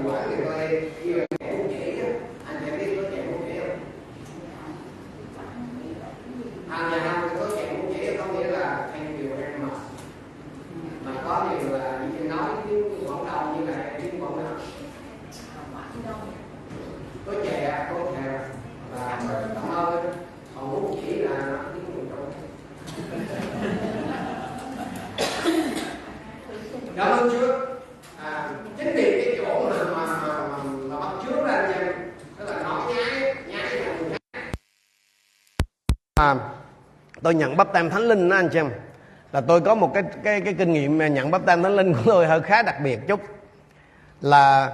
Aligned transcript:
Why 0.00 0.26
would 0.28 0.46
I, 0.46 0.90
you 1.04 1.16
know, 1.16 1.37
tôi 37.28 37.34
nhận 37.34 37.56
bắp 37.56 37.72
tem 37.72 37.90
thánh 37.90 38.02
linh 38.02 38.28
đó 38.28 38.36
anh 38.36 38.48
chị 38.48 38.58
em. 38.58 38.70
Là 39.32 39.40
tôi 39.40 39.60
có 39.60 39.74
một 39.74 39.90
cái 39.94 40.02
cái 40.24 40.40
cái 40.40 40.54
kinh 40.54 40.72
nghiệm 40.72 41.14
nhận 41.14 41.30
bắp 41.30 41.46
tem 41.46 41.62
thánh 41.62 41.76
linh 41.76 41.92
của 41.92 42.00
tôi 42.06 42.26
hơi 42.26 42.40
khá 42.40 42.62
đặc 42.62 42.80
biệt 42.82 42.98
chút. 43.08 43.20
Là 44.20 44.72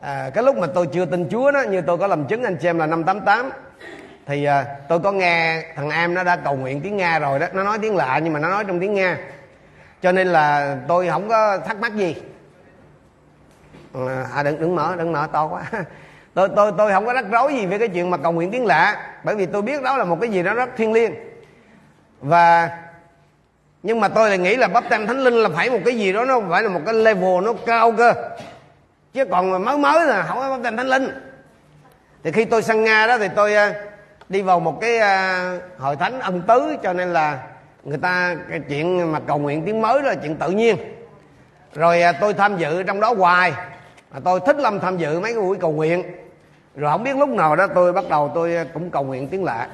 à, 0.00 0.30
cái 0.34 0.44
lúc 0.44 0.56
mà 0.56 0.66
tôi 0.66 0.86
chưa 0.86 1.04
tin 1.04 1.28
Chúa 1.30 1.50
đó 1.50 1.62
như 1.62 1.80
tôi 1.80 1.98
có 1.98 2.06
làm 2.06 2.26
chứng 2.26 2.42
anh 2.42 2.56
chị 2.56 2.68
em 2.68 2.78
là 2.78 2.86
năm 2.86 3.04
88 3.04 3.50
thì 4.26 4.44
à, 4.44 4.64
tôi 4.88 5.00
có 5.00 5.12
nghe 5.12 5.64
thằng 5.76 5.90
em 5.90 6.14
nó 6.14 6.24
đã 6.24 6.36
cầu 6.36 6.56
nguyện 6.56 6.80
tiếng 6.80 6.96
Nga 6.96 7.18
rồi 7.18 7.38
đó. 7.38 7.46
Nó 7.52 7.64
nói 7.64 7.78
tiếng 7.82 7.96
lạ 7.96 8.20
nhưng 8.24 8.32
mà 8.32 8.38
nó 8.38 8.50
nói 8.50 8.64
trong 8.64 8.80
tiếng 8.80 8.94
Nga. 8.94 9.18
Cho 10.02 10.12
nên 10.12 10.26
là 10.28 10.76
tôi 10.88 11.08
không 11.08 11.28
có 11.28 11.58
thắc 11.58 11.80
mắc 11.80 11.94
gì. 11.94 12.16
Ờ, 13.92 14.24
à 14.34 14.42
đừng 14.42 14.60
đừng 14.60 14.76
mở 14.76 14.94
đừng 14.98 15.12
mở 15.12 15.28
to 15.32 15.46
quá. 15.46 15.62
Tôi 16.34 16.48
tôi 16.56 16.72
tôi 16.78 16.92
không 16.92 17.06
có 17.06 17.12
rắc 17.12 17.24
rối 17.30 17.54
gì 17.54 17.66
về 17.66 17.78
cái 17.78 17.88
chuyện 17.88 18.10
mà 18.10 18.16
cầu 18.16 18.32
nguyện 18.32 18.50
tiếng 18.50 18.66
lạ 18.66 19.12
bởi 19.24 19.34
vì 19.36 19.46
tôi 19.46 19.62
biết 19.62 19.82
đó 19.82 19.96
là 19.96 20.04
một 20.04 20.18
cái 20.20 20.30
gì 20.30 20.42
đó 20.42 20.54
rất 20.54 20.68
thiêng 20.76 20.92
liêng 20.92 21.27
và, 22.20 22.70
nhưng 23.82 24.00
mà 24.00 24.08
tôi 24.08 24.28
lại 24.28 24.38
nghĩ 24.38 24.56
là 24.56 24.68
bắp 24.68 24.84
tem 24.90 25.06
thánh 25.06 25.18
linh 25.18 25.34
là 25.34 25.48
phải 25.54 25.70
một 25.70 25.78
cái 25.84 25.98
gì 25.98 26.12
đó, 26.12 26.24
nó 26.24 26.40
phải 26.50 26.62
là 26.62 26.68
một 26.68 26.80
cái 26.86 26.94
level 26.94 27.44
nó 27.44 27.52
cao 27.66 27.92
cơ. 27.92 28.12
Chứ 29.12 29.24
còn 29.24 29.50
mà 29.50 29.58
mới 29.58 29.78
mới 29.78 30.06
là 30.06 30.22
không 30.22 30.38
có 30.38 30.50
bắp 30.50 30.60
tem 30.62 30.76
thánh 30.76 30.86
linh. 30.86 31.08
Thì 32.24 32.32
khi 32.32 32.44
tôi 32.44 32.62
sang 32.62 32.84
nga 32.84 33.06
đó 33.06 33.18
thì 33.18 33.28
tôi 33.36 33.54
ờ, 33.54 33.72
đi 34.28 34.42
vào 34.42 34.60
một 34.60 34.78
cái 34.80 34.98
ờ, 34.98 35.58
hội 35.78 35.96
thánh 35.96 36.20
ân 36.20 36.42
tứ, 36.42 36.76
cho 36.82 36.92
nên 36.92 37.12
là 37.12 37.38
người 37.84 37.98
ta, 37.98 38.36
cái 38.50 38.60
chuyện 38.68 39.12
mà 39.12 39.20
cầu 39.20 39.38
nguyện 39.38 39.62
tiếng 39.66 39.82
mới 39.82 40.02
đó 40.02 40.08
là 40.08 40.14
chuyện 40.14 40.36
tự 40.36 40.50
nhiên. 40.50 40.76
Rồi 41.74 42.02
ờ, 42.02 42.12
tôi 42.20 42.34
tham 42.34 42.56
dự 42.56 42.82
trong 42.82 43.00
đó 43.00 43.14
hoài. 43.18 43.52
Mà 44.12 44.20
tôi 44.24 44.40
thích 44.46 44.56
lắm 44.56 44.80
tham 44.80 44.96
dự 44.96 45.20
mấy 45.20 45.32
cái 45.32 45.42
buổi 45.42 45.56
cầu 45.60 45.72
nguyện. 45.72 46.02
Rồi 46.76 46.90
không 46.90 47.04
biết 47.04 47.16
lúc 47.16 47.28
nào 47.28 47.56
đó 47.56 47.66
tôi 47.74 47.92
bắt 47.92 48.04
đầu 48.10 48.32
tôi 48.34 48.56
cũng 48.74 48.90
cầu 48.90 49.04
nguyện 49.04 49.28
tiếng 49.28 49.44
lạ 49.44 49.68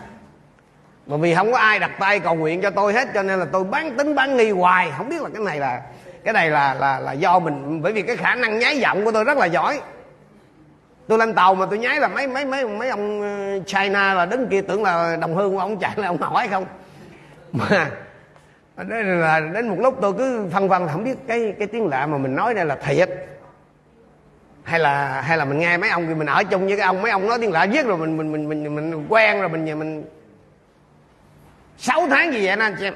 mà 1.06 1.16
vì 1.16 1.34
không 1.34 1.52
có 1.52 1.58
ai 1.58 1.78
đặt 1.78 1.90
tay 1.98 2.20
cầu 2.20 2.34
nguyện 2.34 2.60
cho 2.60 2.70
tôi 2.70 2.92
hết, 2.92 3.08
cho 3.14 3.22
nên 3.22 3.38
là 3.38 3.46
tôi 3.52 3.64
bán 3.64 3.96
tính 3.96 4.14
bán 4.14 4.36
nghi 4.36 4.50
hoài. 4.50 4.92
Không 4.96 5.08
biết 5.08 5.22
là 5.22 5.28
cái 5.34 5.42
này 5.42 5.58
là, 5.58 5.80
cái 6.24 6.34
này 6.34 6.50
là 6.50 6.74
là 6.74 7.00
là 7.00 7.12
do 7.12 7.38
mình, 7.38 7.82
bởi 7.82 7.92
vì 7.92 8.02
cái 8.02 8.16
khả 8.16 8.34
năng 8.34 8.58
nhái 8.58 8.78
giọng 8.78 9.04
của 9.04 9.12
tôi 9.12 9.24
rất 9.24 9.38
là 9.38 9.46
giỏi. 9.46 9.80
Tôi 11.08 11.18
lên 11.18 11.34
tàu 11.34 11.54
mà 11.54 11.66
tôi 11.66 11.78
nháy 11.78 12.00
là 12.00 12.08
mấy 12.08 12.26
mấy 12.26 12.44
mấy 12.44 12.66
mấy 12.66 12.88
ông 12.88 13.22
ờ, 13.22 13.60
China 13.66 14.14
là 14.14 14.26
đứng 14.26 14.48
kia 14.48 14.60
tưởng 14.60 14.82
là 14.82 15.16
đồng 15.20 15.34
hương 15.34 15.52
của 15.52 15.60
ông 15.60 15.78
chạy 15.78 15.92
là 15.96 16.08
ông 16.08 16.18
hỏi 16.18 16.48
không? 16.48 16.64
Mà 17.52 17.88
đến 18.76 19.20
là 19.20 19.40
đến 19.40 19.68
một 19.68 19.76
lúc 19.78 19.98
tôi 20.02 20.12
cứ 20.12 20.48
phân 20.52 20.68
vân, 20.68 20.88
không 20.88 21.04
biết 21.04 21.14
cái 21.28 21.54
cái 21.58 21.68
tiếng 21.68 21.86
lạ 21.86 22.06
mà 22.06 22.18
mình 22.18 22.36
nói 22.36 22.54
đây 22.54 22.64
là 22.64 22.76
thiệt. 22.76 23.10
Hay 24.62 24.80
là 24.80 25.20
hay 25.20 25.36
là 25.36 25.44
mình 25.44 25.58
nghe 25.58 25.76
mấy 25.76 25.90
ông 25.90 26.06
thì 26.06 26.14
mình 26.14 26.26
ở 26.26 26.44
chung 26.44 26.66
với 26.66 26.76
cái 26.76 26.86
ông, 26.86 27.02
mấy 27.02 27.10
ông 27.10 27.28
nói 27.28 27.38
tiếng 27.40 27.52
lạ 27.52 27.64
giết 27.64 27.86
rồi 27.86 27.96
mình 27.96 28.16
mình 28.16 28.32
mình 28.32 28.48
mình 28.48 28.74
mình 28.74 29.06
quen 29.08 29.40
rồi 29.40 29.48
mình 29.48 29.78
mình 29.78 30.04
sáu 31.78 32.06
tháng 32.10 32.32
gì 32.32 32.46
vậy 32.46 32.56
nè 32.56 32.64
anh 32.64 32.76
chị 32.78 32.84
em? 32.84 32.94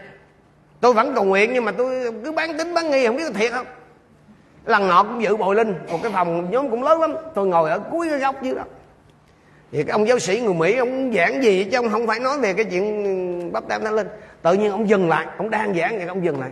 Tôi 0.80 0.92
vẫn 0.92 1.14
cầu 1.14 1.24
nguyện 1.24 1.52
nhưng 1.52 1.64
mà 1.64 1.72
tôi 1.72 2.12
cứ 2.24 2.32
bán 2.32 2.58
tính 2.58 2.74
bán 2.74 2.90
nghi, 2.90 3.06
không 3.06 3.16
biết 3.16 3.24
có 3.26 3.32
thiệt 3.32 3.52
không? 3.52 3.66
Lần 4.64 4.88
nọ 4.88 5.02
cũng 5.02 5.22
dự 5.22 5.36
bồi 5.36 5.54
linh 5.54 5.74
một 5.90 5.98
cái 6.02 6.12
phòng 6.12 6.50
nhóm 6.50 6.70
cũng 6.70 6.82
lớn 6.82 7.00
lắm. 7.00 7.14
Tôi 7.34 7.46
ngồi 7.46 7.70
ở 7.70 7.78
cuối 7.78 8.08
cái 8.10 8.18
góc 8.18 8.42
dưới 8.42 8.54
đó. 8.54 8.62
Thì 9.72 9.84
cái 9.84 9.92
ông 9.92 10.08
giáo 10.08 10.18
sĩ 10.18 10.40
người 10.40 10.54
mỹ, 10.54 10.76
ông 10.76 11.12
giảng 11.14 11.42
gì 11.42 11.64
chứ 11.64 11.78
ông 11.78 11.90
không 11.90 12.06
phải 12.06 12.20
nói 12.20 12.38
về 12.38 12.54
cái 12.54 12.64
chuyện 12.64 13.04
ừ, 13.04 13.50
bắp 13.52 13.68
tem 13.68 13.84
thánh 13.84 13.94
linh. 13.94 14.08
Tự 14.42 14.54
nhiên 14.54 14.70
ông 14.70 14.88
dừng 14.88 15.08
lại, 15.08 15.26
ông 15.36 15.50
đang 15.50 15.74
giảng 15.74 15.98
thì 15.98 16.06
ông 16.06 16.24
dừng 16.24 16.40
lại. 16.40 16.50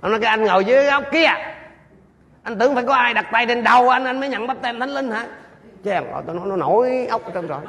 Ông 0.00 0.10
nói 0.10 0.20
cái 0.20 0.30
anh 0.30 0.44
ngồi 0.44 0.64
dưới 0.64 0.84
góc 0.84 1.04
kia. 1.12 1.26
Anh 2.42 2.58
tưởng 2.58 2.74
phải 2.74 2.84
có 2.84 2.94
ai 2.94 3.14
đặt 3.14 3.26
tay 3.32 3.46
trên 3.46 3.64
đầu 3.64 3.88
anh 3.88 4.04
anh 4.04 4.20
mới 4.20 4.28
nhận 4.28 4.46
bắp 4.46 4.62
tem 4.62 4.80
thánh 4.80 4.90
linh 4.90 5.10
hả? 5.10 5.26
Chứ 5.84 5.90
em 5.90 6.04
tôi 6.26 6.36
nói, 6.36 6.46
nó 6.46 6.56
nổi 6.56 7.06
ốc 7.10 7.24
ở 7.24 7.30
trong 7.34 7.46
rồi 7.46 7.60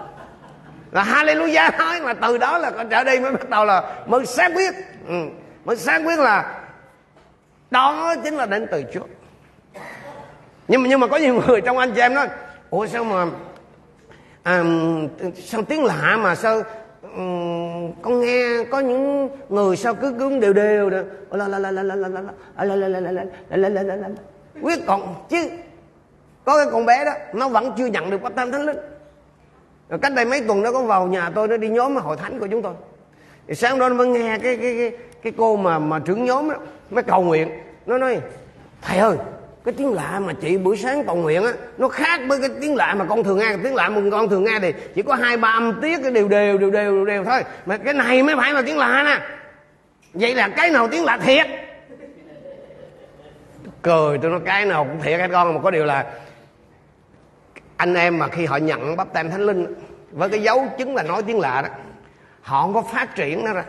là 0.93 1.03
hallelujah 1.03 1.71
thôi 1.77 2.01
mà 2.01 2.13
từ 2.13 2.37
đó 2.37 2.57
là 2.57 2.71
con 2.71 2.89
trở 2.89 3.03
đi 3.03 3.19
mới 3.19 3.31
bắt 3.31 3.49
đầu 3.49 3.65
là 3.65 4.03
mới 4.07 4.25
xác 4.25 4.51
quyết 4.55 4.73
ừ. 5.07 5.15
mới 5.65 5.77
xác 5.77 6.01
quyết 6.05 6.19
là 6.19 6.59
đó 7.71 8.15
chính 8.23 8.33
là 8.33 8.45
đến 8.45 8.67
từ 8.71 8.83
Chúa 8.93 9.05
nhưng 10.67 10.81
mà 10.81 10.89
nhưng 10.89 10.99
mà 10.99 11.07
có 11.07 11.17
nhiều 11.17 11.41
người 11.47 11.61
trong 11.61 11.77
anh 11.77 11.91
chị 11.95 12.01
em 12.01 12.13
nói 12.13 12.27
ủa 12.69 12.87
sao 12.87 13.03
mà 13.03 13.25
à, 14.43 14.63
sao 15.35 15.61
tiếng 15.61 15.83
lạ 15.83 16.17
mà 16.21 16.35
sao 16.35 16.61
um, 17.01 17.91
con 18.01 18.21
nghe 18.21 18.63
có 18.71 18.79
những 18.79 19.29
người 19.49 19.77
sao 19.77 19.95
cứ 19.95 20.13
cứ 20.19 20.39
đều 20.39 20.53
đều 20.53 20.89
quyết 24.61 24.79
còn 24.87 25.15
chứ 25.29 25.49
có 26.45 26.57
cái 26.57 26.67
con 26.71 26.85
bé 26.85 27.05
đó 27.05 27.11
nó 27.33 27.49
vẫn 27.49 27.71
chưa 27.77 27.85
nhận 27.85 28.09
được 28.09 28.21
bắp 28.21 28.35
tam 28.35 28.51
thánh 28.51 28.65
linh 28.65 28.77
rồi 29.89 29.99
cách 29.99 30.13
đây 30.15 30.25
mấy 30.25 30.41
tuần 30.47 30.61
nó 30.63 30.71
có 30.71 30.81
vào 30.81 31.07
nhà 31.07 31.29
tôi 31.35 31.47
nó 31.47 31.57
đi 31.57 31.69
nhóm 31.69 31.95
hội 31.95 32.17
thánh 32.17 32.39
của 32.39 32.47
chúng 32.47 32.61
tôi. 32.61 32.73
Thì 33.47 33.55
sáng 33.55 33.79
đó 33.79 33.89
nó 33.89 33.95
mới 33.95 34.07
nghe 34.07 34.37
cái 34.43 34.57
cái 34.57 34.75
cái 34.77 34.91
cái 35.23 35.33
cô 35.37 35.55
mà 35.55 35.79
mà 35.79 35.99
trưởng 35.99 36.25
nhóm 36.25 36.49
đó 36.49 36.55
mới 36.89 37.03
cầu 37.03 37.23
nguyện. 37.23 37.49
Nó 37.85 37.97
nói 37.97 38.19
thầy 38.81 38.97
ơi 38.97 39.17
cái 39.65 39.73
tiếng 39.77 39.93
lạ 39.93 40.19
mà 40.19 40.33
chị 40.41 40.57
buổi 40.57 40.77
sáng 40.77 41.03
cầu 41.05 41.15
nguyện 41.15 41.43
á 41.43 41.53
nó 41.77 41.87
khác 41.87 42.21
với 42.27 42.39
cái 42.39 42.49
tiếng 42.61 42.75
lạ 42.75 42.95
mà 42.97 43.05
con 43.05 43.23
thường 43.23 43.37
nghe 43.37 43.57
tiếng 43.63 43.75
lạ 43.75 43.89
mà 43.89 44.01
con 44.11 44.29
thường 44.29 44.43
nghe 44.43 44.59
thì 44.61 44.73
chỉ 44.95 45.01
có 45.01 45.15
hai 45.15 45.37
ba 45.37 45.49
âm 45.49 45.81
tiết 45.81 45.99
cái 46.03 46.11
đều 46.11 46.27
đều 46.27 46.57
đều 46.57 46.71
đều 46.71 46.91
đều, 46.91 47.05
đều 47.05 47.23
thôi. 47.23 47.43
Mà 47.65 47.77
cái 47.77 47.93
này 47.93 48.23
mới 48.23 48.35
phải 48.35 48.53
là 48.53 48.61
tiếng 48.65 48.77
lạ 48.77 49.03
nè. 49.05 49.19
Vậy 50.13 50.35
là 50.35 50.47
cái 50.47 50.71
nào 50.71 50.87
tiếng 50.87 51.03
lạ 51.03 51.17
thiệt? 51.17 51.47
Cười 53.81 54.17
tôi 54.17 54.31
nói 54.31 54.39
cái 54.45 54.65
nào 54.65 54.83
cũng 54.83 55.01
thiệt 55.01 55.19
các 55.19 55.29
con 55.33 55.53
mà 55.53 55.59
có 55.63 55.71
điều 55.71 55.85
là 55.85 56.05
anh 57.77 57.93
em 57.93 58.19
mà 58.19 58.27
khi 58.27 58.45
họ 58.45 58.57
nhận 58.57 58.97
bắp 58.97 59.13
tem 59.13 59.29
thánh 59.29 59.41
linh 59.41 59.73
với 60.11 60.29
cái 60.29 60.41
dấu 60.41 60.67
chứng 60.77 60.95
là 60.95 61.03
nói 61.03 61.23
tiếng 61.23 61.39
lạ 61.39 61.61
đó 61.61 61.69
họ 62.41 62.61
không 62.61 62.73
có 62.73 62.81
phát 62.81 63.15
triển 63.15 63.45
nó 63.45 63.53
ra. 63.53 63.63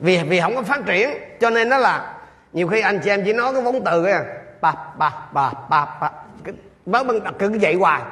Vì 0.00 0.22
vì 0.22 0.40
không 0.40 0.56
có 0.56 0.62
phát 0.62 0.86
triển 0.86 1.10
cho 1.40 1.50
nên 1.50 1.68
nó 1.68 1.78
là 1.78 2.14
nhiều 2.52 2.68
khi 2.68 2.80
anh 2.80 3.00
chị 3.04 3.10
em 3.10 3.22
chỉ 3.24 3.32
nói 3.32 3.52
cái 3.52 3.62
vốn 3.62 3.84
từ 3.84 4.04
à, 4.04 4.24
cái 4.24 4.34
ba 4.60 4.74
ba 4.98 5.12
ba 5.32 5.52
ba 5.70 5.86
ba 6.00 6.10
cái 6.44 6.54
bớ 6.86 7.04
cứ 7.38 7.58
vậy 7.60 7.74
hoài. 7.74 8.02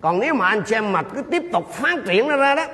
Còn 0.00 0.18
nếu 0.18 0.34
mà 0.34 0.48
anh 0.48 0.62
chị 0.66 0.74
em 0.74 0.92
mà 0.92 1.02
cứ 1.02 1.22
tiếp 1.22 1.42
tục 1.52 1.72
phát 1.72 1.98
triển 2.06 2.28
nó 2.28 2.36
ra 2.36 2.54
đó 2.54 2.66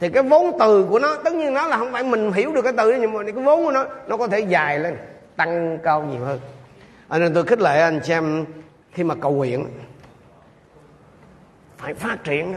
thì 0.00 0.08
cái 0.08 0.22
vốn 0.22 0.56
từ 0.60 0.86
của 0.90 0.98
nó 0.98 1.16
tất 1.24 1.32
nhiên 1.32 1.54
nó 1.54 1.66
là 1.66 1.76
không 1.76 1.92
phải 1.92 2.02
mình 2.02 2.32
hiểu 2.32 2.52
được 2.52 2.62
cái 2.62 2.72
từ 2.76 2.92
đó 2.92 2.98
nhưng 3.00 3.12
mà 3.12 3.22
cái 3.22 3.32
vốn 3.32 3.64
của 3.64 3.72
nó 3.72 3.84
nó 4.06 4.16
có 4.16 4.28
thể 4.28 4.40
dài 4.40 4.78
lên 4.78 4.96
tăng 5.36 5.78
cao 5.82 6.02
nhiều 6.02 6.24
hơn. 6.24 6.40
À, 7.08 7.18
nên 7.18 7.34
tôi 7.34 7.44
khích 7.44 7.60
lệ 7.60 7.80
anh 7.80 8.00
chị 8.04 8.12
em 8.12 8.44
khi 8.92 9.04
mà 9.04 9.14
cầu 9.14 9.32
nguyện, 9.32 9.66
phải 11.78 11.94
phát 11.94 12.24
triển. 12.24 12.54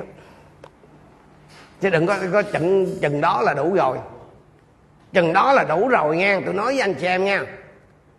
Chứ 1.81 1.89
đừng 1.89 2.07
có 2.07 2.17
có 2.33 2.41
chừng 2.41 2.97
chừng 3.01 3.21
đó 3.21 3.41
là 3.41 3.53
đủ 3.53 3.73
rồi. 3.73 3.97
Chừng 5.13 5.33
đó 5.33 5.53
là 5.53 5.63
đủ 5.63 5.87
rồi 5.87 6.17
nghe. 6.17 6.41
Tôi 6.45 6.53
nói 6.53 6.65
với 6.65 6.79
anh 6.79 6.93
chị 6.93 7.05
em 7.05 7.23
nha 7.25 7.45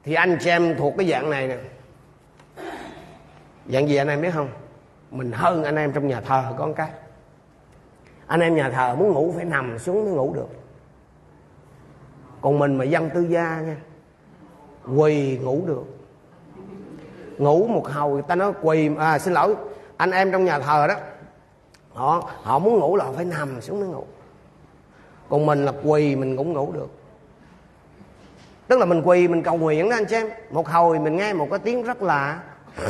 thì 0.05 0.15
anh 0.15 0.39
chị 0.41 0.51
em 0.51 0.77
thuộc 0.79 0.95
cái 0.99 1.09
dạng 1.09 1.31
này 1.31 1.49
nè. 1.49 1.57
Dạng 3.67 3.89
gì 3.89 3.97
anh 3.97 4.09
em 4.09 4.23
biết 4.23 4.31
không? 4.35 4.49
Mình 5.11 5.33
hơn 5.33 5.65
anh 5.65 5.77
em 5.77 5.93
trong 5.93 6.09
nhà 6.09 6.21
thờ 6.21 6.55
con 6.59 6.75
cái. 6.75 6.91
Anh 8.27 8.41
em 8.41 8.55
nhà 8.55 8.71
thờ 8.71 8.95
muốn 8.95 9.13
ngủ 9.13 9.33
phải 9.37 9.45
nằm 9.45 9.79
xuống 9.79 10.05
mới 10.05 10.15
ngủ 10.15 10.35
được. 10.35 10.49
Còn 12.41 12.59
mình 12.59 12.79
mà 12.79 12.85
dân 12.85 13.11
tư 13.11 13.27
gia 13.29 13.61
nha 13.61 13.77
quỳ 14.97 15.39
ngủ 15.39 15.63
được 15.67 15.85
ngủ 17.39 17.67
một 17.67 17.89
hồi 17.89 18.23
ta 18.23 18.35
nói 18.35 18.53
quỳ 18.63 18.91
à 18.99 19.19
xin 19.19 19.35
lỗi, 19.35 19.55
anh 19.97 20.11
em 20.11 20.33
trong 20.33 20.45
nhà 20.45 20.59
thờ 20.59 20.87
đó. 20.87 20.95
Họ 21.93 22.31
họ 22.43 22.59
muốn 22.59 22.79
ngủ 22.79 22.97
là 22.97 23.05
phải 23.17 23.25
nằm 23.25 23.61
xuống 23.61 23.81
mới 23.81 23.89
ngủ. 23.89 24.05
Còn 25.29 25.47
mình 25.47 25.65
là 25.65 25.73
quỳ, 25.85 26.17
mình 26.17 26.37
cũng 26.37 26.53
ngủ 26.53 26.73
được. 26.73 26.89
Tức 28.69 28.79
là 28.79 28.85
mình 28.85 29.03
quỳ, 29.05 29.29
mình 29.29 29.43
cầu 29.43 29.57
nguyện 29.57 29.89
đó 29.89 29.97
anh 29.97 30.05
chị 30.05 30.17
em. 30.17 30.29
Một 30.51 30.69
hồi 30.69 30.99
mình 30.99 31.17
nghe 31.17 31.33
một 31.33 31.47
cái 31.51 31.59
tiếng 31.59 31.83
rất 31.83 32.03
lạ 32.03 32.39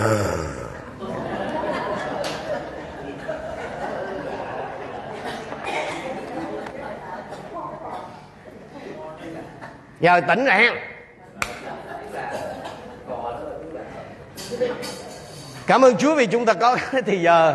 giờ 10.00 10.20
tỉnh 10.20 10.44
rồi 10.44 10.70
cảm 15.66 15.82
ơn 15.82 15.96
Chúa 15.96 16.14
vì 16.14 16.26
chúng 16.26 16.46
ta 16.46 16.52
có 16.52 16.76
thì 17.06 17.20
giờ 17.20 17.54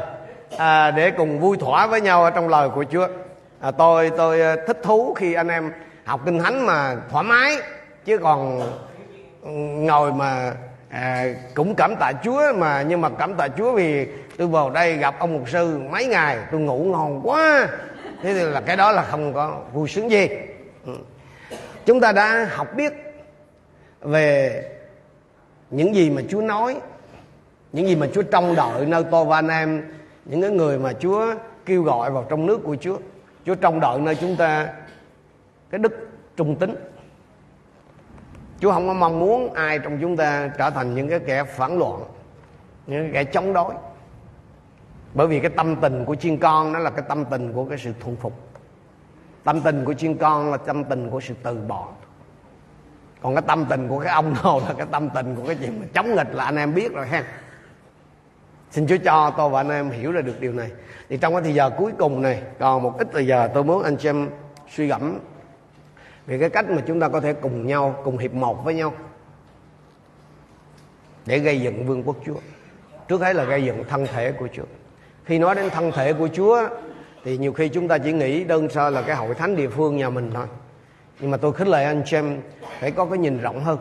à, 0.58 0.92
để 0.92 1.12
cùng 1.12 1.40
vui 1.40 1.58
thỏa 1.58 1.88
với 1.88 2.02
nhau 2.02 2.24
ở 2.24 2.30
trong 2.30 2.50
lời 2.50 2.70
của 2.70 2.86
Chúa. 2.92 3.08
À, 3.62 3.72
tôi 3.72 4.12
tôi 4.18 4.42
à, 4.42 4.56
thích 4.68 4.78
thú 4.84 5.14
khi 5.14 5.34
anh 5.34 5.48
em 5.48 5.72
học 6.06 6.22
kinh 6.26 6.40
thánh 6.40 6.66
mà 6.66 6.96
thoải 7.10 7.24
mái 7.24 7.58
chứ 8.06 8.18
còn 8.18 8.60
ừ, 9.44 9.50
ngồi 9.78 10.14
mà 10.14 10.54
à, 10.90 11.26
cũng 11.54 11.76
cảm 11.76 11.96
tạ 11.96 12.12
Chúa 12.24 12.42
mà 12.56 12.82
nhưng 12.82 13.02
mà 13.02 13.10
cảm 13.10 13.34
tạ 13.34 13.48
Chúa 13.58 13.72
vì 13.72 14.08
tôi 14.38 14.48
vào 14.48 14.70
đây 14.70 14.94
gặp 14.94 15.16
ông 15.20 15.34
mục 15.34 15.50
sư 15.50 15.80
mấy 15.92 16.06
ngày 16.06 16.38
tôi 16.52 16.62
ngủ 16.62 16.84
ngon 16.84 17.22
quá. 17.24 17.68
Thế 18.24 18.34
thì 18.34 18.44
là 18.44 18.62
cái 18.62 18.78
đó 18.78 18.92
là 18.92 19.04
không 19.04 19.34
có 19.34 19.62
vui 19.74 19.90
sướng 19.90 20.12
gì. 20.12 20.30
Ừ. 20.86 20.94
Chúng 21.86 22.00
ta 22.00 22.12
đã 22.12 22.48
học 22.52 22.68
biết 22.76 22.94
về 24.02 24.64
những 25.72 25.96
gì 25.96 26.10
mà 26.10 26.22
Chúa 26.30 26.42
nói, 26.42 26.82
những 27.74 27.88
gì 27.88 27.96
mà 27.96 28.08
Chúa 28.14 28.22
trông 28.22 28.56
đợi 28.56 28.86
nơi 28.86 29.04
tôi 29.12 29.26
và 29.26 29.38
anh 29.38 29.48
em, 29.48 29.84
những 30.26 30.42
cái 30.42 30.52
người 30.52 30.80
mà 30.80 30.94
Chúa 30.94 31.36
kêu 31.66 31.84
gọi 31.84 32.12
vào 32.12 32.26
trong 32.30 32.46
nước 32.46 32.60
của 32.64 32.76
Chúa 32.76 32.98
Chúa 33.46 33.56
trông 33.56 33.80
đợi 33.80 34.00
nơi 34.00 34.16
chúng 34.16 34.36
ta, 34.36 34.74
cái 35.70 35.80
đức 35.80 36.10
trung 36.36 36.56
tính 36.56 36.76
Chúa 38.60 38.72
không 38.72 38.88
có 38.88 38.94
mong 38.94 39.20
muốn 39.20 39.54
ai 39.54 39.80
trong 39.80 39.98
chúng 40.02 40.18
ta 40.18 40.52
trở 40.58 40.70
thành 40.70 40.96
những 40.96 41.10
cái 41.10 41.20
kẻ 41.20 41.44
phản 41.44 41.78
loạn, 41.78 42.04
những 42.88 43.04
cái 43.04 43.26
kẻ 43.26 43.32
chống 43.32 43.54
đối. 43.54 43.74
Bởi 45.14 45.28
vì 45.28 45.40
cái 45.40 45.50
tâm 45.50 45.76
tình 45.76 46.06
của 46.06 46.16
chiên 46.16 46.38
con 46.38 46.74
nó 46.74 46.80
là 46.80 46.90
cái 46.90 47.06
tâm 47.08 47.26
tình 47.26 47.54
của 47.54 47.66
cái 47.66 47.78
sự 47.78 47.94
thuần 48.00 48.16
phục. 48.16 48.34
Tâm 49.44 49.62
tình 49.62 49.86
của 49.86 49.94
chiên 49.94 50.18
con 50.18 50.52
là 50.52 50.58
tâm 50.58 50.84
tình 50.84 51.10
của 51.10 51.20
sự 51.20 51.34
từ 51.44 51.58
bỏ 51.68 51.88
còn 53.22 53.36
cái 53.36 53.44
tâm 53.48 53.66
tình 53.70 53.88
của 53.88 54.00
cái 54.00 54.14
ông 54.14 54.36
đâu 54.44 54.62
là 54.68 54.74
cái 54.78 54.88
tâm 54.92 55.10
tình 55.10 55.36
của 55.36 55.44
cái 55.48 55.56
chuyện 55.56 55.80
mà 55.80 55.86
chống 55.94 56.16
nghịch 56.16 56.34
là 56.34 56.44
anh 56.44 56.56
em 56.56 56.74
biết 56.74 56.94
rồi 56.94 57.08
ha. 57.08 57.24
Xin 58.72 58.88
chúa 58.88 58.98
cho 59.04 59.34
tôi 59.38 59.50
và 59.50 59.60
anh 59.60 59.70
em 59.70 59.90
hiểu 59.90 60.12
ra 60.12 60.22
được 60.22 60.40
điều 60.40 60.54
này. 60.54 60.72
Thì 61.10 61.18
trong 61.18 61.34
cái 61.34 61.42
thời 61.42 61.54
giờ 61.54 61.70
cuối 61.70 61.92
cùng 61.98 62.22
này, 62.22 62.42
còn 62.60 62.84
một 62.84 62.98
ít 62.98 63.08
thời 63.14 63.28
giờ, 63.28 63.50
tôi 63.54 63.64
muốn 63.64 63.84
anh 63.84 63.98
chị 63.98 64.10
em 64.10 64.30
suy 64.76 64.88
gẫm 64.88 65.20
về 66.28 66.38
cái 66.40 66.50
cách 66.50 66.70
mà 66.70 66.82
chúng 66.88 67.00
ta 67.00 67.08
có 67.08 67.22
thể 67.22 67.34
cùng 67.34 67.68
nhau, 67.68 67.96
cùng 68.04 68.18
hiệp 68.18 68.34
một 68.34 68.66
với 68.66 68.74
nhau 68.74 68.94
để 71.26 71.40
gây 71.40 71.62
dựng 71.62 71.86
vương 71.86 72.04
quốc 72.04 72.16
chúa. 72.26 72.36
Trước 73.08 73.22
hết 73.22 73.36
là 73.36 73.44
gây 73.44 73.64
dựng 73.64 73.84
thân 73.90 74.08
thể 74.08 74.32
của 74.32 74.48
chúa. 74.54 74.64
Khi 75.26 75.40
nói 75.40 75.56
đến 75.56 75.70
thân 75.70 75.92
thể 75.92 76.14
của 76.14 76.30
chúa, 76.34 76.70
thì 77.24 77.38
nhiều 77.38 77.54
khi 77.54 77.70
chúng 77.70 77.88
ta 77.88 77.98
chỉ 77.98 78.14
nghĩ 78.14 78.44
đơn 78.44 78.70
sơ 78.70 78.90
là 78.90 79.02
cái 79.02 79.16
hội 79.16 79.36
thánh 79.36 79.56
địa 79.56 79.70
phương 79.70 79.98
nhà 79.98 80.10
mình 80.10 80.32
thôi 80.34 80.46
nhưng 81.20 81.32
mà 81.32 81.38
tôi 81.38 81.54
khích 81.54 81.68
lệ 81.68 81.84
anh 81.84 82.04
chị 82.06 82.18
em 82.18 82.42
phải 82.80 82.92
có 82.92 83.06
cái 83.06 83.18
nhìn 83.18 83.42
rộng 83.42 83.64
hơn. 83.64 83.78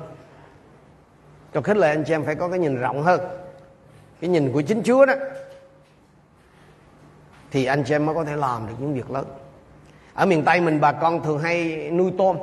Tôi 1.53 1.63
khích 1.63 1.77
lệ 1.77 1.89
anh 1.89 2.05
chị 2.07 2.15
em 2.15 2.25
phải 2.25 2.35
có 2.35 2.49
cái 2.49 2.59
nhìn 2.59 2.81
rộng 2.81 3.03
hơn. 3.03 3.21
Cái 4.21 4.31
nhìn 4.31 4.53
của 4.53 4.63
chính 4.63 4.83
chúa 4.83 5.07
đó. 5.07 5.15
Thì 7.51 7.65
anh 7.65 7.85
chị 7.85 7.95
em 7.95 8.07
mới 8.07 8.15
có 8.15 8.25
thể 8.25 8.37
làm 8.37 8.67
được 8.67 8.75
những 8.79 8.95
việc 8.95 9.11
lớn. 9.11 9.25
Ở 10.15 10.27
miền 10.27 10.45
tây 10.45 10.61
mình 10.61 10.81
bà 10.81 10.93
con 10.93 11.23
thường 11.23 11.39
hay 11.39 11.91
nuôi 11.91 12.13
tôm. 12.19 12.37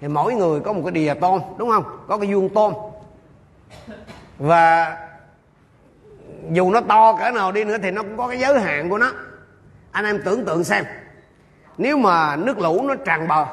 Thì 0.00 0.08
mỗi 0.08 0.34
người 0.34 0.60
có 0.60 0.72
một 0.72 0.80
cái 0.84 0.92
đìa 0.92 1.14
tôm, 1.14 1.40
đúng 1.58 1.70
không? 1.70 1.84
Có 2.08 2.18
cái 2.18 2.34
vuông 2.34 2.48
tôm. 2.54 2.74
Và 4.38 4.96
dù 6.52 6.70
nó 6.70 6.80
to 6.80 7.16
cỡ 7.16 7.30
nào 7.30 7.52
đi 7.52 7.64
nữa 7.64 7.76
thì 7.82 7.90
nó 7.90 8.02
cũng 8.02 8.16
có 8.16 8.28
cái 8.28 8.38
giới 8.38 8.60
hạn 8.60 8.90
của 8.90 8.98
nó. 8.98 9.12
Anh 9.90 10.04
em 10.04 10.22
tưởng 10.24 10.44
tượng 10.44 10.64
xem. 10.64 10.84
Nếu 11.78 11.96
mà 11.96 12.36
nước 12.36 12.58
lũ 12.58 12.82
nó 12.88 12.94
tràn 12.94 13.28
bờ 13.28 13.46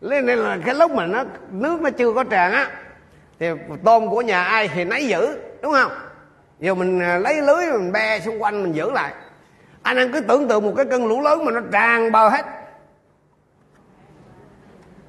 nên 0.00 0.38
là 0.38 0.58
cái 0.64 0.74
lúc 0.74 0.90
mà 0.90 1.06
nó 1.06 1.24
nước 1.50 1.80
nó 1.80 1.90
chưa 1.90 2.12
có 2.12 2.24
tràn 2.24 2.52
á 2.52 2.70
thì 3.38 3.46
tôm 3.84 4.08
của 4.08 4.22
nhà 4.22 4.42
ai 4.42 4.68
thì 4.68 4.84
nấy 4.84 5.08
giữ 5.08 5.38
đúng 5.62 5.72
không? 5.72 5.92
Giờ 6.60 6.74
mình 6.74 7.00
à, 7.00 7.18
lấy 7.18 7.42
lưới 7.42 7.66
mình 7.72 7.92
be 7.92 8.20
xung 8.20 8.42
quanh 8.42 8.62
mình 8.62 8.72
giữ 8.72 8.90
lại. 8.90 9.14
Anh 9.82 9.96
em 9.96 10.12
cứ 10.12 10.20
tưởng 10.20 10.48
tượng 10.48 10.64
một 10.64 10.72
cái 10.76 10.84
cơn 10.84 11.06
lũ 11.06 11.20
lớn 11.20 11.44
mà 11.44 11.52
nó 11.52 11.60
tràn 11.72 12.12
bờ 12.12 12.28
hết. 12.28 12.46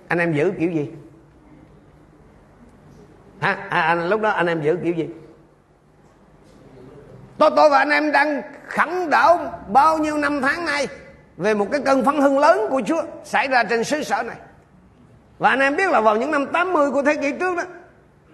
Anh 0.07 0.19
em 0.19 0.33
giữ 0.33 0.53
kiểu 0.59 0.71
gì? 0.71 0.91
Hả? 3.39 3.57
À, 3.69 3.81
anh 3.81 4.09
lúc 4.09 4.21
đó 4.21 4.29
anh 4.29 4.47
em 4.47 4.61
giữ 4.61 4.77
kiểu 4.83 4.93
gì? 4.93 5.09
Tôi 7.37 7.49
tôi 7.55 7.69
và 7.69 7.77
anh 7.77 7.89
em 7.89 8.11
đang 8.11 8.41
khẳng 8.67 9.09
đảo 9.09 9.59
bao 9.67 9.97
nhiêu 9.97 10.17
năm 10.17 10.41
tháng 10.41 10.65
nay 10.65 10.87
về 11.37 11.53
một 11.53 11.67
cái 11.71 11.81
cơn 11.85 12.05
phấn 12.05 12.21
hưng 12.21 12.39
lớn 12.39 12.67
của 12.69 12.81
Chúa 12.85 13.03
xảy 13.23 13.47
ra 13.47 13.63
trên 13.63 13.83
xứ 13.83 14.03
sở 14.03 14.23
này 14.23 14.35
và 15.39 15.49
anh 15.49 15.59
em 15.59 15.75
biết 15.75 15.91
là 15.91 16.01
vào 16.01 16.15
những 16.15 16.31
năm 16.31 16.45
80 16.45 16.91
của 16.91 17.01
thế 17.01 17.15
kỷ 17.15 17.31
trước 17.31 17.57
đó 17.57 17.63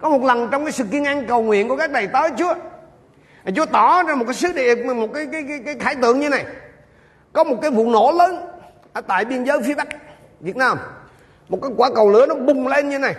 có 0.00 0.08
một 0.08 0.22
lần 0.22 0.48
trong 0.50 0.64
cái 0.64 0.72
sự 0.72 0.84
kiên 0.90 1.04
ăn 1.04 1.26
cầu 1.28 1.42
nguyện 1.42 1.68
của 1.68 1.76
các 1.76 1.90
đầy 1.90 2.06
tớ 2.06 2.28
Chúa 2.38 2.54
Chúa 3.56 3.66
tỏ 3.66 4.02
ra 4.02 4.14
một 4.14 4.24
cái 4.24 4.34
sứ 4.34 4.52
điệp 4.52 4.74
một 4.74 5.14
cái 5.14 5.26
cái 5.32 5.44
cái, 5.48 5.60
cái 5.64 5.74
khải 5.78 5.94
tượng 5.94 6.20
như 6.20 6.28
này. 6.28 6.44
Có 7.32 7.44
một 7.44 7.56
cái 7.62 7.70
vụ 7.70 7.90
nổ 7.90 8.12
lớn 8.12 8.36
ở 8.92 9.00
tại 9.00 9.24
biên 9.24 9.44
giới 9.44 9.62
phía 9.62 9.74
bắc 9.74 9.88
Việt 10.40 10.56
Nam. 10.56 10.78
Một 11.48 11.58
cái 11.62 11.70
quả 11.76 11.90
cầu 11.94 12.10
lửa 12.10 12.26
nó 12.26 12.34
bùng 12.34 12.68
lên 12.68 12.88
như 12.88 12.98
này. 12.98 13.14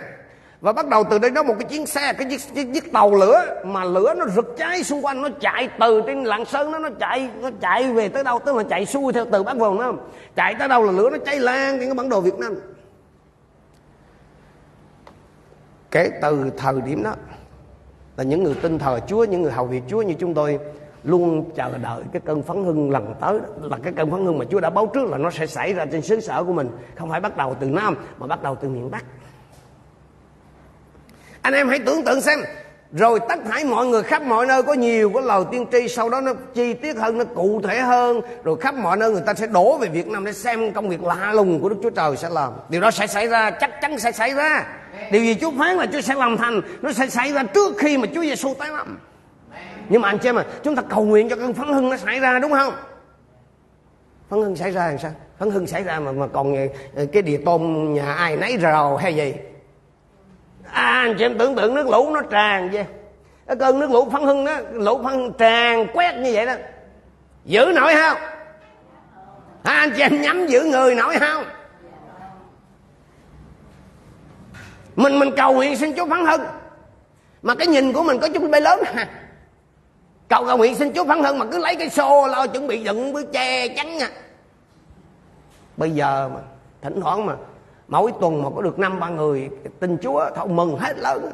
Và 0.60 0.72
bắt 0.72 0.88
đầu 0.88 1.04
từ 1.10 1.18
đây 1.18 1.30
đó 1.30 1.42
một 1.42 1.54
cái 1.58 1.68
chiến 1.68 1.86
xe 1.86 2.12
cái 2.12 2.26
chiếc, 2.30 2.54
chiếc, 2.54 2.68
chiếc 2.74 2.92
tàu 2.92 3.14
lửa 3.14 3.62
mà 3.64 3.84
lửa 3.84 4.14
nó 4.16 4.26
rực 4.26 4.54
cháy 4.58 4.84
xung 4.84 5.04
quanh 5.04 5.22
nó 5.22 5.28
chạy 5.40 5.68
từ 5.80 6.02
trên 6.06 6.24
lạng 6.24 6.44
sơn 6.44 6.70
nó 6.70 6.78
nó 6.78 6.88
chạy 7.00 7.28
nó 7.40 7.50
chạy 7.60 7.92
về 7.92 8.08
tới 8.08 8.24
đâu? 8.24 8.38
Tức 8.38 8.56
là 8.56 8.62
chạy 8.70 8.86
xuôi 8.86 9.12
theo 9.12 9.24
từ 9.32 9.42
bắc 9.42 9.56
vào 9.56 9.74
nam. 9.74 9.98
Chạy 10.36 10.54
tới 10.58 10.68
đâu 10.68 10.84
là 10.84 10.92
lửa 10.92 11.10
nó 11.10 11.18
cháy 11.26 11.38
lan 11.38 11.78
trên 11.78 11.88
cái 11.88 11.94
bản 11.94 12.08
đồ 12.08 12.20
việt 12.20 12.38
nam. 12.38 12.54
Kể 15.90 16.10
từ 16.22 16.50
thời 16.56 16.80
điểm 16.80 17.02
đó 17.02 17.14
là 18.16 18.24
những 18.24 18.42
người 18.42 18.54
tin 18.54 18.78
thờ 18.78 19.00
Chúa, 19.06 19.24
những 19.24 19.42
người 19.42 19.52
hầu 19.52 19.66
việc 19.66 19.82
Chúa 19.88 20.02
như 20.02 20.14
chúng 20.18 20.34
tôi 20.34 20.58
luôn 21.04 21.50
chờ 21.56 21.78
đợi 21.78 22.02
cái 22.12 22.22
cơn 22.24 22.42
phấn 22.42 22.64
hưng 22.64 22.90
lần 22.90 23.14
tới 23.20 23.40
là 23.62 23.78
cái 23.82 23.92
cơn 23.92 24.10
phấn 24.10 24.24
hưng 24.24 24.38
mà 24.38 24.44
Chúa 24.50 24.60
đã 24.60 24.70
báo 24.70 24.90
trước 24.94 25.08
là 25.08 25.18
nó 25.18 25.30
sẽ 25.30 25.46
xảy 25.46 25.72
ra 25.72 25.86
trên 25.86 26.02
xứ 26.02 26.20
sở 26.20 26.44
của 26.44 26.52
mình, 26.52 26.68
không 26.96 27.10
phải 27.10 27.20
bắt 27.20 27.36
đầu 27.36 27.56
từ 27.60 27.66
Nam 27.66 27.96
mà 28.18 28.26
bắt 28.26 28.42
đầu 28.42 28.54
từ 28.54 28.68
miền 28.68 28.90
Bắc. 28.90 29.04
Anh 31.42 31.54
em 31.54 31.68
hãy 31.68 31.78
tưởng 31.86 32.04
tượng 32.04 32.20
xem 32.20 32.38
rồi 32.92 33.20
tất 33.28 33.38
thải 33.50 33.64
mọi 33.64 33.86
người 33.86 34.02
khắp 34.02 34.22
mọi 34.22 34.46
nơi 34.46 34.62
có 34.62 34.72
nhiều, 34.72 35.10
có 35.14 35.20
lời 35.20 35.44
tiên 35.50 35.66
tri, 35.72 35.88
sau 35.88 36.10
đó 36.10 36.20
nó 36.20 36.32
chi 36.54 36.72
tiết 36.74 36.96
hơn, 36.96 37.18
nó 37.18 37.24
cụ 37.24 37.60
thể 37.64 37.80
hơn. 37.80 38.20
Rồi 38.44 38.56
khắp 38.60 38.74
mọi 38.74 38.96
nơi 38.96 39.10
người 39.10 39.22
ta 39.26 39.34
sẽ 39.34 39.46
đổ 39.46 39.78
về 39.78 39.88
Việt 39.88 40.06
Nam 40.06 40.24
để 40.24 40.32
xem 40.32 40.72
công 40.72 40.88
việc 40.88 41.02
lạ 41.02 41.32
lùng 41.32 41.60
của 41.60 41.68
Đức 41.68 41.76
Chúa 41.82 41.90
Trời 41.90 42.16
sẽ 42.16 42.28
làm. 42.28 42.52
Điều 42.68 42.80
đó 42.80 42.90
sẽ 42.90 43.06
xảy 43.06 43.26
ra, 43.26 43.50
chắc 43.50 43.70
chắn 43.80 43.98
sẽ 43.98 44.12
xảy 44.12 44.34
ra. 44.34 44.66
Điều 45.12 45.24
gì 45.24 45.34
Chúa 45.34 45.50
phán 45.58 45.76
là 45.76 45.86
Chúa 45.86 46.00
sẽ 46.00 46.14
làm 46.14 46.36
thành, 46.36 46.60
nó 46.82 46.92
sẽ 46.92 47.06
xảy 47.06 47.32
ra 47.32 47.42
trước 47.42 47.74
khi 47.78 47.98
mà 47.98 48.06
Chúa 48.14 48.22
Giêsu 48.22 48.54
tái 48.54 48.68
lâm. 48.68 48.98
Nhưng 49.88 50.02
mà 50.02 50.08
anh 50.08 50.18
chị 50.18 50.32
mà 50.32 50.44
chúng 50.62 50.76
ta 50.76 50.82
cầu 50.82 51.04
nguyện 51.04 51.28
cho 51.28 51.36
cơn 51.36 51.54
phấn 51.54 51.68
hưng 51.68 51.90
nó 51.90 51.96
xảy 51.96 52.20
ra, 52.20 52.38
đúng 52.38 52.52
không? 52.52 52.74
Phấn 54.30 54.42
hưng 54.42 54.56
xảy 54.56 54.70
ra 54.70 54.88
làm 54.88 54.98
sao? 54.98 55.12
Phấn 55.38 55.50
hưng 55.50 55.66
xảy 55.66 55.82
ra 55.82 56.00
mà 56.00 56.12
mà 56.12 56.26
còn 56.26 56.68
ờ, 56.96 57.06
cái 57.12 57.22
địa 57.22 57.38
tôm 57.44 57.94
nhà 57.94 58.12
ai 58.12 58.36
nấy 58.36 58.56
rào 58.56 58.96
hay 58.96 59.14
gì? 59.14 59.34
À, 60.72 61.00
anh 61.00 61.14
chị 61.18 61.24
em 61.24 61.38
tưởng 61.38 61.56
tượng 61.56 61.74
nước 61.74 61.88
lũ 61.88 62.10
nó 62.14 62.20
tràn 62.30 62.70
vậy 62.70 62.84
cái 63.48 63.56
cơn 63.56 63.78
nước 63.78 63.90
lũ 63.90 64.08
phấn 64.10 64.22
hưng 64.22 64.44
đó 64.44 64.56
lũ 64.72 65.00
phấn 65.04 65.32
tràn 65.38 65.86
quét 65.92 66.16
như 66.16 66.30
vậy 66.34 66.46
đó. 66.46 66.54
Giữ 67.44 67.72
nổi 67.74 67.94
không? 67.94 68.18
À, 69.62 69.74
anh 69.74 69.92
chị 69.96 70.02
em 70.02 70.20
nhắm 70.20 70.46
giữ 70.46 70.64
người 70.64 70.94
nổi 70.94 71.18
không? 71.18 71.44
Mình 74.96 75.18
mình 75.18 75.30
cầu 75.36 75.52
nguyện 75.52 75.76
xin 75.76 75.92
Chúa 75.96 76.06
phán 76.06 76.26
hưng. 76.26 76.40
Mà 77.42 77.54
cái 77.54 77.66
nhìn 77.66 77.92
của 77.92 78.02
mình 78.02 78.18
có 78.18 78.28
chút 78.28 78.50
bay 78.50 78.60
lớn 78.60 78.80
ha. 78.84 79.08
Cầu 80.28 80.44
cầu 80.46 80.56
nguyện 80.56 80.74
xin 80.74 80.92
Chúa 80.94 81.04
phán 81.04 81.22
hưng 81.22 81.38
mà 81.38 81.46
cứ 81.52 81.58
lấy 81.58 81.76
cái 81.76 81.90
xô 81.90 82.26
lo 82.26 82.46
chuẩn 82.46 82.66
bị 82.66 82.82
dựng 82.82 83.12
với 83.12 83.26
che 83.32 83.68
chắn 83.68 83.96
nha. 83.96 84.08
Bây 85.76 85.90
giờ 85.90 86.30
mà 86.34 86.40
thỉnh 86.82 87.00
thoảng 87.00 87.26
mà 87.26 87.34
mỗi 87.88 88.12
tuần 88.20 88.42
mà 88.42 88.48
có 88.56 88.62
được 88.62 88.78
năm 88.78 89.00
ba 89.00 89.08
người 89.08 89.50
tin 89.80 89.98
Chúa 90.02 90.30
thôi 90.36 90.48
mừng 90.48 90.78
hết 90.78 90.98
lớn. 90.98 91.32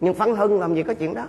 Nhưng 0.00 0.14
phấn 0.14 0.36
hưng 0.36 0.60
làm 0.60 0.74
gì 0.74 0.82
có 0.82 0.94
chuyện 0.94 1.14
đó? 1.14 1.24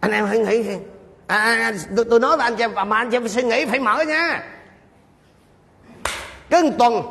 Anh 0.00 0.12
em 0.12 0.26
hãy 0.26 0.38
nghĩ 0.38 0.62
xem 0.62 0.78
à, 1.26 1.36
à, 1.36 1.54
à, 1.54 1.72
tôi, 1.96 2.04
tôi 2.10 2.20
nói 2.20 2.36
với 2.36 2.46
anh 2.46 2.56
chị 2.56 2.64
mà 2.86 2.96
anh 2.96 3.10
chị 3.10 3.18
phải 3.18 3.28
suy 3.28 3.42
nghĩ 3.42 3.64
phải 3.64 3.80
mở 3.80 4.02
nha. 4.08 4.44
Cứ 6.50 6.62
một 6.64 6.70
tuần 6.78 7.02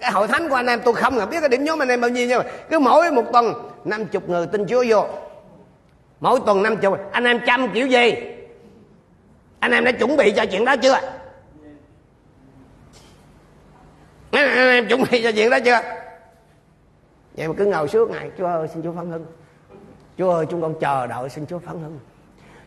cái 0.00 0.12
hội 0.12 0.28
thánh 0.28 0.48
của 0.48 0.54
anh 0.54 0.66
em 0.66 0.80
tôi 0.84 0.94
không 0.94 1.30
biết 1.30 1.40
cái 1.40 1.48
điểm 1.48 1.64
nhóm 1.64 1.82
anh 1.82 1.88
em 1.88 2.00
bao 2.00 2.10
nhiêu 2.10 2.26
nhưng 2.28 2.38
mà 2.38 2.50
cứ 2.70 2.78
mỗi 2.78 3.10
một 3.10 3.24
tuần 3.32 3.54
năm 3.84 4.06
chục 4.06 4.28
người 4.28 4.46
tin 4.46 4.66
Chúa 4.66 4.84
vô. 4.88 5.06
Mỗi 6.20 6.40
tuần 6.46 6.62
năm 6.62 6.76
chục 6.76 6.98
anh 7.12 7.24
em 7.24 7.40
chăm 7.46 7.68
kiểu 7.74 7.86
gì? 7.86 8.14
Anh 9.60 9.72
em 9.72 9.84
đã 9.84 9.92
chuẩn 9.92 10.16
bị 10.16 10.32
cho 10.36 10.44
chuyện 10.46 10.64
đó 10.64 10.76
chưa? 10.76 11.00
Em, 14.34 14.68
em 14.68 14.88
chuẩn 14.88 15.04
bị 15.10 15.22
cho 15.22 15.32
chuyện 15.32 15.50
đó 15.50 15.58
chưa? 15.64 15.80
Vậy 17.36 17.48
mà 17.48 17.54
cứ 17.58 17.66
ngồi 17.66 17.88
suốt 17.88 18.10
ngày 18.10 18.30
Chúa 18.38 18.46
ơi 18.46 18.68
xin 18.74 18.82
Chúa 18.82 18.92
phán 18.92 19.10
hưng 19.10 19.26
Chúa 20.18 20.30
ơi 20.30 20.46
chúng 20.50 20.62
con 20.62 20.74
chờ 20.80 21.06
đợi 21.06 21.28
xin 21.28 21.46
Chúa 21.46 21.58
phán 21.58 21.82
hưng 21.82 21.98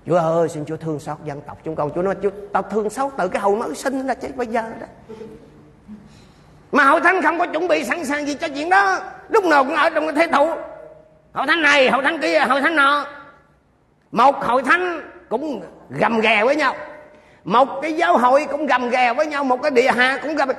Chúa 0.07 0.17
ơi 0.17 0.49
xin 0.49 0.65
Chúa 0.65 0.77
thương 0.77 0.99
xót 0.99 1.17
dân 1.23 1.41
tộc 1.41 1.57
chúng 1.63 1.75
con. 1.75 1.91
Chúa 1.95 2.01
nói 2.01 2.15
Chúa 2.23 2.29
tao 2.53 2.63
thương 2.63 2.89
xót 2.89 3.11
từ 3.17 3.27
cái 3.27 3.41
hồi 3.41 3.55
mới 3.55 3.75
sinh 3.75 4.07
ra 4.07 4.13
chứ 4.13 4.27
bây 4.35 4.47
giờ 4.47 4.61
đó. 4.81 4.87
Mà 6.71 6.83
hội 6.83 7.01
thánh 7.01 7.21
không 7.21 7.39
có 7.39 7.45
chuẩn 7.45 7.67
bị 7.67 7.83
sẵn 7.83 8.05
sàng 8.05 8.27
gì 8.27 8.33
cho 8.33 8.47
chuyện 8.47 8.69
đó. 8.69 8.99
Lúc 9.29 9.45
nào 9.45 9.63
cũng 9.63 9.75
ở 9.75 9.89
trong 9.89 10.05
cái 10.07 10.15
thế 10.15 10.27
thủ. 10.33 10.49
Hội 11.33 11.47
thánh 11.47 11.61
này 11.61 11.89
hội 11.89 12.03
thánh 12.03 12.19
kia 12.21 12.39
hội 12.39 12.61
thánh 12.61 12.75
nọ. 12.75 13.07
Một 14.11 14.35
hội 14.43 14.63
thánh 14.63 15.11
cũng 15.29 15.61
gầm 15.89 16.19
ghè 16.19 16.43
với 16.43 16.55
nhau. 16.55 16.75
Một 17.43 17.79
cái 17.81 17.93
giáo 17.93 18.17
hội 18.17 18.47
cũng 18.51 18.65
gầm 18.65 18.89
ghè 18.89 19.13
với 19.13 19.25
nhau. 19.25 19.43
Một 19.43 19.61
cái 19.61 19.71
địa 19.71 19.91
hạ 19.91 20.19
cũng 20.21 20.35
gầm 20.35 20.49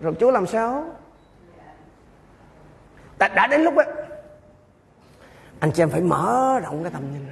rồi 0.00 0.14
chúa 0.20 0.30
làm 0.30 0.46
sao? 0.46 0.84
Đã, 3.18 3.28
đã 3.28 3.46
đến 3.46 3.60
lúc 3.60 3.74
đó 3.76 3.82
anh 5.60 5.72
chị 5.72 5.82
em 5.82 5.90
phải 5.90 6.00
mở 6.00 6.60
rộng 6.62 6.82
cái 6.82 6.92
tầm 6.92 7.02
nhìn 7.12 7.26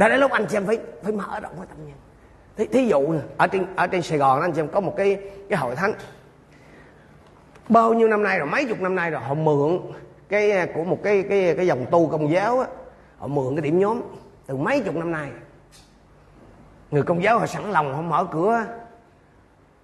đã 0.00 0.08
đến 0.08 0.20
lúc 0.20 0.30
anh 0.30 0.46
chị 0.46 0.56
em 0.56 0.66
phải 0.66 0.78
phải 1.02 1.12
mở 1.12 1.40
rộng 1.40 1.52
cái 1.56 1.66
tầm 1.68 1.86
nhìn. 1.86 1.94
Thí, 2.56 2.66
thí 2.66 2.88
dụ 2.88 3.14
ở 3.36 3.46
trên 3.46 3.66
ở 3.76 3.86
trên 3.86 4.02
sài 4.02 4.18
gòn 4.18 4.40
anh 4.40 4.52
chị 4.52 4.60
em 4.60 4.68
có 4.68 4.80
một 4.80 4.94
cái 4.96 5.20
cái 5.48 5.58
hội 5.58 5.76
thánh. 5.76 5.92
Bao 7.68 7.94
nhiêu 7.94 8.08
năm 8.08 8.22
nay 8.22 8.38
rồi 8.38 8.48
mấy 8.48 8.64
chục 8.64 8.80
năm 8.80 8.94
nay 8.94 9.10
rồi 9.10 9.20
họ 9.20 9.34
mượn 9.34 9.78
cái 10.28 10.50
à, 10.50 10.66
của 10.74 10.84
một 10.84 10.98
cái 11.02 11.22
cái 11.28 11.54
cái 11.56 11.66
dòng 11.66 11.86
tu 11.90 12.08
công 12.08 12.30
giáo 12.30 12.60
á 12.60 12.66
họ 13.18 13.26
mượn 13.26 13.56
cái 13.56 13.62
điểm 13.62 13.78
nhóm 13.78 14.00
từ 14.46 14.56
mấy 14.56 14.80
chục 14.80 14.94
năm 14.94 15.12
nay. 15.12 15.30
Người 16.90 17.02
công 17.02 17.22
giáo 17.22 17.38
họ 17.38 17.46
sẵn 17.46 17.70
lòng 17.70 17.94
họ 17.94 18.02
mở 18.02 18.26
cửa 18.32 18.64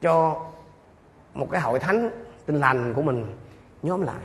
cho 0.00 0.42
một 1.36 1.50
cái 1.50 1.60
hội 1.60 1.78
thánh 1.78 2.10
tinh 2.46 2.60
lành 2.60 2.94
của 2.94 3.02
mình 3.02 3.26
nhóm 3.82 4.02
lại. 4.02 4.22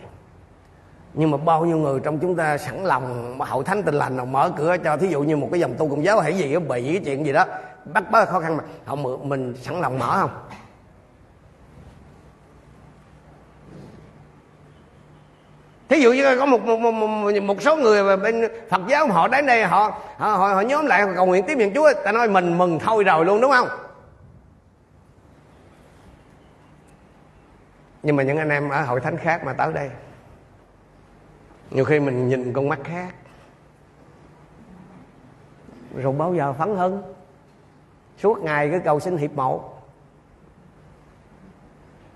Nhưng 1.14 1.32
mà 1.32 1.38
bao 1.38 1.66
nhiêu 1.66 1.78
người 1.78 2.00
trong 2.00 2.20
chúng 2.20 2.36
ta 2.36 2.58
sẵn 2.58 2.84
lòng 2.84 3.36
hội 3.40 3.64
thánh 3.64 3.84
tinh 3.84 3.96
lành 3.96 4.18
nào 4.18 4.26
mở 4.26 4.52
cửa 4.58 4.76
cho 4.84 4.98
thí 4.98 5.08
dụ 5.08 5.22
như 5.22 5.38
một 5.38 5.50
cái 5.52 5.60
dòng 5.60 5.74
tu 5.78 5.90
công 5.90 6.04
giáo 6.04 6.20
hay 6.20 6.38
gì 6.38 6.58
bị 6.58 6.84
cái 6.94 7.02
chuyện 7.06 7.26
gì 7.26 7.34
đó 7.34 7.46
bắt 7.86 8.12
bớ 8.12 8.26
khó 8.26 8.40
khăn 8.40 8.58
mà 8.58 8.64
họ 8.86 8.96
mình 9.24 9.56
sẵn 9.62 9.82
lòng 9.82 10.00
mở 10.00 10.18
không? 10.22 10.30
Thí 15.90 16.02
dụ 16.02 16.12
như 16.14 16.40
có 16.40 16.46
một 16.46 16.66
một, 16.66 16.78
một, 16.78 16.92
một, 16.92 17.32
một 17.44 17.62
số 17.62 17.76
người 17.76 18.18
bên 18.18 18.48
Phật 18.70 18.82
giáo 18.88 19.08
họ 19.08 19.28
đến 19.28 19.46
đây 19.46 19.64
họ 19.66 19.92
họ 20.18 20.28
họ, 20.28 20.54
họ 20.54 20.62
nhóm 20.62 20.86
lại 20.86 21.06
cầu 21.16 21.26
nguyện 21.26 21.44
tiếp 21.48 21.58
nhận 21.58 21.74
Chúa 21.74 21.94
ta 22.06 22.12
nói 22.12 22.30
mình 22.30 22.58
mừng 22.58 22.80
thôi 22.80 23.04
rồi 23.04 23.26
luôn 23.26 23.42
đúng 23.42 23.52
không? 23.52 23.68
Nhưng 28.04 28.16
mà 28.16 28.24
những 28.24 28.38
anh 28.38 28.50
em 28.50 28.70
ở 28.70 28.84
hội 28.84 29.00
thánh 29.00 29.18
khác 29.18 29.44
mà 29.44 29.54
tới 29.54 29.74
đây, 29.74 29.90
nhiều 31.72 31.86
khi 31.86 32.00
mình 32.00 32.30
nhìn 32.30 32.54
con 32.54 32.70
mắt 32.70 32.80
khác. 32.84 33.16
Rồi 35.96 36.14
bao 36.14 36.34
giờ 36.34 36.54
phấn 36.54 36.76
hưng? 36.76 37.02
Suốt 38.18 38.44
ngày 38.44 38.70
cứ 38.72 38.80
cầu 38.84 39.00
xin 39.00 39.18
hiệp 39.18 39.34
một. 39.34 39.78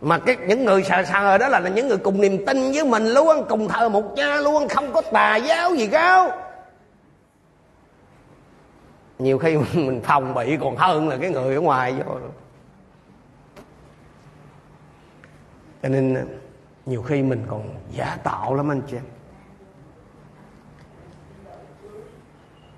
Mà 0.01 0.19
cái 0.19 0.35
những 0.47 0.65
người 0.65 0.83
sờ 0.83 1.03
sờ 1.03 1.37
đó 1.37 1.47
là 1.47 1.59
những 1.59 1.87
người 1.87 1.97
cùng 1.97 2.21
niềm 2.21 2.45
tin 2.45 2.71
với 2.71 2.85
mình, 2.85 3.05
luôn 3.05 3.45
cùng 3.49 3.67
thờ 3.67 3.89
một 3.89 4.03
cha, 4.15 4.35
luôn 4.35 4.67
không 4.67 4.93
có 4.93 5.01
tà 5.01 5.35
giáo 5.35 5.75
gì 5.75 5.87
cao 5.87 6.31
nhiều 9.19 9.37
khi 9.37 9.57
mình 9.73 10.01
phòng 10.03 10.33
bị 10.33 10.57
còn 10.61 10.75
hơn 10.75 11.09
là 11.09 11.17
cái 11.17 11.29
người 11.29 11.55
ở 11.55 11.61
ngoài 11.61 11.93
vô. 11.93 12.15
Cho 15.85 15.89
nên 15.89 16.13
à, 16.13 16.23
nhiều 16.85 17.01
khi 17.01 17.21
mình 17.21 17.45
còn 17.49 17.75
giả 17.91 18.17
tạo 18.23 18.55
lắm 18.55 18.71
anh 18.71 18.81
chị 18.87 18.97
em. 18.97 19.03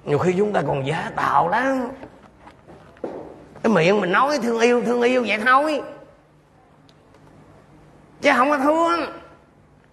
Nhiều 0.06 0.18
khi 0.18 0.34
chúng 0.38 0.54
ta 0.54 0.62
còn 0.68 0.88
giả 0.88 1.12
tạo 1.16 1.50
lắm. 1.50 1.88
Cái 3.64 3.74
miệng 3.74 4.02
mình 4.02 4.12
nói 4.12 4.40
thương 4.44 4.60
yêu 4.60 4.84
thương 4.86 5.02
yêu 5.02 5.24
vậy 5.28 5.40
thôi. 5.46 5.82
Chứ 8.22 8.32
không 8.38 8.50
có 8.50 8.58
thương. 8.58 9.00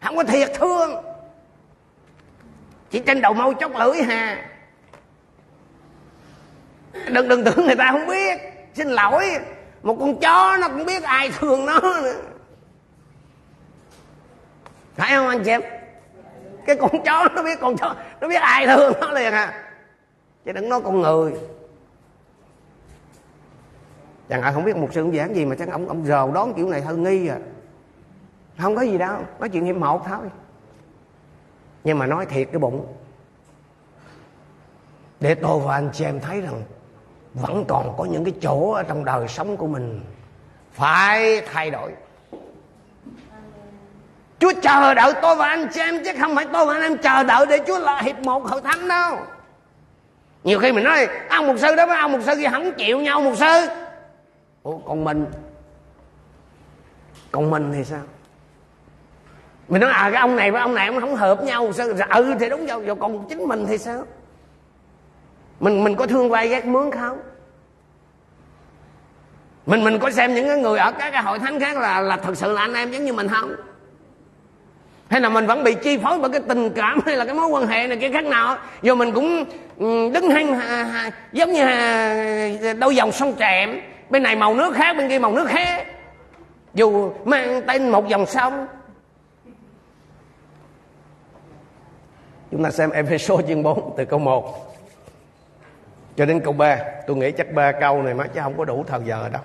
Không 0.03 0.17
có 0.17 0.25
thiệt 0.25 0.51
thương. 0.55 0.91
Chỉ 2.91 2.99
trên 2.99 3.21
đầu 3.21 3.35
mâu 3.35 3.55
chốc 3.55 3.73
lưỡi 3.79 4.03
hà. 4.03 4.51
Đừng 7.09 7.29
đừng 7.29 7.45
tưởng 7.45 7.67
người 7.67 7.77
ta 7.77 7.89
không 7.93 8.07
biết. 8.07 8.41
Xin 8.75 8.89
lỗi. 8.89 9.25
Một 9.83 9.97
con 10.01 10.21
chó 10.21 10.57
nó 10.61 10.69
cũng 10.69 10.85
biết 10.85 11.03
ai 11.03 11.31
thương 11.39 11.67
nó 11.67 11.81
nữa 11.81 12.34
phải 14.95 15.15
không 15.15 15.29
anh 15.29 15.45
chị 15.45 15.51
em 15.51 15.63
cái 16.67 16.77
con 16.77 16.91
chó 17.05 17.29
nó 17.35 17.43
biết 17.43 17.61
con 17.61 17.77
chó, 17.77 17.95
nó 18.21 18.29
biết 18.29 18.41
ai 18.43 18.67
thương 18.67 18.93
nó 19.01 19.11
liền 19.11 19.33
à. 19.33 19.65
Chứ 20.45 20.53
đừng 20.53 20.69
nói 20.69 20.81
con 20.85 21.01
người. 21.01 21.35
Chẳng 24.29 24.43
ai 24.43 24.53
không 24.53 24.65
biết 24.65 24.77
một 24.77 24.89
sư 24.93 25.03
ông 25.03 25.17
giảng 25.17 25.37
gì 25.37 25.45
mà 25.45 25.57
chắc 25.59 25.69
ông 25.69 25.89
ông 25.89 26.07
rầu 26.07 26.33
đón 26.33 26.55
kiểu 26.55 26.69
này 26.69 26.81
hơi 26.81 26.97
nghi 26.97 27.29
à. 27.29 27.39
Không 28.59 28.77
có 28.77 28.83
gì 28.83 28.99
đâu, 28.99 29.19
nói 29.39 29.49
chuyện 29.49 29.65
hiểm 29.65 29.81
một 29.81 30.07
thôi. 30.07 30.27
Nhưng 31.85 31.99
mà 31.99 32.07
nói 32.07 32.27
thiệt 32.27 32.49
cái 32.53 32.59
bụng. 32.59 32.87
Để 35.21 35.35
tôi 35.35 35.61
và 35.61 35.75
anh 35.75 35.91
chị 35.93 36.05
em 36.05 36.21
thấy 36.21 36.41
rằng 36.41 36.63
vẫn 37.35 37.65
còn 37.69 37.95
có 37.99 38.05
những 38.05 38.25
cái 38.25 38.35
chỗ 38.41 38.73
ở 38.73 38.83
trong 38.83 39.05
đời 39.05 39.29
sống 39.29 39.57
của 39.57 39.67
mình 39.67 40.05
phải 40.73 41.41
thay 41.53 41.71
đổi. 41.71 41.93
Chúa 44.45 44.53
chờ 44.63 44.95
đợi 44.95 45.13
tôi 45.23 45.37
và 45.37 45.49
anh 45.49 45.69
chị 45.73 45.81
em, 45.81 46.05
chứ 46.05 46.11
không 46.21 46.37
phải 46.37 46.47
tôi 46.53 46.67
và 46.67 46.75
anh 46.75 46.83
em 46.83 46.99
chờ 46.99 47.23
đợi 47.23 47.47
để 47.47 47.61
Chúa 47.67 47.79
là 47.79 48.01
hiệp 48.01 48.19
một 48.19 48.45
hội 48.45 48.61
thánh 48.61 48.89
đâu. 48.89 49.17
Nhiều 50.45 50.59
khi 50.59 50.73
mình 50.73 50.85
nói, 50.85 51.09
ông 51.29 51.47
một 51.47 51.55
sư 51.59 51.75
đó 51.77 51.87
với 51.87 51.99
ông 51.99 52.13
một 52.13 52.19
sư 52.23 52.33
kia 52.39 52.49
không 52.53 52.73
chịu 52.73 53.01
nhau 53.01 53.21
một 53.21 53.35
sư. 53.37 53.67
Ủa, 54.63 54.79
còn 54.79 55.05
mình? 55.05 55.27
Còn 57.33 57.51
mình 57.51 57.73
thì 57.73 57.85
sao? 57.85 58.01
Mình 59.69 59.81
nói 59.81 59.91
à 59.91 60.11
cái 60.11 60.21
ông 60.21 60.37
này 60.37 60.51
với 60.51 60.61
ông 60.61 60.75
này 60.75 60.87
ông 60.87 61.01
không 61.01 61.17
hợp 61.17 61.43
nhau 61.43 61.73
sao 61.73 61.87
ừ 62.11 62.35
thì 62.41 62.49
đúng 62.49 62.67
rồi 62.67 62.97
còn 63.01 63.29
chính 63.29 63.49
mình 63.49 63.67
thì 63.69 63.79
sao? 63.79 64.05
Mình 65.61 65.85
mình 65.85 65.97
có 65.97 66.07
thương 66.07 66.31
vai 66.31 66.49
ghét 66.49 66.67
mướn 66.67 66.91
không? 66.91 67.21
Mình 69.67 69.85
mình 69.85 69.99
có 69.99 70.11
xem 70.11 70.35
những 70.35 70.49
cái 70.49 70.59
người 70.59 70.79
ở 70.79 70.93
các 70.93 71.11
cái 71.11 71.23
hội 71.23 71.39
thánh 71.39 71.61
khác 71.61 71.77
là 71.77 72.01
là 72.01 72.17
thật 72.17 72.37
sự 72.37 72.53
là 72.53 72.61
anh 72.61 72.75
em 72.75 72.91
giống 72.91 73.05
như 73.05 73.13
mình 73.13 73.29
không? 73.29 73.55
Hay 75.11 75.21
là 75.21 75.29
mình 75.29 75.47
vẫn 75.47 75.65
bị 75.65 75.75
chi 75.75 75.99
phối 75.99 76.19
bởi 76.19 76.31
cái 76.31 76.41
tình 76.49 76.71
cảm 76.71 77.01
hay 77.07 77.17
là 77.17 77.25
cái 77.25 77.35
mối 77.35 77.49
quan 77.49 77.67
hệ 77.67 77.87
này 77.87 77.97
kia 77.97 78.11
khác 78.13 78.25
nào 78.25 78.57
giờ 78.83 78.95
mình 78.95 79.13
cũng 79.13 79.45
ừ, 79.79 80.11
đứng 80.15 80.31
hay 80.31 80.47
giống 81.33 81.53
như 81.53 81.65
đôi 82.75 82.97
dòng 82.97 83.13
sông 83.13 83.35
trẹm 83.39 83.81
bên 84.11 84.23
này 84.23 84.37
màu 84.37 84.55
nước 84.55 84.75
khác, 84.75 84.97
bên 84.97 85.09
kia 85.09 85.19
màu 85.19 85.33
nước 85.33 85.47
khác. 85.49 85.87
Dù 86.75 87.13
mang 87.25 87.63
tên 87.67 87.89
một 87.89 88.09
dòng 88.09 88.27
sông. 88.27 88.67
Chúng 92.51 92.65
ta 92.65 92.71
xem 92.71 92.91
Ephesos 92.91 93.47
chương 93.49 93.63
4 93.63 93.95
từ 93.97 94.05
câu 94.05 94.19
1 94.19 94.77
cho 96.17 96.27
đến 96.27 96.41
câu 96.41 96.53
3 96.53 96.79
tôi 97.07 97.17
nghĩ 97.17 97.33
chắc 97.33 97.53
ba 97.53 97.73
câu 97.73 98.03
này 98.03 98.15
mà 98.15 98.27
chứ 98.27 98.41
không 98.43 98.59
có 98.59 98.65
đủ 98.65 98.85
thời 98.87 99.01
giờ 99.05 99.29
đâu. 99.33 99.43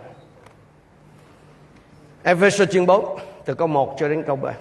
Ephesos 2.24 2.70
chương 2.70 2.86
4 2.86 3.20
từ 3.46 3.54
câu 3.54 3.68
1 3.68 3.96
cho 4.00 4.10
đến 4.10 4.24
câu 4.24 4.36
3 4.36 4.52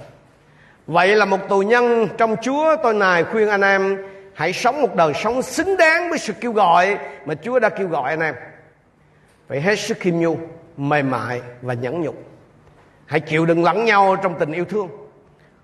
Vậy 0.88 1.16
là 1.16 1.24
một 1.24 1.48
tù 1.48 1.62
nhân 1.62 2.08
trong 2.18 2.36
Chúa 2.42 2.76
tôi 2.82 2.94
này 2.94 3.24
khuyên 3.24 3.48
anh 3.48 3.60
em 3.60 4.04
hãy 4.34 4.52
sống 4.52 4.82
một 4.82 4.94
đời 4.94 5.12
sống 5.14 5.42
xứng 5.42 5.76
đáng 5.76 6.10
với 6.10 6.18
sự 6.18 6.32
kêu 6.32 6.52
gọi 6.52 6.98
mà 7.26 7.34
Chúa 7.34 7.58
đã 7.58 7.68
kêu 7.68 7.88
gọi 7.88 8.10
anh 8.10 8.20
em. 8.20 8.34
Phải 9.48 9.60
hết 9.60 9.78
sức 9.78 9.96
khiêm 10.00 10.14
nhu, 10.16 10.36
mềm 10.76 11.10
mại 11.10 11.42
và 11.62 11.74
nhẫn 11.74 12.00
nhục. 12.00 12.14
Hãy 13.06 13.20
chịu 13.20 13.46
đựng 13.46 13.64
lẫn 13.64 13.84
nhau 13.84 14.16
trong 14.22 14.34
tình 14.38 14.52
yêu 14.52 14.64
thương. 14.64 14.88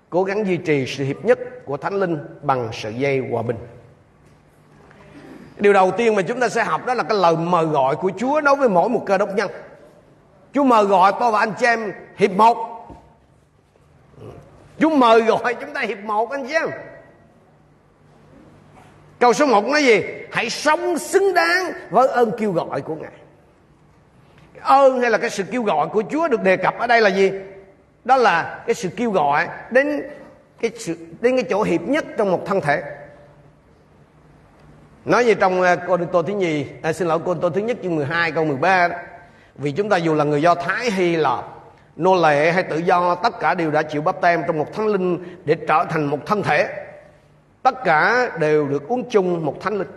Cố 0.09 0.23
gắng 0.23 0.47
duy 0.47 0.57
trì 0.57 0.85
sự 0.85 1.03
hiệp 1.03 1.25
nhất 1.25 1.39
của 1.65 1.77
Thánh 1.77 1.93
Linh 1.93 2.17
bằng 2.41 2.69
sợi 2.73 2.93
dây 2.93 3.21
hòa 3.31 3.41
bình. 3.41 3.57
Điều 5.57 5.73
đầu 5.73 5.91
tiên 5.91 6.15
mà 6.15 6.21
chúng 6.21 6.39
ta 6.39 6.49
sẽ 6.49 6.63
học 6.63 6.85
đó 6.85 6.93
là 6.93 7.03
cái 7.03 7.17
lời 7.17 7.35
mời 7.37 7.65
gọi 7.65 7.95
của 7.95 8.11
Chúa 8.17 8.41
đối 8.41 8.55
với 8.55 8.69
mỗi 8.69 8.89
một 8.89 9.03
cơ 9.05 9.17
đốc 9.17 9.35
nhân. 9.35 9.51
Chúa 10.53 10.63
mời 10.63 10.83
gọi 10.83 11.13
tôi 11.19 11.31
và 11.31 11.39
anh 11.39 11.53
chị 11.59 11.65
em 11.65 11.93
hiệp 12.17 12.31
một 12.31 12.74
Chúa 14.79 14.89
mời 14.89 15.21
gọi 15.21 15.55
chúng 15.61 15.73
ta 15.73 15.81
hiệp 15.81 15.97
một 15.97 16.31
anh 16.31 16.47
chị 16.47 16.53
em 16.53 16.69
Câu 19.19 19.33
số 19.33 19.45
1 19.45 19.65
nói 19.65 19.85
gì? 19.85 20.03
Hãy 20.31 20.49
sống 20.49 20.97
xứng 20.97 21.33
đáng 21.33 21.71
với 21.89 22.07
ơn 22.07 22.31
kêu 22.37 22.51
gọi 22.51 22.81
của 22.81 22.95
Ngài. 22.95 23.11
Ơn 24.61 25.01
hay 25.01 25.09
là 25.09 25.17
cái 25.17 25.29
sự 25.29 25.43
kêu 25.51 25.63
gọi 25.63 25.87
của 25.87 26.03
Chúa 26.11 26.27
được 26.27 26.41
đề 26.41 26.57
cập 26.57 26.79
ở 26.79 26.87
đây 26.87 27.01
là 27.01 27.09
gì? 27.09 27.31
Đó 28.03 28.17
là 28.17 28.63
cái 28.67 28.73
sự 28.73 28.89
kêu 28.95 29.11
gọi 29.11 29.47
đến 29.71 30.03
cái 30.61 30.71
sự 30.75 30.97
đến 31.21 31.35
cái 31.35 31.45
chỗ 31.49 31.63
hiệp 31.63 31.81
nhất 31.81 32.05
trong 32.17 32.31
một 32.31 32.45
thân 32.45 32.61
thể. 32.61 32.83
Nói 35.05 35.25
như 35.25 35.33
trong 35.33 35.61
Cô 35.87 35.97
Cô 35.97 36.05
Tô 36.05 36.21
thứ 36.21 36.33
nhì, 36.33 36.65
à, 36.81 36.93
xin 36.93 37.07
lỗi 37.07 37.19
Cô 37.25 37.33
Tô 37.33 37.49
thứ 37.49 37.61
nhất 37.61 37.77
chương 37.83 37.95
12 37.95 38.31
câu 38.31 38.45
13 38.45 38.87
đó. 38.87 38.95
Vì 39.55 39.71
chúng 39.71 39.89
ta 39.89 39.97
dù 39.97 40.13
là 40.13 40.23
người 40.23 40.41
Do 40.41 40.55
Thái 40.55 40.91
Hy 40.91 41.15
Lạp 41.15 41.54
nô 41.95 42.15
lệ 42.15 42.51
hay 42.51 42.63
tự 42.63 42.77
do, 42.77 43.15
tất 43.15 43.39
cả 43.39 43.53
đều 43.53 43.71
đã 43.71 43.81
chịu 43.81 44.01
bắp 44.01 44.21
tem 44.21 44.43
trong 44.47 44.57
một 44.57 44.73
thánh 44.73 44.87
linh 44.87 45.23
để 45.45 45.55
trở 45.67 45.85
thành 45.89 46.05
một 46.05 46.25
thân 46.25 46.43
thể. 46.43 46.87
Tất 47.63 47.83
cả 47.83 48.31
đều 48.39 48.67
được 48.67 48.87
uống 48.87 49.09
chung 49.09 49.45
một 49.45 49.61
thánh 49.61 49.77
linh. 49.77 49.91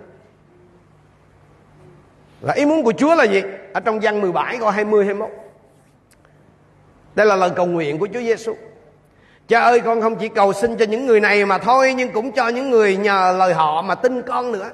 Là 2.40 2.52
ý 2.52 2.64
muốn 2.64 2.82
của 2.82 2.92
Chúa 2.92 3.14
là 3.14 3.24
gì? 3.24 3.42
Ở 3.72 3.80
trong 3.80 4.00
văn 4.00 4.20
17 4.20 4.58
câu 4.58 4.70
20 4.70 5.04
21 5.04 5.30
đây 7.14 7.26
là 7.26 7.36
lời 7.36 7.50
cầu 7.56 7.66
nguyện 7.66 7.98
của 7.98 8.08
Chúa 8.12 8.20
Giêsu 8.20 8.54
Cha 9.48 9.60
ơi, 9.60 9.80
con 9.80 10.00
không 10.00 10.16
chỉ 10.16 10.28
cầu 10.28 10.52
xin 10.52 10.76
cho 10.76 10.84
những 10.84 11.06
người 11.06 11.20
này 11.20 11.46
mà 11.46 11.58
thôi, 11.58 11.94
Nhưng 11.96 12.12
cũng 12.12 12.32
cho 12.32 12.48
những 12.48 12.70
người 12.70 12.96
nhờ 12.96 13.34
lời 13.38 13.54
họ 13.54 13.82
mà 13.82 13.94
tin 13.94 14.22
con 14.22 14.52
nữa. 14.52 14.70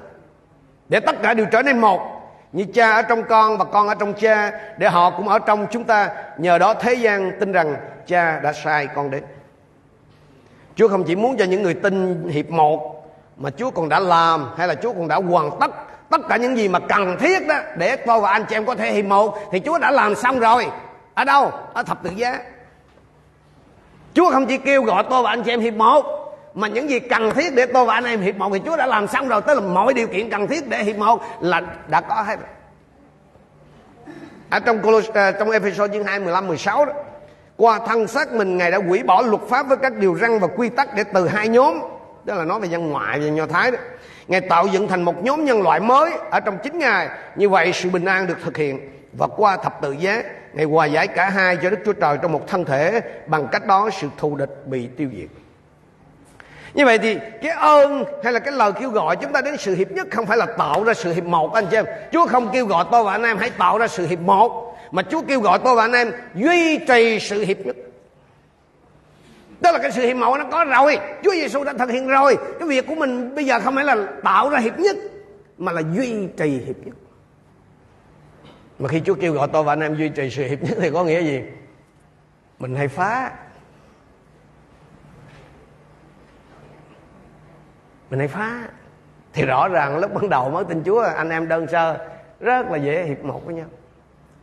Để 0.89 0.99
tất 0.99 1.15
cả 1.23 1.33
đều 1.33 1.45
trở 1.51 1.61
nên 1.61 1.77
một. 1.77 2.14
Như 2.55 2.65
cha 2.73 2.91
ở 2.91 3.01
trong 3.01 3.23
con 3.23 3.57
và 3.57 3.65
con 3.65 3.87
ở 3.87 3.95
trong 3.95 4.13
cha, 4.13 4.51
Để 4.77 4.89
họ 4.89 5.09
cũng 5.09 5.27
ở 5.27 5.39
trong 5.39 5.67
chúng 5.71 5.83
ta. 5.83 6.09
Nhờ 6.37 6.57
đó 6.57 6.73
thế 6.73 6.93
gian 6.93 7.31
tin 7.39 7.51
rằng 7.51 7.75
cha 8.07 8.39
đã 8.39 8.53
sai 8.53 8.87
con 8.95 9.11
đến. 9.11 9.23
Chúa 10.75 10.87
không 10.87 11.03
chỉ 11.03 11.15
muốn 11.15 11.37
cho 11.37 11.45
những 11.45 11.63
người 11.63 11.73
tin 11.73 12.27
hiệp 12.29 12.49
một 12.49 13.05
Mà 13.37 13.49
Chúa 13.49 13.71
còn 13.71 13.89
đã 13.89 13.99
làm, 13.99 14.49
Hay 14.57 14.67
là 14.67 14.75
Chúa 14.75 14.93
còn 14.93 15.07
đã 15.07 15.15
hoàn 15.15 15.51
tất 15.59 15.71
Tất 16.09 16.21
cả 16.29 16.37
những 16.37 16.57
gì 16.57 16.67
mà 16.67 16.79
cần 16.79 17.17
thiết 17.19 17.47
đó 17.47 17.55
Để 17.77 17.95
tôi 17.95 18.19
và 18.19 18.31
anh 18.31 18.45
chị 18.49 18.55
em 18.55 18.65
có 18.65 18.75
thể 18.75 18.91
hiệp 18.91 19.05
một, 19.05 19.37
Thì 19.51 19.61
Chúa 19.65 19.77
đã 19.77 19.91
làm 19.91 20.15
xong 20.15 20.39
rồi. 20.39 20.67
Ở 21.13 21.23
đâu? 21.23 21.51
Ở 21.73 21.83
thập 21.83 22.03
tự 22.03 22.09
giá. 22.15 22.39
Chúa 24.13 24.31
không 24.31 24.45
chỉ 24.45 24.57
kêu 24.57 24.83
gọi 24.83 25.03
tôi 25.09 25.23
và 25.23 25.29
anh 25.29 25.43
chị 25.43 25.51
em 25.51 25.59
hiệp 25.59 25.73
một 25.73 26.24
mà 26.55 26.67
những 26.67 26.89
gì 26.89 26.99
cần 26.99 27.31
thiết 27.35 27.55
để 27.55 27.65
tôi 27.65 27.85
và 27.85 27.93
anh 27.93 28.03
em 28.03 28.21
hiệp 28.21 28.35
một 28.35 28.49
thì 28.53 28.59
Chúa 28.65 28.77
đã 28.77 28.85
làm 28.85 29.07
xong 29.07 29.27
rồi. 29.27 29.41
Tức 29.41 29.53
là 29.53 29.61
mọi 29.61 29.93
điều 29.93 30.07
kiện 30.07 30.29
cần 30.29 30.47
thiết 30.47 30.69
để 30.69 30.83
hiệp 30.83 30.95
một 30.95 31.21
là 31.41 31.61
đã 31.87 32.01
có 32.01 32.21
hết 32.21 32.39
ở 34.49 34.59
trong 34.59 34.81
Colos, 34.81 35.09
à, 35.09 35.11
ờ, 35.13 35.31
trong 35.31 35.51
Ephesos 35.51 35.91
chương 35.93 36.03
2 36.03 36.19
15 36.19 36.47
16 36.47 36.85
đó 36.85 36.93
qua 37.57 37.79
thân 37.87 38.07
xác 38.07 38.31
mình 38.31 38.57
ngài 38.57 38.71
đã 38.71 38.77
hủy 38.77 39.03
bỏ 39.03 39.21
luật 39.21 39.41
pháp 39.49 39.67
với 39.67 39.77
các 39.77 39.97
điều 39.97 40.17
răn 40.17 40.39
và 40.39 40.47
quy 40.47 40.69
tắc 40.69 40.95
để 40.95 41.03
từ 41.13 41.27
hai 41.27 41.47
nhóm 41.47 41.79
đó 42.23 42.35
là 42.35 42.45
nói 42.45 42.59
về 42.59 42.67
dân 42.67 42.89
ngoại 42.89 43.19
và 43.19 43.25
nho 43.25 43.45
thái 43.45 43.71
đó. 43.71 43.77
Ngài 44.27 44.41
tạo 44.41 44.67
dựng 44.67 44.87
thành 44.87 45.03
một 45.03 45.23
nhóm 45.23 45.45
nhân 45.45 45.61
loại 45.61 45.79
mới 45.79 46.11
ở 46.31 46.39
trong 46.39 46.57
chính 46.63 46.79
ngài. 46.79 47.09
Như 47.35 47.49
vậy 47.49 47.71
sự 47.73 47.89
bình 47.89 48.05
an 48.05 48.27
được 48.27 48.37
thực 48.43 48.57
hiện. 48.57 48.89
Và 49.13 49.27
qua 49.27 49.57
thập 49.57 49.81
tự 49.81 49.91
giá 49.91 50.23
ngài 50.53 50.65
hòa 50.65 50.85
giải 50.85 51.07
cả 51.07 51.29
hai 51.29 51.57
cho 51.63 51.69
đức 51.69 51.79
chúa 51.85 51.93
trời 51.93 52.17
trong 52.21 52.31
một 52.31 52.47
thân 52.47 52.65
thể 52.65 53.01
bằng 53.27 53.47
cách 53.51 53.67
đó 53.67 53.89
sự 54.01 54.07
thù 54.17 54.35
địch 54.35 54.63
bị 54.65 54.87
tiêu 54.97 55.09
diệt 55.17 55.44
như 56.75 56.85
vậy 56.85 56.97
thì 56.97 57.17
cái 57.41 57.51
ơn 57.51 58.05
hay 58.23 58.33
là 58.33 58.39
cái 58.39 58.53
lời 58.53 58.71
kêu 58.79 58.89
gọi 58.89 59.15
chúng 59.15 59.31
ta 59.31 59.41
đến 59.41 59.57
sự 59.57 59.75
hiệp 59.75 59.91
nhất 59.91 60.07
không 60.11 60.25
phải 60.25 60.37
là 60.37 60.45
tạo 60.45 60.83
ra 60.83 60.93
sự 60.93 61.13
hiệp 61.13 61.23
một, 61.23 61.53
anh 61.53 61.65
chị 61.71 61.77
em. 61.77 61.85
Chúa 62.11 62.27
không 62.27 62.49
kêu 62.53 62.65
gọi 62.65 62.85
tôi 62.91 63.03
và 63.03 63.11
anh 63.11 63.23
em 63.23 63.37
hãy 63.37 63.49
tạo 63.49 63.77
ra 63.77 63.87
sự 63.87 64.07
hiệp 64.07 64.19
một, 64.19 64.77
mà 64.91 65.01
chúa 65.01 65.21
kêu 65.27 65.39
gọi 65.39 65.59
tôi 65.63 65.75
và 65.75 65.83
anh 65.83 65.91
em 65.91 66.11
duy 66.35 66.77
trì 66.77 67.19
sự 67.19 67.43
hiệp 67.43 67.57
nhất. 67.57 67.75
Đó 69.61 69.71
là 69.71 69.79
cái 69.79 69.91
sự 69.91 70.01
hiệp 70.01 70.17
một 70.17 70.37
nó 70.37 70.45
có 70.51 70.65
rồi. 70.65 70.99
Chúa 71.23 71.31
Giêsu 71.31 71.63
đã 71.63 71.73
thực 71.73 71.89
hiện 71.89 72.07
rồi. 72.07 72.37
Cái 72.59 72.67
việc 72.67 72.87
của 72.87 72.95
mình 72.95 73.35
bây 73.35 73.45
giờ 73.45 73.59
không 73.59 73.75
phải 73.75 73.85
là 73.85 74.07
tạo 74.23 74.49
ra 74.49 74.59
hiệp 74.59 74.79
nhất, 74.79 74.95
mà 75.57 75.71
là 75.71 75.81
duy 75.93 76.27
trì 76.37 76.49
hiệp 76.65 76.75
nhất. 76.85 76.95
Mà 78.79 78.87
khi 78.87 79.01
Chúa 79.05 79.13
kêu 79.13 79.33
gọi 79.33 79.47
tôi 79.53 79.63
và 79.63 79.73
anh 79.73 79.81
em 79.81 79.95
duy 79.95 80.09
trì 80.09 80.29
sự 80.29 80.43
hiệp 80.43 80.63
nhất 80.63 80.77
thì 80.81 80.89
có 80.91 81.03
nghĩa 81.03 81.21
gì? 81.21 81.41
Mình 82.59 82.75
hay 82.75 82.87
phá. 82.87 83.31
Mình 88.15 88.19
hay 88.19 88.27
phá. 88.27 88.67
Thì 89.33 89.45
rõ 89.45 89.67
ràng 89.67 89.97
lúc 89.97 90.13
ban 90.13 90.29
đầu 90.29 90.49
mới 90.49 90.63
tin 90.65 90.83
Chúa 90.85 91.01
anh 91.01 91.29
em 91.29 91.47
đơn 91.47 91.67
sơ 91.67 91.97
rất 92.39 92.71
là 92.71 92.77
dễ 92.77 93.03
hiệp 93.03 93.23
một 93.23 93.45
với 93.45 93.55
nhau. 93.55 93.65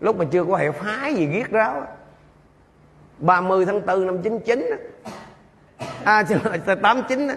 Lúc 0.01 0.17
mà 0.17 0.25
chưa 0.31 0.45
có 0.45 0.57
hệ 0.57 0.71
phái 0.71 1.15
gì 1.15 1.29
giết 1.33 1.51
ráo. 1.51 1.87
30 3.19 3.67
tháng 3.67 3.87
4 3.87 4.07
năm 4.07 4.23
99 4.23 4.71
à 6.05 6.25
89 6.83 7.29
á. 7.29 7.35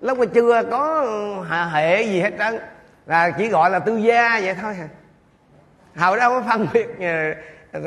Lúc 0.00 0.18
mà 0.18 0.24
chưa 0.26 0.62
có 0.70 1.06
hạ 1.48 1.64
hệ 1.64 2.02
gì 2.02 2.20
hết 2.20 2.32
trơn 2.38 2.58
là 3.06 3.30
chỉ 3.30 3.48
gọi 3.48 3.70
là 3.70 3.78
tư 3.78 3.96
gia 3.96 4.40
vậy 4.40 4.54
thôi. 4.62 4.74
Hồi 5.96 6.16
đó 6.16 6.28
có 6.28 6.42
phân 6.50 6.66
biệt 6.72 6.88
ờ, 7.00 7.34
ờ, 7.72 7.80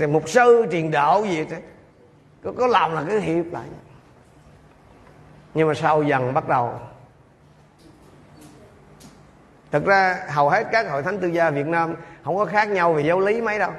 ờ, 0.00 0.06
mục 0.06 0.28
sư 0.28 0.66
truyền 0.70 0.90
đạo 0.90 1.24
gì 1.24 1.44
thế 1.44 1.60
có, 2.44 2.52
có 2.58 2.66
làm 2.66 2.94
là 2.94 3.04
cứ 3.08 3.18
hiệp 3.18 3.52
lại. 3.52 3.64
Nhưng 5.54 5.68
mà 5.68 5.74
sau 5.74 6.02
dần 6.02 6.34
bắt 6.34 6.48
đầu 6.48 6.72
thực 9.74 9.84
ra 9.84 10.18
hầu 10.28 10.50
hết 10.50 10.66
các 10.72 10.90
hội 10.90 11.02
thánh 11.02 11.18
tư 11.18 11.28
gia 11.28 11.50
việt 11.50 11.66
nam 11.66 11.94
không 12.24 12.36
có 12.36 12.44
khác 12.44 12.68
nhau 12.68 12.92
về 12.92 13.02
giáo 13.02 13.20
lý 13.20 13.40
mấy 13.40 13.58
đâu. 13.58 13.70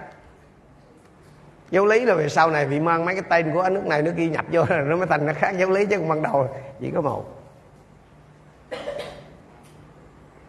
Giáo 1.70 1.86
lý 1.86 2.06
là 2.06 2.16
về 2.16 2.30
sau 2.30 2.50
này 2.50 2.66
bị 2.66 2.80
mang 2.80 3.06
mấy 3.06 3.16
cái 3.16 3.24
tên 3.30 3.54
của 3.54 3.70
nước 3.70 3.86
này, 3.86 4.02
nước 4.02 4.14
kia 4.18 4.28
nhập 4.28 4.46
vô 4.52 4.66
rồi 4.70 4.82
nó 4.82 4.96
mới 4.96 5.08
thành 5.08 5.26
nó 5.26 5.34
khác 5.34 5.56
giáo 5.58 5.70
lý 5.70 5.86
chứ 5.86 5.98
còn 5.98 6.10
ban 6.10 6.24
đầu 6.24 6.50
chỉ 6.80 6.92
có 6.96 7.02
một. 7.02 7.26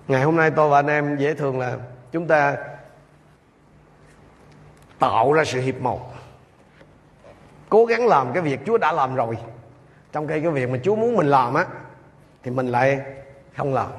Ngày 0.09 0.23
hôm 0.23 0.37
nay 0.37 0.51
tôi 0.51 0.69
và 0.69 0.79
anh 0.79 0.87
em 0.87 1.17
dễ 1.17 1.35
thường 1.35 1.59
là 1.59 1.77
chúng 2.13 2.27
ta 2.27 2.57
tạo 4.99 5.33
ra 5.33 5.45
sự 5.45 5.61
hiệp 5.61 5.81
một. 5.81 6.13
Cố 7.69 7.85
gắng 7.85 8.07
làm 8.07 8.33
cái 8.33 8.43
việc 8.43 8.61
chúa 8.67 8.79
đã 8.79 8.93
làm 8.93 9.15
rồi. 9.15 9.39
Trong 10.13 10.29
khi 10.29 10.41
cái 10.41 10.51
việc 10.51 10.71
mà 10.71 10.79
chúa 10.83 10.97
muốn 10.97 11.17
mình 11.17 11.27
làm 11.27 11.55
á, 11.55 11.67
thì 12.43 12.51
mình 12.51 12.67
lại 12.67 13.01
không 13.57 13.75
làm 13.75 13.91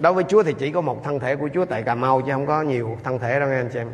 đối 0.00 0.12
với 0.12 0.24
chúa 0.24 0.42
thì 0.42 0.54
chỉ 0.58 0.70
có 0.70 0.80
một 0.80 1.04
thân 1.04 1.20
thể 1.20 1.36
của 1.36 1.48
chúa 1.54 1.64
tại 1.64 1.82
cà 1.82 1.94
mau 1.94 2.20
chứ 2.20 2.32
không 2.32 2.46
có 2.46 2.62
nhiều 2.62 2.98
thân 3.04 3.18
thể 3.18 3.40
đâu 3.40 3.48
nghe 3.48 3.56
anh 3.56 3.68
chị 3.72 3.78
em. 3.78 3.88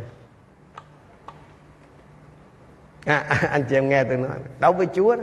À, 3.05 3.25
anh 3.51 3.65
chị 3.71 3.77
em 3.77 3.89
nghe 3.89 4.05
tôi 4.05 4.17
nói. 4.17 4.31
Đối 4.61 4.73
với 4.73 4.87
chúa 4.95 5.17
đó 5.17 5.23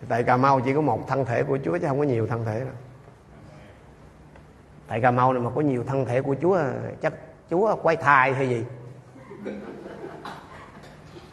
thì 0.00 0.06
tại 0.08 0.22
cà 0.22 0.36
mau 0.36 0.60
chỉ 0.60 0.74
có 0.74 0.80
một 0.80 1.08
thân 1.08 1.24
thể 1.24 1.42
của 1.42 1.58
chúa 1.64 1.78
chứ 1.78 1.86
không 1.88 1.98
có 1.98 2.04
nhiều 2.04 2.26
thân 2.26 2.44
thể 2.44 2.60
đâu. 2.60 2.74
Tại 4.88 5.00
cà 5.00 5.10
mau 5.10 5.32
này 5.32 5.42
mà 5.42 5.50
có 5.54 5.60
nhiều 5.60 5.84
thân 5.86 6.04
thể 6.04 6.20
của 6.20 6.34
chúa 6.42 6.58
chắc 7.02 7.12
chúa 7.50 7.76
quay 7.82 7.96
thai 7.96 8.32
hay 8.32 8.48
gì? 8.48 8.64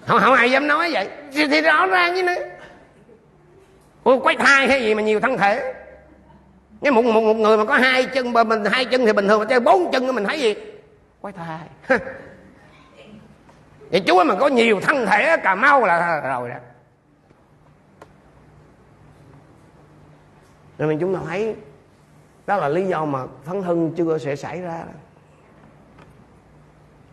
Không 0.05 0.19
không 0.19 0.33
ai 0.33 0.51
dám 0.51 0.67
nói 0.67 0.89
vậy. 0.93 1.09
Thì, 1.33 1.47
thì 1.47 1.61
rõ 1.61 1.87
ràng 1.87 2.15
như 2.15 2.23
nữa. 2.23 2.35
Ủa, 4.03 4.19
quay 4.19 4.35
thai 4.35 4.67
hay 4.67 4.81
gì 4.81 4.95
mà 4.95 5.01
nhiều 5.01 5.19
thân 5.19 5.37
thể? 5.37 5.73
Nếu 6.81 6.93
một, 6.93 7.05
một, 7.05 7.21
một 7.21 7.33
người 7.33 7.57
mà 7.57 7.65
có 7.65 7.77
hai 7.77 8.05
chân 8.05 8.33
mà 8.33 8.43
mình 8.43 8.65
hai 8.65 8.85
chân 8.85 9.05
thì 9.05 9.13
bình 9.13 9.27
thường 9.27 9.39
mà 9.39 9.45
chơi 9.45 9.59
bốn 9.59 9.91
chân 9.91 10.15
mình 10.15 10.25
thấy 10.25 10.41
gì? 10.41 10.55
Quay 11.21 11.33
thai. 11.33 11.67
Vậy 13.91 14.03
chúa 14.07 14.23
mà 14.23 14.35
có 14.35 14.47
nhiều 14.47 14.79
thân 14.81 15.05
thể 15.05 15.37
cà 15.37 15.55
mau 15.55 15.85
là 15.85 16.21
rồi 16.21 16.49
đó. 16.49 16.55
Nên 20.77 20.87
mình 20.87 20.99
chúng 20.99 21.15
ta 21.15 21.19
thấy 21.27 21.55
đó 22.47 22.57
là 22.57 22.67
lý 22.67 22.85
do 22.85 23.05
mà 23.05 23.19
phấn 23.43 23.61
hưng 23.61 23.93
chưa 23.97 24.17
sẽ 24.17 24.35
xảy 24.35 24.61
ra. 24.61 24.83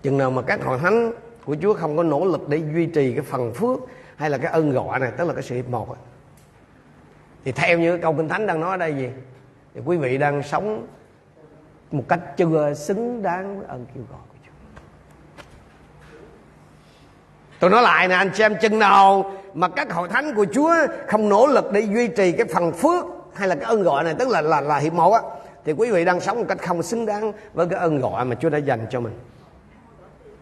Chừng 0.02 0.18
nào 0.18 0.30
mà 0.30 0.42
các 0.42 0.64
hội 0.64 0.78
thánh 0.78 1.12
của 1.44 1.56
Chúa 1.62 1.74
không 1.74 1.96
có 1.96 2.02
nỗ 2.02 2.24
lực 2.24 2.48
để 2.48 2.62
duy 2.74 2.86
trì 2.86 3.12
cái 3.12 3.22
phần 3.22 3.54
phước 3.54 3.80
hay 4.16 4.30
là 4.30 4.38
cái 4.38 4.52
ân 4.52 4.70
gọi 4.70 4.98
này 4.98 5.12
tức 5.16 5.24
là 5.28 5.34
cái 5.34 5.42
sự 5.42 5.54
hiệp 5.54 5.68
một 5.68 5.96
thì 7.44 7.52
theo 7.52 7.78
như 7.78 7.98
câu 7.98 8.14
kinh 8.14 8.28
thánh 8.28 8.46
đang 8.46 8.60
nói 8.60 8.70
ở 8.70 8.76
đây 8.76 8.94
gì 8.94 9.08
thì 9.74 9.80
quý 9.84 9.96
vị 9.96 10.18
đang 10.18 10.42
sống 10.42 10.86
một 11.90 12.04
cách 12.08 12.20
chưa 12.36 12.74
xứng 12.74 13.22
đáng 13.22 13.58
với 13.58 13.66
ơn 13.68 13.86
kêu 13.94 14.04
gọi 14.10 14.20
của 14.28 14.36
Chúa. 14.46 14.52
Tôi 17.60 17.70
nói 17.70 17.82
lại 17.82 18.08
nè, 18.08 18.14
anh 18.14 18.34
xem 18.34 18.54
chừng 18.60 18.78
nào 18.78 19.32
mà 19.54 19.68
các 19.68 19.92
hội 19.92 20.08
thánh 20.08 20.34
của 20.34 20.46
Chúa 20.52 20.74
không 21.08 21.28
nỗ 21.28 21.46
lực 21.46 21.72
để 21.72 21.80
duy 21.80 22.08
trì 22.08 22.32
cái 22.32 22.46
phần 22.54 22.72
phước 22.72 23.04
hay 23.34 23.48
là 23.48 23.54
cái 23.54 23.64
ơn 23.64 23.82
gọi 23.82 24.04
này, 24.04 24.14
tức 24.18 24.28
là 24.28 24.40
là 24.40 24.60
là 24.60 24.78
hiệp 24.78 24.92
một 24.92 25.12
á, 25.12 25.20
thì 25.64 25.72
quý 25.72 25.90
vị 25.90 26.04
đang 26.04 26.20
sống 26.20 26.38
một 26.38 26.44
cách 26.48 26.58
không 26.62 26.82
xứng 26.82 27.06
đáng 27.06 27.32
với 27.54 27.66
cái 27.66 27.80
ơn 27.80 28.00
gọi 28.00 28.24
mà 28.24 28.36
Chúa 28.40 28.48
đã 28.48 28.58
dành 28.58 28.86
cho 28.90 29.00
mình. 29.00 29.18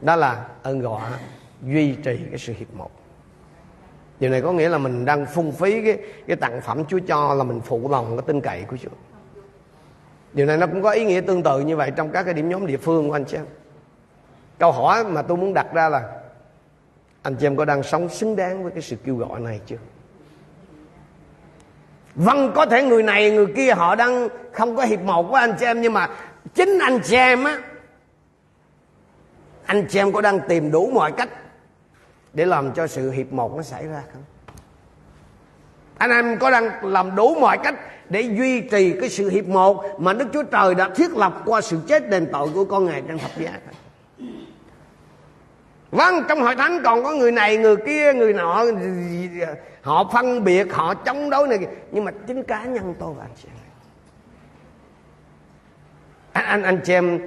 Đó 0.00 0.16
là 0.16 0.46
ơn 0.62 0.80
gọi 0.80 1.10
duy 1.62 1.94
trì 1.94 2.20
cái 2.30 2.38
sự 2.38 2.54
hiệp 2.58 2.74
một. 2.74 2.90
Điều 4.20 4.30
này 4.30 4.42
có 4.42 4.52
nghĩa 4.52 4.68
là 4.68 4.78
mình 4.78 5.04
đang 5.04 5.26
phung 5.26 5.52
phí 5.52 5.84
cái 5.84 5.98
cái 6.26 6.36
tặng 6.36 6.60
phẩm 6.60 6.84
Chúa 6.84 6.98
cho 7.06 7.34
là 7.34 7.44
mình 7.44 7.60
phụ 7.60 7.88
lòng 7.90 8.16
cái 8.16 8.24
tin 8.26 8.40
cậy 8.40 8.64
của 8.68 8.76
Chúa 8.76 8.90
điều 10.32 10.46
này 10.46 10.56
nó 10.56 10.66
cũng 10.66 10.82
có 10.82 10.90
ý 10.90 11.04
nghĩa 11.04 11.20
tương 11.20 11.42
tự 11.42 11.60
như 11.60 11.76
vậy 11.76 11.92
trong 11.96 12.10
các 12.10 12.22
cái 12.22 12.34
điểm 12.34 12.48
nhóm 12.48 12.66
địa 12.66 12.76
phương 12.76 13.08
của 13.08 13.14
anh 13.14 13.24
chị 13.24 13.36
em. 13.36 13.46
Câu 14.58 14.72
hỏi 14.72 15.04
mà 15.04 15.22
tôi 15.22 15.36
muốn 15.36 15.54
đặt 15.54 15.66
ra 15.72 15.88
là, 15.88 16.02
anh 17.22 17.36
chị 17.36 17.46
em 17.46 17.56
có 17.56 17.64
đang 17.64 17.82
sống 17.82 18.08
xứng 18.08 18.36
đáng 18.36 18.62
với 18.62 18.72
cái 18.72 18.82
sự 18.82 18.96
kêu 19.04 19.16
gọi 19.16 19.40
này 19.40 19.60
chưa? 19.66 19.76
Vâng 22.14 22.52
có 22.54 22.66
thể 22.66 22.82
người 22.82 23.02
này, 23.02 23.30
người 23.30 23.46
kia 23.56 23.72
họ 23.72 23.94
đang 23.94 24.28
không 24.52 24.76
có 24.76 24.84
hiệp 24.84 25.00
một 25.00 25.22
với 25.22 25.40
anh 25.40 25.54
chị 25.58 25.66
em, 25.66 25.80
nhưng 25.80 25.92
mà 25.92 26.08
chính 26.54 26.78
anh 26.78 27.00
chị 27.04 27.16
em 27.16 27.44
á, 27.44 27.58
anh 29.66 29.86
chị 29.88 29.98
em 29.98 30.12
có 30.12 30.20
đang 30.20 30.40
tìm 30.48 30.70
đủ 30.70 30.90
mọi 30.94 31.12
cách 31.12 31.28
để 32.32 32.46
làm 32.46 32.72
cho 32.72 32.86
sự 32.86 33.10
hiệp 33.10 33.32
một 33.32 33.56
nó 33.56 33.62
xảy 33.62 33.86
ra 33.86 34.02
không? 34.12 34.22
Anh 35.98 36.10
em 36.10 36.38
có 36.38 36.50
đang 36.50 36.84
làm 36.84 37.14
đủ 37.14 37.34
mọi 37.40 37.58
cách 37.64 37.74
để 38.12 38.20
duy 38.20 38.61
trì 38.61 39.01
cái 39.01 39.09
sự 39.09 39.29
hiệp 39.29 39.44
một 39.44 40.01
mà 40.01 40.12
Đức 40.12 40.27
Chúa 40.33 40.42
Trời 40.42 40.75
đã 40.75 40.88
thiết 40.88 41.16
lập 41.16 41.42
qua 41.44 41.61
sự 41.61 41.79
chết 41.87 42.11
đền 42.11 42.29
tội 42.33 42.48
của 42.55 42.64
con 42.64 42.85
Ngài 42.85 43.03
trên 43.09 43.18
thập 43.18 43.31
giá? 43.38 43.59
Vâng, 45.90 46.14
trong 46.29 46.40
hội 46.40 46.57
thánh 46.57 46.81
còn 46.85 47.05
có 47.05 47.12
người 47.12 47.33
này, 47.33 47.57
người 47.57 47.77
kia, 47.77 48.12
người 48.12 48.33
nọ 48.33 48.64
Họ 49.83 50.11
phân 50.12 50.44
biệt, 50.44 50.75
họ 50.75 50.94
chống 50.94 51.31
đối 51.31 51.48
này 51.48 51.66
Nhưng 51.92 52.05
mà 52.05 52.12
chính 52.27 52.42
cá 52.42 52.64
nhân 52.64 52.94
tôi 52.98 53.14
và 53.14 53.25
anh 53.25 53.35
chị 53.42 53.48
em. 53.48 53.57
Anh, 56.33 56.44
anh, 56.44 56.62
anh 56.62 56.81
chị 56.85 56.92
em 56.92 57.20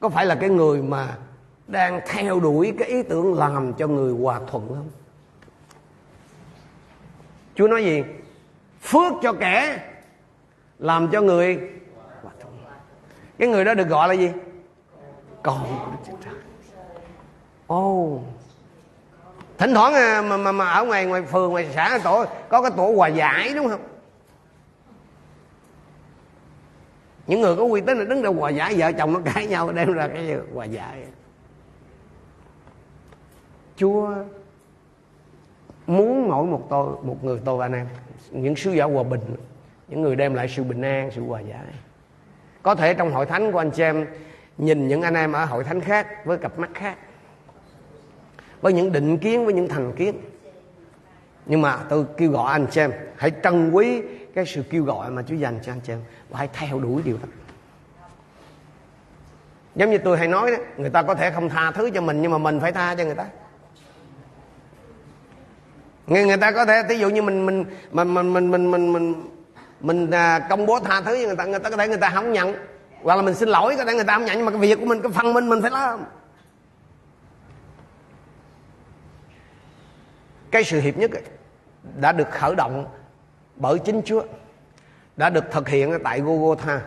có 0.00 0.08
phải 0.08 0.26
là 0.26 0.34
cái 0.34 0.50
người 0.50 0.82
mà 0.82 1.08
đang 1.66 2.00
theo 2.06 2.40
đuổi 2.40 2.74
cái 2.78 2.88
ý 2.88 3.02
tưởng 3.02 3.34
làm 3.34 3.72
cho 3.74 3.86
người 3.86 4.12
hòa 4.12 4.40
thuận 4.50 4.68
không? 4.68 4.90
Chúa 7.54 7.68
nói 7.68 7.84
gì? 7.84 8.02
Phước 8.80 9.12
cho 9.22 9.32
kẻ 9.32 9.78
làm 10.78 11.08
cho 11.12 11.20
người. 11.20 11.70
Cái 13.38 13.48
người 13.48 13.64
đó 13.64 13.74
được 13.74 13.88
gọi 13.88 14.08
là 14.08 14.14
gì? 14.14 14.30
Con 15.42 15.60
của 15.60 15.90
đức 15.90 15.98
chúa 16.06 16.16
trời 16.24 16.34
oh. 17.74 18.20
thỉnh 19.58 19.74
thoảng 19.74 19.94
à, 19.94 20.22
mà, 20.22 20.36
mà, 20.36 20.52
mà 20.52 20.68
ở 20.68 20.84
ngoài 20.84 21.06
ngoài 21.06 21.22
phường 21.22 21.50
ngoài 21.50 21.68
xã 21.74 21.98
tổ 22.04 22.24
có 22.48 22.62
cái 22.62 22.70
tổ 22.76 22.92
hòa 22.96 23.08
giải 23.08 23.54
đúng 23.54 23.68
không? 23.68 23.80
Những 27.26 27.40
người 27.40 27.56
có 27.56 27.62
uy 27.62 27.80
tín 27.80 27.98
là 27.98 28.04
đứng 28.04 28.22
ra 28.22 28.30
hòa 28.30 28.50
giải 28.50 28.74
vợ 28.76 28.92
chồng 28.92 29.12
nó 29.12 29.20
cãi 29.24 29.46
nhau 29.46 29.72
đem 29.72 29.92
ra 29.92 30.08
cái 30.08 30.26
gì? 30.26 30.34
Hòa 30.54 30.64
giải. 30.64 31.04
Chúa 33.76 34.10
muốn 35.86 36.28
mỗi 36.28 36.46
một 36.46 36.66
tôi 36.70 36.96
một 37.02 37.24
người 37.24 37.40
tôi 37.44 37.56
và 37.56 37.64
anh 37.64 37.72
em 37.72 37.88
những 38.30 38.56
sứ 38.56 38.72
giả 38.72 38.84
hòa 38.84 39.02
bình 39.02 39.20
những 39.88 40.02
người 40.02 40.16
đem 40.16 40.34
lại 40.34 40.48
sự 40.48 40.64
bình 40.64 40.82
an 40.82 41.10
sự 41.14 41.22
hòa 41.22 41.40
giải. 41.40 41.74
Có 42.62 42.74
thể 42.74 42.94
trong 42.94 43.12
hội 43.12 43.26
thánh 43.26 43.52
của 43.52 43.58
anh 43.58 43.70
chị 43.70 43.82
em 43.82 44.06
nhìn 44.58 44.88
những 44.88 45.02
anh 45.02 45.14
em 45.14 45.32
ở 45.32 45.44
hội 45.44 45.64
thánh 45.64 45.80
khác 45.80 46.24
với 46.24 46.38
cặp 46.38 46.58
mắt 46.58 46.70
khác. 46.74 46.98
Với 48.60 48.72
những 48.72 48.92
định 48.92 49.18
kiến 49.18 49.44
với 49.44 49.54
những 49.54 49.68
thành 49.68 49.92
kiến. 49.92 50.20
Nhưng 51.46 51.62
mà 51.62 51.78
tôi 51.88 52.04
kêu 52.16 52.30
gọi 52.30 52.52
anh 52.52 52.66
chị 52.70 52.80
em 52.80 52.92
hãy 53.16 53.32
trân 53.42 53.70
quý 53.70 54.02
cái 54.34 54.46
sự 54.46 54.62
kêu 54.70 54.84
gọi 54.84 55.10
mà 55.10 55.22
Chúa 55.22 55.34
dành 55.34 55.58
cho 55.62 55.72
anh 55.72 55.80
chị 55.80 55.92
em 55.92 56.00
và 56.30 56.38
hãy 56.38 56.48
theo 56.52 56.78
đuổi 56.80 57.02
điều 57.04 57.16
đó. 57.22 57.28
Giống 59.74 59.90
như 59.90 59.98
tôi 59.98 60.18
hay 60.18 60.28
nói 60.28 60.50
đó 60.50 60.56
người 60.76 60.90
ta 60.90 61.02
có 61.02 61.14
thể 61.14 61.30
không 61.30 61.48
tha 61.48 61.70
thứ 61.70 61.90
cho 61.90 62.00
mình 62.00 62.22
nhưng 62.22 62.30
mà 62.30 62.38
mình 62.38 62.60
phải 62.60 62.72
tha 62.72 62.94
cho 62.94 63.04
người 63.04 63.14
ta. 63.14 63.26
Người 66.06 66.26
người 66.26 66.36
ta 66.36 66.50
có 66.50 66.64
thể 66.64 66.82
ví 66.88 66.98
dụ 66.98 67.10
như 67.10 67.22
mình 67.22 67.46
mình 67.46 67.64
mình 67.92 68.14
mình 68.14 68.32
mình 68.32 68.50
mình 68.50 68.72
mình, 68.72 68.92
mình 68.92 69.14
mình 69.84 70.10
à, 70.10 70.38
công 70.50 70.66
bố 70.66 70.80
tha 70.80 71.00
thứ 71.00 71.16
cho 71.20 71.26
người 71.26 71.36
ta 71.36 71.44
người 71.44 71.58
ta 71.58 71.70
có 71.70 71.76
thể 71.76 71.88
người 71.88 71.96
ta 71.96 72.10
không 72.10 72.32
nhận. 72.32 72.54
Hoặc 73.02 73.16
là 73.16 73.22
mình 73.22 73.34
xin 73.34 73.48
lỗi, 73.48 73.74
có 73.76 73.84
thể 73.84 73.94
người 73.94 74.04
ta 74.04 74.14
không 74.14 74.24
nhận, 74.24 74.36
nhưng 74.36 74.46
mà 74.46 74.52
cái 74.52 74.60
việc 74.60 74.78
của 74.80 74.86
mình, 74.86 75.00
cái 75.02 75.12
phần 75.12 75.32
mình 75.32 75.48
mình 75.48 75.62
phải 75.62 75.70
làm. 75.70 76.04
Cái 80.50 80.64
sự 80.64 80.80
hiệp 80.80 80.96
nhất 80.96 81.10
đã 81.96 82.12
được 82.12 82.30
khởi 82.30 82.54
động 82.54 82.86
bởi 83.56 83.78
chính 83.78 84.02
Chúa, 84.04 84.22
đã 85.16 85.30
được 85.30 85.44
thực 85.50 85.68
hiện 85.68 85.98
tại 86.04 86.20
Golgotha. 86.20 86.80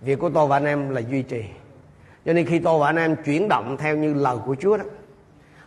Việc 0.00 0.18
của 0.18 0.30
tôi 0.34 0.46
và 0.46 0.56
anh 0.56 0.64
em 0.64 0.90
là 0.90 1.00
duy 1.00 1.22
trì. 1.22 1.44
Cho 2.24 2.32
nên 2.32 2.46
khi 2.46 2.58
tôi 2.58 2.78
và 2.78 2.86
anh 2.86 2.96
em 2.96 3.16
chuyển 3.16 3.48
động 3.48 3.76
theo 3.76 3.96
như 3.96 4.14
lời 4.14 4.36
của 4.46 4.56
Chúa 4.60 4.76
đó, 4.76 4.84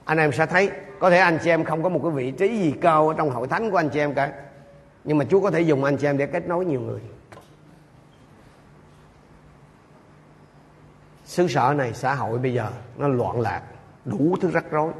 anh 0.05 0.17
em 0.17 0.31
sẽ 0.31 0.45
thấy, 0.45 0.69
có 0.99 1.09
thể 1.09 1.17
anh 1.17 1.39
chị 1.43 1.49
em 1.49 1.63
không 1.63 1.83
có 1.83 1.89
một 1.89 1.99
cái 2.03 2.11
vị 2.11 2.31
trí 2.31 2.57
gì 2.57 2.73
cao 2.81 3.07
ở 3.07 3.15
trong 3.17 3.29
hội 3.29 3.47
thánh 3.47 3.71
của 3.71 3.77
anh 3.77 3.89
chị 3.89 3.99
em 3.99 4.13
cả 4.13 4.31
nhưng 5.03 5.17
mà 5.17 5.25
Chúa 5.25 5.41
có 5.41 5.51
thể 5.51 5.61
dùng 5.61 5.83
anh 5.83 5.97
chị 5.97 6.07
em 6.07 6.17
để 6.17 6.25
kết 6.25 6.47
nối 6.47 6.65
nhiều 6.65 6.81
người. 6.81 7.01
Xứ 11.25 11.47
sở 11.47 11.73
này 11.77 11.93
xã 11.93 12.15
hội 12.15 12.39
bây 12.39 12.53
giờ 12.53 12.71
nó 12.97 13.07
loạn 13.07 13.41
lạc 13.41 13.61
đủ 14.05 14.35
thứ 14.41 14.51
rắc 14.51 14.71
rối. 14.71 14.91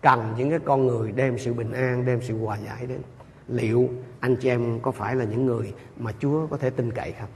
Cần 0.00 0.34
những 0.36 0.50
cái 0.50 0.58
con 0.64 0.86
người 0.86 1.12
đem 1.12 1.38
sự 1.38 1.52
bình 1.54 1.72
an 1.72 2.04
đem 2.04 2.22
sự 2.22 2.38
hòa 2.38 2.56
giải 2.66 2.86
đến. 2.86 3.00
Liệu 3.48 3.88
anh 4.20 4.36
chị 4.36 4.48
em 4.48 4.80
có 4.80 4.90
phải 4.90 5.16
là 5.16 5.24
những 5.24 5.46
người 5.46 5.74
mà 5.96 6.12
Chúa 6.18 6.46
có 6.46 6.56
thể 6.56 6.70
tin 6.70 6.90
cậy 6.90 7.12
không? 7.12 7.28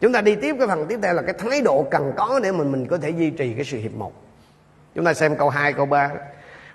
Chúng 0.00 0.12
ta 0.12 0.20
đi 0.20 0.34
tiếp 0.34 0.56
cái 0.58 0.66
phần 0.68 0.86
tiếp 0.88 0.98
theo 1.02 1.14
là 1.14 1.22
cái 1.22 1.34
thái 1.38 1.60
độ 1.60 1.86
cần 1.90 2.12
có 2.16 2.40
để 2.42 2.52
mình 2.52 2.72
mình 2.72 2.86
có 2.86 2.98
thể 2.98 3.10
duy 3.10 3.30
trì 3.30 3.54
cái 3.54 3.64
sự 3.64 3.78
hiệp 3.78 3.94
một. 3.94 4.12
Chúng 4.94 5.04
ta 5.04 5.14
xem 5.14 5.36
câu 5.36 5.48
2, 5.48 5.72
câu 5.72 5.86
3 5.86 6.10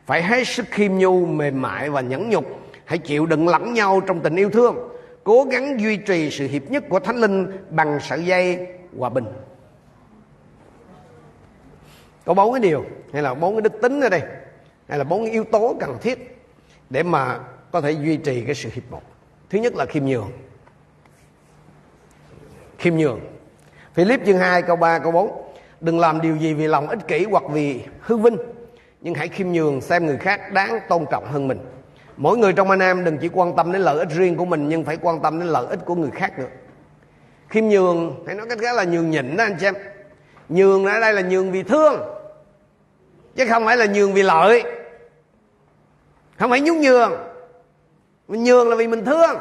phải 0.10 0.24
hết 0.24 0.48
sức 0.48 0.66
khiêm 0.72 0.98
nhu, 0.98 1.26
mềm 1.26 1.62
mại 1.62 1.90
và 1.90 2.02
nhẫn 2.02 2.30
nhục. 2.30 2.46
Hãy 2.86 2.98
chịu 2.98 3.26
đựng 3.26 3.48
lẫn 3.48 3.74
nhau 3.74 4.02
trong 4.08 4.20
tình 4.20 4.36
yêu 4.36 4.50
thương. 4.50 4.76
Cố 5.24 5.44
gắng 5.44 5.80
duy 5.80 5.98
trì 5.98 6.32
sự 6.32 6.48
hiệp 6.48 6.72
nhất 6.72 6.84
của 6.90 7.00
thánh 7.00 7.16
linh 7.18 7.58
bằng 7.70 8.00
sợi 8.02 8.26
dây 8.26 8.68
hòa 8.98 9.10
bình. 9.10 9.26
Có 12.26 12.34
bốn 12.34 12.54
cái 12.54 12.62
điều, 12.62 12.86
hay 13.14 13.22
là 13.22 13.34
bốn 13.34 13.54
cái 13.54 13.62
đức 13.62 13.82
tính 13.82 14.02
ở 14.02 14.10
đây, 14.10 14.22
hay 14.88 14.98
là 14.98 15.04
bốn 15.04 15.24
cái 15.24 15.32
yếu 15.32 15.44
tố 15.44 15.76
cần 15.80 15.98
thiết 16.02 16.42
để 16.90 17.04
mà 17.04 17.40
có 17.72 17.82
thể 17.82 17.92
duy 17.92 18.18
trì 18.18 18.42
cái 18.42 18.56
sự 18.56 18.70
hiệp 18.74 18.92
một. 18.92 19.02
Thứ 19.50 19.60
nhất 19.60 19.76
là 19.76 19.86
khiêm 19.86 20.06
nhường. 20.06 20.32
Khiêm 22.78 22.96
nhường. 22.96 23.20
Philip 23.94 24.26
chương 24.26 24.38
2 24.38 24.62
câu 24.62 24.76
3 24.76 25.00
câu 25.00 25.12
4 25.12 25.54
Đừng 25.82 26.00
làm 26.00 26.22
điều 26.22 26.36
gì 26.36 26.54
vì 26.54 26.68
lòng 26.68 26.88
ích 26.88 27.08
kỷ 27.08 27.24
hoặc 27.24 27.44
vì 27.50 27.82
hư 28.00 28.18
vinh. 28.18 28.38
Nhưng 29.02 29.14
hãy 29.14 29.28
khiêm 29.28 29.52
nhường 29.52 29.82
xem 29.82 30.06
người 30.06 30.18
khác 30.18 30.52
đáng 30.54 30.80
tôn 30.90 31.06
trọng 31.12 31.26
hơn 31.26 31.48
mình. 31.48 31.60
Mỗi 32.18 32.38
người 32.38 32.54
trong 32.54 32.70
anh 32.70 32.80
em 32.80 33.04
đừng 33.04 33.18
chỉ 33.18 33.30
quan 33.34 33.56
tâm 33.56 33.72
đến 33.72 33.82
lợi 33.82 34.00
ích 34.00 34.10
riêng 34.10 34.38
của 34.38 34.46
mình, 34.46 34.70
Nhưng 34.70 34.84
phải 34.84 34.98
quan 35.02 35.22
tâm 35.22 35.40
đến 35.40 35.48
lợi 35.48 35.66
ích 35.70 35.80
của 35.86 35.96
người 35.96 36.12
khác 36.12 36.40
nữa. 36.40 36.48
Khiêm 37.50 37.68
nhường 37.68 38.24
hay 38.26 38.36
nói 38.36 38.48
cách 38.50 38.60
khác 38.62 38.76
là 38.76 38.84
nhường 38.84 39.10
nhịn 39.10 39.38
đó 39.38 39.44
anh 39.44 39.58
chị 39.60 39.66
em. 39.66 39.76
Nhường 40.50 40.86
ở 40.86 41.00
đây 41.00 41.14
là 41.14 41.22
nhường 41.22 41.52
vì 41.52 41.64
thương, 41.64 42.02
Chứ 43.36 43.46
không 43.50 43.66
phải 43.66 43.78
là 43.78 43.86
nhường 43.86 44.14
vì 44.14 44.24
lợi. 44.24 44.64
Không 46.38 46.50
phải 46.50 46.62
nhún 46.62 46.80
nhường. 46.80 47.12
Mình 48.28 48.44
nhường 48.44 48.70
là 48.70 48.76
vì 48.76 48.88
mình 48.88 49.06
thương, 49.06 49.38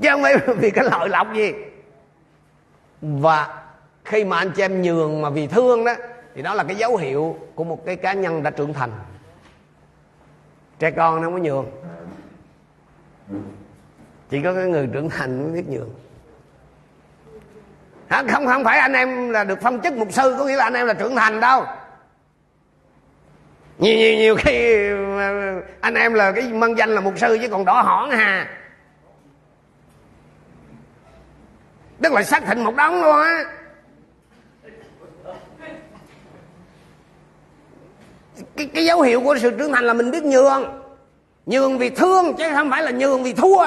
Chứ 0.00 0.08
không 0.10 0.22
phải 0.22 0.36
vì 0.56 0.70
cái 0.70 0.84
lợi 0.84 1.08
lộc 1.08 1.34
gì. 1.34 1.52
Và 3.00 3.64
khi 4.04 4.24
mà 4.24 4.38
anh 4.38 4.50
chị 4.56 4.62
em 4.62 4.82
nhường 4.82 5.22
mà 5.22 5.30
vì 5.30 5.46
thương 5.46 5.84
đó 5.84 5.94
thì 6.34 6.42
đó 6.42 6.54
là 6.54 6.64
cái 6.64 6.76
dấu 6.76 6.96
hiệu 6.96 7.36
của 7.54 7.64
một 7.64 7.86
cái 7.86 7.96
cá 7.96 8.12
nhân 8.12 8.42
đã 8.42 8.50
trưởng 8.50 8.72
thành. 8.72 8.90
Trẻ 10.78 10.90
con 10.90 11.16
nó 11.16 11.22
không 11.22 11.32
có 11.32 11.38
nhường. 11.38 11.70
Chỉ 14.30 14.42
có 14.42 14.54
cái 14.54 14.64
người 14.64 14.88
trưởng 14.92 15.10
thành 15.10 15.42
mới 15.42 15.52
biết 15.52 15.68
nhường. 15.68 15.90
Không 18.10 18.46
không 18.46 18.64
phải 18.64 18.78
anh 18.78 18.92
em 18.92 19.30
là 19.30 19.44
được 19.44 19.58
phong 19.62 19.80
chức 19.80 19.94
mục 19.94 20.12
sư, 20.12 20.36
có 20.38 20.44
nghĩa 20.44 20.56
là 20.56 20.64
anh 20.64 20.74
em 20.74 20.86
là 20.86 20.94
trưởng 20.94 21.16
thành 21.16 21.40
đâu. 21.40 21.64
Nhiều 23.78 23.96
nhiều 23.96 24.16
nhiều 24.16 24.36
khi 24.36 24.88
ờ, 25.18 25.60
anh 25.80 25.94
em 25.94 26.14
là 26.14 26.32
cái 26.32 26.52
mân 26.52 26.74
danh 26.74 26.90
là 26.90 27.00
mục 27.00 27.18
sư 27.18 27.38
chứ 27.42 27.48
còn 27.48 27.64
đỏ 27.64 27.82
hỏn 27.82 28.10
hà 28.10 28.48
tức 32.02 32.12
là 32.12 32.22
xác 32.22 32.44
thịnh 32.46 32.64
một 32.64 32.76
đống 32.76 33.02
luôn 33.02 33.16
á. 33.16 33.44
Cái, 38.56 38.66
cái 38.66 38.84
dấu 38.84 39.00
hiệu 39.00 39.20
của 39.20 39.36
sự 39.38 39.50
trưởng 39.50 39.72
thành 39.72 39.84
là 39.84 39.92
mình 39.92 40.10
biết 40.10 40.24
nhường 40.24 40.80
nhường 41.46 41.78
vì 41.78 41.90
thương 41.90 42.34
chứ 42.38 42.44
không 42.54 42.70
phải 42.70 42.82
là 42.82 42.90
nhường 42.90 43.22
vì 43.22 43.32
thua 43.32 43.66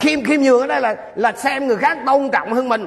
khiêm 0.00 0.24
khiêm 0.24 0.40
nhường 0.40 0.60
ở 0.60 0.66
đây 0.66 0.80
là 0.80 1.12
là 1.16 1.32
xem 1.32 1.66
người 1.66 1.76
khác 1.76 1.98
tôn 2.06 2.30
trọng 2.32 2.52
hơn 2.52 2.68
mình 2.68 2.86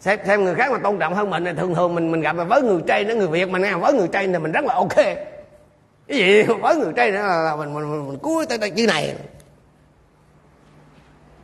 xem, 0.00 0.18
xem 0.26 0.44
người 0.44 0.54
khác 0.54 0.72
mà 0.72 0.78
tôn 0.78 0.98
trọng 0.98 1.14
hơn 1.14 1.30
mình 1.30 1.44
thì 1.44 1.52
thường 1.56 1.74
thường 1.74 1.94
mình 1.94 2.10
mình 2.10 2.20
gặp 2.20 2.36
với 2.48 2.62
người 2.62 2.80
trai 2.86 3.04
nữa 3.04 3.14
người 3.14 3.28
việt 3.28 3.48
mà 3.48 3.58
nghe 3.58 3.74
với 3.74 3.92
người 3.92 4.08
trai 4.08 4.26
thì 4.26 4.38
mình 4.38 4.52
rất 4.52 4.64
là 4.64 4.74
ok 4.74 4.96
cái 6.08 6.18
gì 6.18 6.42
với 6.42 6.76
người 6.76 6.92
trai 6.96 7.10
nữa 7.10 7.18
là, 7.18 7.42
là 7.42 7.56
mình 7.56 7.74
mình 7.74 7.90
mình, 7.90 8.08
mình 8.08 8.18
cúi 8.18 8.46
tới 8.46 8.70
như 8.70 8.86
này 8.86 9.16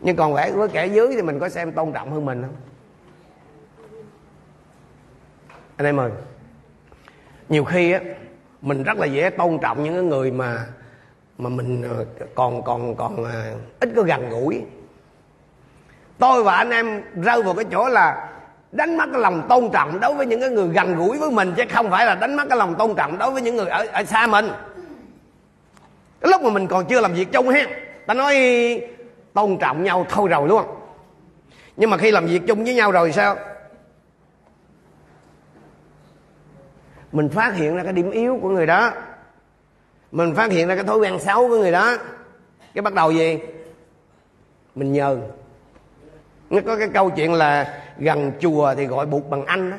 nhưng 0.00 0.16
còn 0.16 0.34
vẽ 0.34 0.50
với 0.50 0.68
kẻ 0.68 0.86
dưới 0.86 1.08
thì 1.16 1.22
mình 1.22 1.38
có 1.38 1.48
xem 1.48 1.72
tôn 1.72 1.92
trọng 1.92 2.12
hơn 2.12 2.24
mình 2.24 2.42
không? 2.42 2.56
Anh 5.76 5.86
em 5.86 6.00
ơi 6.00 6.10
nhiều 7.48 7.64
khi 7.64 7.92
á 7.92 8.00
mình 8.62 8.82
rất 8.82 8.98
là 8.98 9.06
dễ 9.06 9.30
tôn 9.30 9.58
trọng 9.62 9.84
những 9.84 9.94
cái 9.94 10.02
người 10.02 10.30
mà 10.30 10.66
mà 11.38 11.48
mình 11.48 11.82
ờ, 11.82 12.04
còn 12.34 12.62
còn 12.62 12.96
còn 12.96 13.24
ờ, 13.24 13.54
ít 13.80 13.88
có 13.96 14.02
gần 14.02 14.30
gũi. 14.30 14.62
Tôi 16.18 16.42
và 16.42 16.56
anh 16.56 16.70
em 16.70 17.02
rơi 17.22 17.42
vào 17.42 17.54
cái 17.54 17.64
chỗ 17.70 17.88
là 17.88 18.28
đánh 18.72 18.96
mất 18.96 19.06
cái 19.12 19.20
lòng 19.20 19.46
tôn 19.48 19.70
trọng 19.72 20.00
đối 20.00 20.14
với 20.14 20.26
những 20.26 20.40
cái 20.40 20.50
người 20.50 20.68
gần 20.68 20.96
gũi 20.96 21.18
với 21.18 21.30
mình 21.30 21.52
chứ 21.56 21.62
không 21.72 21.90
phải 21.90 22.06
là 22.06 22.14
đánh 22.14 22.36
mất 22.36 22.44
cái 22.48 22.58
lòng 22.58 22.74
tôn 22.74 22.94
trọng 22.94 23.18
đối 23.18 23.30
với 23.30 23.42
những 23.42 23.56
người 23.56 23.66
ở, 23.66 23.86
ở 23.92 24.04
xa 24.04 24.26
mình. 24.26 24.48
Cái 26.20 26.30
lúc 26.30 26.42
mà 26.42 26.50
mình 26.50 26.66
còn 26.66 26.84
chưa 26.84 27.00
làm 27.00 27.12
việc 27.12 27.32
chung 27.32 27.48
ha 27.48 27.66
ta 28.06 28.14
nói 28.14 28.34
tôn 29.34 29.58
trọng 29.60 29.82
nhau 29.82 30.06
thôi 30.08 30.28
rồi 30.28 30.48
luôn. 30.48 30.64
Nhưng 31.76 31.90
mà 31.90 31.96
khi 31.96 32.10
làm 32.10 32.26
việc 32.26 32.42
chung 32.46 32.64
với 32.64 32.74
nhau 32.74 32.92
rồi 32.92 33.12
sao? 33.12 33.36
Mình 37.12 37.28
phát 37.28 37.54
hiện 37.54 37.76
ra 37.76 37.82
cái 37.82 37.92
điểm 37.92 38.10
yếu 38.10 38.38
của 38.42 38.48
người 38.48 38.66
đó. 38.66 38.92
Mình 40.12 40.34
phát 40.34 40.50
hiện 40.50 40.68
ra 40.68 40.74
cái 40.74 40.84
thói 40.84 40.98
quen 40.98 41.18
xấu 41.18 41.48
của 41.48 41.58
người 41.58 41.72
đó. 41.72 41.96
Cái 42.74 42.82
bắt 42.82 42.94
đầu 42.94 43.10
gì? 43.10 43.38
Mình 44.74 44.92
nhờ. 44.92 45.18
Nó 46.50 46.60
có 46.66 46.76
cái 46.76 46.88
câu 46.94 47.10
chuyện 47.10 47.32
là 47.32 47.82
gần 47.98 48.32
chùa 48.40 48.74
thì 48.74 48.86
gọi 48.86 49.06
buộc 49.06 49.30
bằng 49.30 49.44
anh 49.44 49.70
đó. 49.70 49.76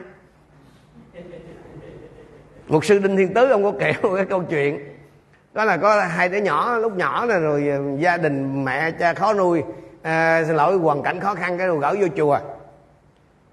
Một 2.67 2.85
sư 2.85 2.99
đinh 2.99 3.17
thiên 3.17 3.33
tứ 3.33 3.49
ông 3.49 3.63
có 3.63 3.73
kể 3.79 3.93
một 4.01 4.11
cái 4.15 4.25
câu 4.25 4.43
chuyện 4.43 4.90
đó 5.53 5.65
là 5.65 5.77
có 5.77 6.01
hai 6.01 6.29
đứa 6.29 6.37
nhỏ 6.37 6.77
lúc 6.77 6.97
nhỏ 6.97 7.25
là 7.25 7.39
rồi 7.39 7.67
ờ, 7.67 7.97
gia 7.97 8.17
đình 8.17 8.65
mẹ 8.65 8.91
cha 8.91 9.13
khó 9.13 9.33
nuôi. 9.33 9.63
À, 10.01 10.43
xin 10.47 10.55
lỗi 10.55 10.77
hoàn 10.77 11.03
cảnh 11.03 11.19
khó 11.19 11.35
khăn 11.35 11.57
cái 11.57 11.67
đồ 11.67 11.75
gỡ 11.75 11.95
vô 11.99 12.07
chùa. 12.17 12.39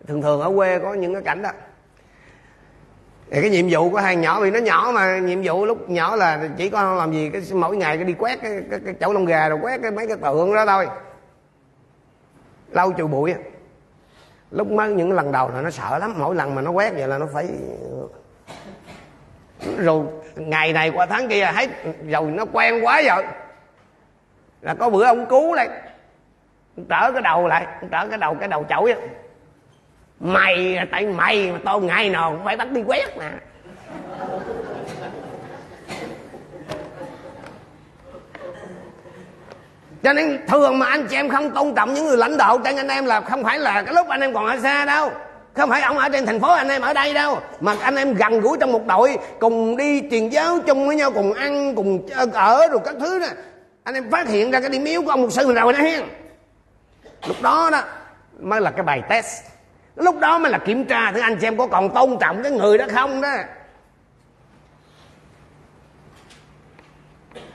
Thường 0.07 0.23
thường 0.23 0.41
ở 0.41 0.53
quê 0.57 0.79
có 0.79 0.95
những 0.95 1.13
cái 1.13 1.23
cảnh 1.23 1.43
đó. 1.43 1.51
Thì 3.31 3.41
cái 3.41 3.51
nhiệm 3.51 3.67
vụ 3.71 3.91
của 3.91 3.99
hai 3.99 4.17
nhỏ 4.17 4.41
vì 4.41 4.51
nó 4.51 4.59
nhỏ 4.59 4.91
mà 4.95 5.19
nhiệm 5.19 5.41
vụ 5.45 5.67
lúc 5.67 5.91
nhỏ 5.91 6.17
là 6.17 6.49
chỉ 6.57 6.71
có 6.71 6.95
làm 6.95 7.13
gì 7.13 7.31
cái 7.31 7.43
mỗi 7.55 7.77
ngày 7.77 7.97
cái 7.97 8.05
đi 8.05 8.15
quét 8.19 8.43
cái, 8.43 8.63
cái, 8.71 8.81
cái 8.85 8.95
chậu 9.01 9.13
lông 9.13 9.25
gà 9.25 9.49
rồi 9.49 9.59
quét 9.63 9.83
cái 9.83 9.91
mấy 9.91 10.07
cái 10.07 10.17
tượng 10.17 10.55
đó 10.55 10.67
thôi. 10.67 10.89
Lau 12.71 12.93
chùi 12.93 13.07
bụi. 13.07 13.35
Lúc 14.51 14.71
mới 14.71 14.93
những 14.93 15.13
lần 15.13 15.33
đầu 15.33 15.51
là 15.51 15.61
nó 15.61 15.71
sợ 15.71 15.99
lắm 15.99 16.15
mỗi 16.19 16.35
lần 16.35 16.55
mà 16.55 16.63
nó 16.63 16.71
quét 16.71 16.93
vậy 16.95 17.09
là 17.09 17.19
nó 17.19 17.27
phải 17.33 17.49
rồi 19.79 20.05
ngày 20.39 20.73
này 20.73 20.91
qua 20.91 21.07
tháng 21.07 21.29
kia 21.29 21.45
hết 21.45 21.71
rồi 22.09 22.31
nó 22.31 22.45
quen 22.53 22.85
quá 22.85 23.03
rồi 23.09 23.25
là 24.63 24.75
có 24.75 24.91
bữa 24.91 25.05
ông 25.05 25.27
cứu 25.27 25.55
lại 25.55 25.69
trở 26.89 27.13
cái 27.13 27.23
đầu 27.23 27.49
lại, 27.49 27.67
ông 27.81 27.91
trở 27.91 28.07
cái 28.07 28.19
đầu 28.19 28.35
cái 28.35 28.49
đầu 28.49 28.67
chổi 28.69 28.93
á. 28.93 28.99
Mày 30.21 30.79
tại 30.91 31.07
mày 31.07 31.53
mà 31.53 31.59
tao 31.65 31.81
ngày 31.81 32.11
nào 32.11 32.31
cũng 32.31 32.45
phải 32.45 32.57
bắt 32.57 32.71
đi 32.71 32.83
quét 32.87 33.17
nè 33.19 33.31
cho 40.03 40.13
nên 40.13 40.47
thường 40.47 40.79
mà 40.79 40.87
anh 40.87 41.07
chị 41.07 41.17
em 41.17 41.29
không 41.29 41.51
tôn 41.51 41.75
trọng 41.75 41.95
những 41.95 42.05
người 42.05 42.17
lãnh 42.17 42.37
đạo 42.37 42.59
trên 42.65 42.77
anh 42.77 42.89
em 42.89 43.05
là 43.07 43.21
không 43.21 43.45
phải 43.45 43.59
là 43.59 43.83
cái 43.83 43.95
lúc 43.95 44.09
anh 44.09 44.21
em 44.21 44.35
còn 44.35 44.47
ở 44.47 44.61
xa 44.61 44.85
đâu 44.85 45.11
không 45.59 45.71
phải 45.71 45.83
ông 45.83 45.99
ở 45.99 46.09
trên 46.09 46.27
thành 46.27 46.41
phố, 46.41 46.53
anh 46.53 46.69
em 46.69 46.83
ở 46.83 46.93
đây 46.93 47.15
đâu. 47.15 47.41
Mà 47.61 47.75
anh 47.81 47.97
em 47.97 48.15
gần 48.15 48.41
gũi 48.41 48.57
trong 48.61 48.73
một 48.73 48.87
đội, 48.87 49.19
cùng 49.41 49.77
đi 49.77 50.03
truyền 50.11 50.29
giáo 50.29 50.59
chung 50.67 50.87
với 50.87 50.97
nhau, 50.97 51.11
cùng 51.13 51.33
ăn, 51.33 51.75
cùng 51.75 52.07
ở 52.33 52.67
rồi 52.67 52.81
các 52.85 52.95
thứ 53.01 53.19
đó. 53.19 53.27
Anh 53.85 53.95
em 53.95 54.11
phát 54.11 54.29
hiện 54.29 54.51
ra 54.51 54.61
cái 54.61 54.71
điểm 54.71 54.85
yếu 54.85 55.03
của 55.03 55.11
ông 55.11 55.23
một 55.23 55.31
sư 55.31 55.53
rồi 55.53 55.73
đó 55.73 55.79
hen 55.79 56.03
lúc 57.27 57.37
đó 57.43 57.71
đó 57.73 57.83
mới 58.39 58.61
là 58.61 58.71
cái 58.71 58.83
bài 58.83 59.03
test. 59.09 59.45
Lúc 59.97 60.19
đó 60.19 60.39
mới 60.39 60.53
là 60.53 60.59
kiểm 60.59 60.85
tra 60.85 61.13
thử 61.13 61.21
anh 61.21 61.41
xem 61.41 61.53
em 61.53 61.59
có 61.59 61.67
còn 61.67 61.95
tôn 61.95 62.17
trọng 62.21 62.43
cái 62.43 62.53
người 62.53 62.79
đó 62.79 62.87
không 62.95 63.21
đó. 63.21 63.37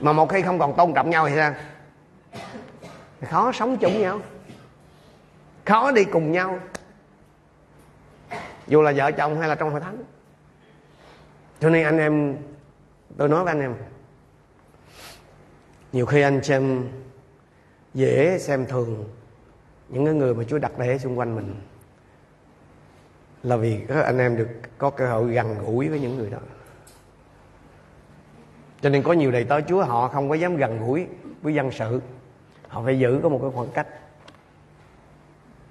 Mà 0.00 0.12
một 0.12 0.28
khi 0.28 0.42
không 0.42 0.58
còn 0.58 0.76
tôn 0.76 0.94
trọng 0.94 1.10
nhau 1.10 1.28
thì 1.28 1.34
sao? 1.36 1.54
Khó 3.30 3.52
sống 3.52 3.76
chung 3.76 4.00
nhau. 4.02 4.20
Khó 5.64 5.90
đi 5.90 6.04
cùng 6.04 6.32
nhau 6.32 6.58
dù 8.66 8.82
là 8.82 8.92
vợ 8.96 9.12
chồng 9.12 9.38
hay 9.38 9.48
là 9.48 9.54
trong 9.54 9.70
hội 9.70 9.80
thánh. 9.80 10.04
Cho 11.60 11.70
nên 11.70 11.84
anh 11.84 11.98
em, 11.98 12.36
tôi 13.16 13.28
nói 13.28 13.44
với 13.44 13.52
anh 13.52 13.60
em, 13.60 13.74
nhiều 15.92 16.06
khi 16.06 16.20
anh 16.20 16.42
xem 16.42 16.88
dễ 17.94 18.38
xem 18.38 18.66
thường 18.66 19.04
những 19.88 20.04
cái 20.04 20.14
người 20.14 20.34
mà 20.34 20.44
Chúa 20.44 20.58
đặt 20.58 20.72
để 20.78 20.98
xung 20.98 21.18
quanh 21.18 21.34
mình, 21.34 21.54
là 23.42 23.56
vì 23.56 23.80
các 23.88 24.04
anh 24.04 24.18
em 24.18 24.36
được 24.36 24.48
có 24.78 24.90
cơ 24.90 25.10
hội 25.10 25.32
gần 25.32 25.58
gũi 25.66 25.88
với 25.88 26.00
những 26.00 26.16
người 26.16 26.30
đó. 26.30 26.38
Cho 28.80 28.90
nên 28.90 29.02
có 29.02 29.12
nhiều 29.12 29.30
đầy 29.30 29.44
tớ 29.44 29.60
Chúa 29.60 29.84
họ 29.84 30.08
không 30.08 30.28
có 30.28 30.34
dám 30.34 30.56
gần 30.56 30.86
gũi 30.86 31.06
với 31.42 31.54
dân 31.54 31.70
sự. 31.72 32.00
Họ 32.68 32.82
phải 32.84 32.98
giữ 32.98 33.20
có 33.22 33.28
một 33.28 33.38
cái 33.42 33.50
khoảng 33.54 33.70
cách. 33.70 33.86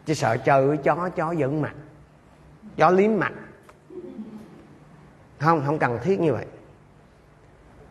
Chứ 0.06 0.14
sợ 0.14 0.38
chơi 0.38 0.68
với 0.68 0.78
chó 0.78 1.10
chó 1.10 1.32
giận 1.32 1.62
mặt 1.62 1.76
gió 2.76 2.90
liếm 2.90 3.12
mặt 3.20 3.34
không 5.40 5.64
không 5.66 5.80
cần 5.80 6.00
thiết 6.04 6.20
như 6.20 6.34
vậy. 6.34 6.46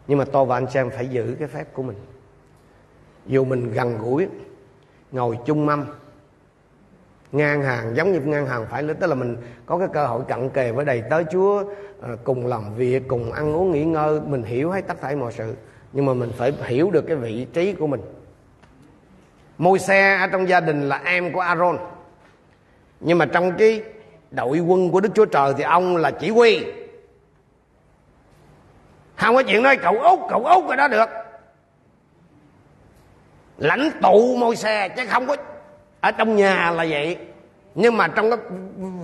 Nhưng 0.06 0.18
mà 0.18 0.24
tôi 0.24 0.44
và 0.44 0.56
anh 0.56 0.70
xem 0.70 0.90
phải 0.90 1.08
giữ 1.08 1.36
cái 1.38 1.48
phép 1.48 1.64
của 1.72 1.82
mình. 1.82 1.96
Dù 3.26 3.44
mình 3.44 3.72
gần 3.72 3.98
gũi, 3.98 4.26
ngồi 5.12 5.38
chung 5.46 5.66
mâm, 5.66 5.84
ngang 7.32 7.62
hàng, 7.62 7.96
giống 7.96 8.12
như 8.12 8.20
ngang 8.20 8.46
hàng 8.46 8.66
phải 8.70 8.84
tức 9.00 9.06
là 9.06 9.14
mình 9.14 9.36
có 9.66 9.78
cái 9.78 9.88
cơ 9.92 10.06
hội 10.06 10.22
cận 10.28 10.50
kề 10.50 10.72
với 10.72 10.84
đầy 10.84 11.02
tới 11.10 11.24
Chúa 11.32 11.64
ờ, 12.00 12.16
cùng 12.24 12.46
làm 12.46 12.74
việc, 12.74 13.08
cùng 13.08 13.32
ăn 13.32 13.54
uống 13.54 13.72
nghỉ 13.72 13.84
ngơi, 13.84 14.20
mình 14.20 14.42
hiểu 14.42 14.70
hết 14.70 14.86
tất 14.86 15.00
cả 15.00 15.14
mọi 15.16 15.32
sự. 15.32 15.54
Nhưng 15.92 16.06
mà 16.06 16.14
mình 16.14 16.30
phải 16.36 16.52
hiểu 16.66 16.90
được 16.90 17.04
cái 17.06 17.16
vị 17.16 17.46
trí 17.52 17.72
của 17.72 17.86
mình. 17.86 18.00
Môi 19.58 19.78
xe 19.78 20.16
ở 20.16 20.26
trong 20.26 20.48
gia 20.48 20.60
đình 20.60 20.88
là 20.88 21.02
em 21.04 21.32
của 21.32 21.40
Aaron. 21.40 21.78
Nhưng 23.00 23.18
mà 23.18 23.26
trong 23.26 23.52
cái 23.58 23.82
đội 24.32 24.58
quân 24.58 24.90
của 24.90 25.00
Đức 25.00 25.08
Chúa 25.14 25.24
Trời 25.24 25.54
thì 25.56 25.62
ông 25.62 25.96
là 25.96 26.10
chỉ 26.10 26.30
huy. 26.30 26.64
Không 29.16 29.34
có 29.34 29.42
chuyện 29.42 29.62
nói 29.62 29.76
cậu 29.76 29.98
út 29.98 30.20
cậu 30.30 30.44
út 30.44 30.66
rồi 30.66 30.76
đó 30.76 30.88
được. 30.88 31.08
Lãnh 33.58 33.90
tụ 34.02 34.36
môi 34.36 34.56
xe 34.56 34.88
chứ 34.88 35.02
không 35.08 35.26
có 35.26 35.36
ở 36.00 36.10
trong 36.10 36.36
nhà 36.36 36.70
là 36.70 36.86
vậy. 36.90 37.18
Nhưng 37.74 37.96
mà 37.96 38.08
trong 38.08 38.30
cái 38.30 38.38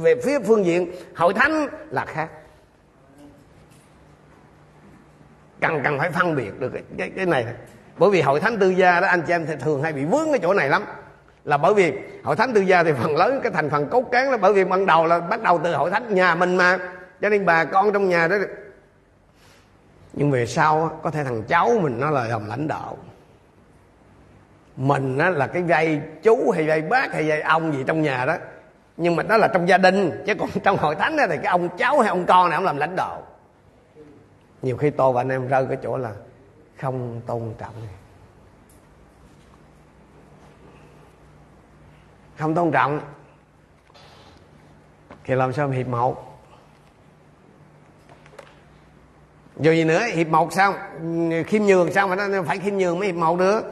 về 0.00 0.14
phía 0.24 0.38
phương 0.38 0.64
diện 0.64 0.92
hội 1.16 1.34
thánh 1.34 1.68
là 1.90 2.04
khác. 2.04 2.28
Cần 5.60 5.80
cần 5.84 5.98
phải 5.98 6.10
phân 6.10 6.36
biệt 6.36 6.60
được 6.60 6.70
cái, 6.74 6.82
cái, 6.98 7.10
cái 7.16 7.26
này. 7.26 7.46
Bởi 7.98 8.10
vì 8.10 8.20
hội 8.20 8.40
thánh 8.40 8.58
tư 8.58 8.70
gia 8.70 9.00
đó 9.00 9.08
anh 9.08 9.22
chị 9.22 9.32
em 9.32 9.46
thì 9.46 9.54
thường 9.60 9.82
hay 9.82 9.92
bị 9.92 10.04
vướng 10.04 10.30
cái 10.30 10.38
chỗ 10.42 10.54
này 10.54 10.68
lắm 10.68 10.84
là 11.48 11.56
bởi 11.56 11.74
vì 11.74 11.92
hội 12.24 12.36
thánh 12.36 12.52
tư 12.54 12.60
gia 12.60 12.82
thì 12.82 12.92
phần 12.92 13.16
lớn 13.16 13.40
cái 13.42 13.52
thành 13.52 13.70
phần 13.70 13.86
cốt 13.86 14.04
cán 14.12 14.30
là 14.30 14.36
bởi 14.36 14.52
vì 14.52 14.64
ban 14.64 14.86
đầu 14.86 15.06
là 15.06 15.20
bắt 15.20 15.42
đầu 15.42 15.60
từ 15.64 15.74
hội 15.74 15.90
thánh 15.90 16.14
nhà 16.14 16.34
mình 16.34 16.56
mà. 16.56 16.78
Cho 17.20 17.28
nên 17.28 17.46
bà 17.46 17.64
con 17.64 17.92
trong 17.92 18.08
nhà 18.08 18.28
đó 18.28 18.36
nhưng 20.12 20.30
về 20.30 20.46
sau 20.46 21.00
có 21.02 21.10
thể 21.10 21.24
thằng 21.24 21.42
cháu 21.42 21.70
mình 21.82 22.00
nó 22.00 22.10
là 22.10 22.24
làm 22.24 22.48
lãnh 22.48 22.68
đạo. 22.68 22.96
Mình 24.76 25.18
á, 25.18 25.30
là 25.30 25.46
cái 25.46 25.62
vai 25.62 26.00
chú 26.22 26.50
hay 26.50 26.66
vai 26.66 26.82
bác 26.82 27.12
hay 27.12 27.28
vai 27.28 27.40
ông 27.40 27.72
gì 27.72 27.84
trong 27.86 28.02
nhà 28.02 28.24
đó. 28.24 28.36
Nhưng 28.96 29.16
mà 29.16 29.22
đó 29.22 29.36
là 29.36 29.48
trong 29.48 29.68
gia 29.68 29.78
đình 29.78 30.22
chứ 30.26 30.34
còn 30.34 30.48
trong 30.64 30.76
hội 30.76 30.94
thánh 30.94 31.16
đó 31.16 31.24
thì 31.28 31.36
cái 31.36 31.50
ông 31.50 31.68
cháu 31.78 32.00
hay 32.00 32.08
ông 32.08 32.26
con 32.26 32.50
này 32.50 32.56
ông 32.56 32.64
làm 32.64 32.76
lãnh 32.76 32.96
đạo. 32.96 33.22
Nhiều 34.62 34.76
khi 34.76 34.90
tôi 34.90 35.12
và 35.12 35.20
anh 35.20 35.28
em 35.28 35.48
rơi 35.48 35.66
cái 35.68 35.78
chỗ 35.82 35.96
là 35.96 36.10
không 36.80 37.20
tôn 37.26 37.42
trọng. 37.58 37.74
này 37.84 37.94
không 42.38 42.54
tôn 42.54 42.72
trọng, 42.72 43.00
thì 45.24 45.34
làm 45.34 45.52
sao 45.52 45.68
hiệp 45.68 45.86
một? 45.86 46.40
Dù 49.56 49.72
gì 49.72 49.84
nữa, 49.84 50.02
hiệp 50.14 50.28
một 50.28 50.52
sao? 50.52 50.74
Khiêm 51.46 51.62
nhường 51.62 51.92
sao 51.92 52.08
phải 52.08 52.42
phải 52.46 52.58
khiêm 52.58 52.76
nhường 52.76 52.98
mới 52.98 53.08
hiệp 53.08 53.16
một 53.16 53.38
được? 53.38 53.62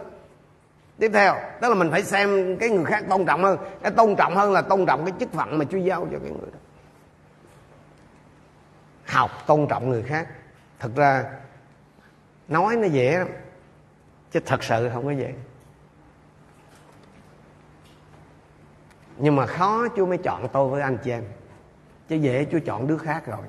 Tiếp 0.98 1.11
theo, 1.14 1.35
tức 1.61 1.68
là 1.68 1.74
mình 1.74 1.90
phải 1.90 2.02
xem 2.02 2.57
cái 2.61 2.70
người 2.70 2.85
khác 2.85 3.05
tôn 3.09 3.26
trọng 3.26 3.42
hơn. 3.42 3.59
Cái 3.83 3.92
tôn 3.92 4.16
trọng 4.16 4.37
hơn 4.37 4.52
là 4.52 4.62
tôn 4.62 4.87
trọng 4.87 5.05
cái 5.05 5.14
chức 5.20 5.33
phận 5.33 5.59
mà 5.59 5.64
chúa 5.70 5.79
giao 5.79 6.00
cho 6.12 6.18
cái 6.22 6.31
người 6.31 6.50
đó. 6.52 6.59
Học 9.07 9.31
tôn 9.46 9.66
trọng 9.68 9.88
người 9.88 10.02
khác. 10.02 10.29
Thật 10.79 10.90
ra, 10.96 11.24
nói 12.48 12.76
nó 12.76 12.87
dễ 12.87 13.18
lắm, 13.18 13.29
chứ 14.33 14.40
thật 14.46 14.64
sự 14.64 14.90
không 14.92 15.05
có 15.05 15.11
dễ. 15.11 15.35
Nhưng 19.18 19.37
mà 19.37 19.46
khó 19.46 19.87
chúa 19.96 20.07
mới 20.07 20.18
chọn 20.18 20.48
tôi 20.52 20.68
với 20.68 20.83
anh 20.83 20.98
chị 21.05 21.11
em. 21.11 21.24
Chứ 22.09 22.16
dễ 22.16 22.46
chúa 22.52 22.59
chọn 22.66 22.87
đứa 22.87 22.98
khác 22.98 23.26
rồi. 23.26 23.46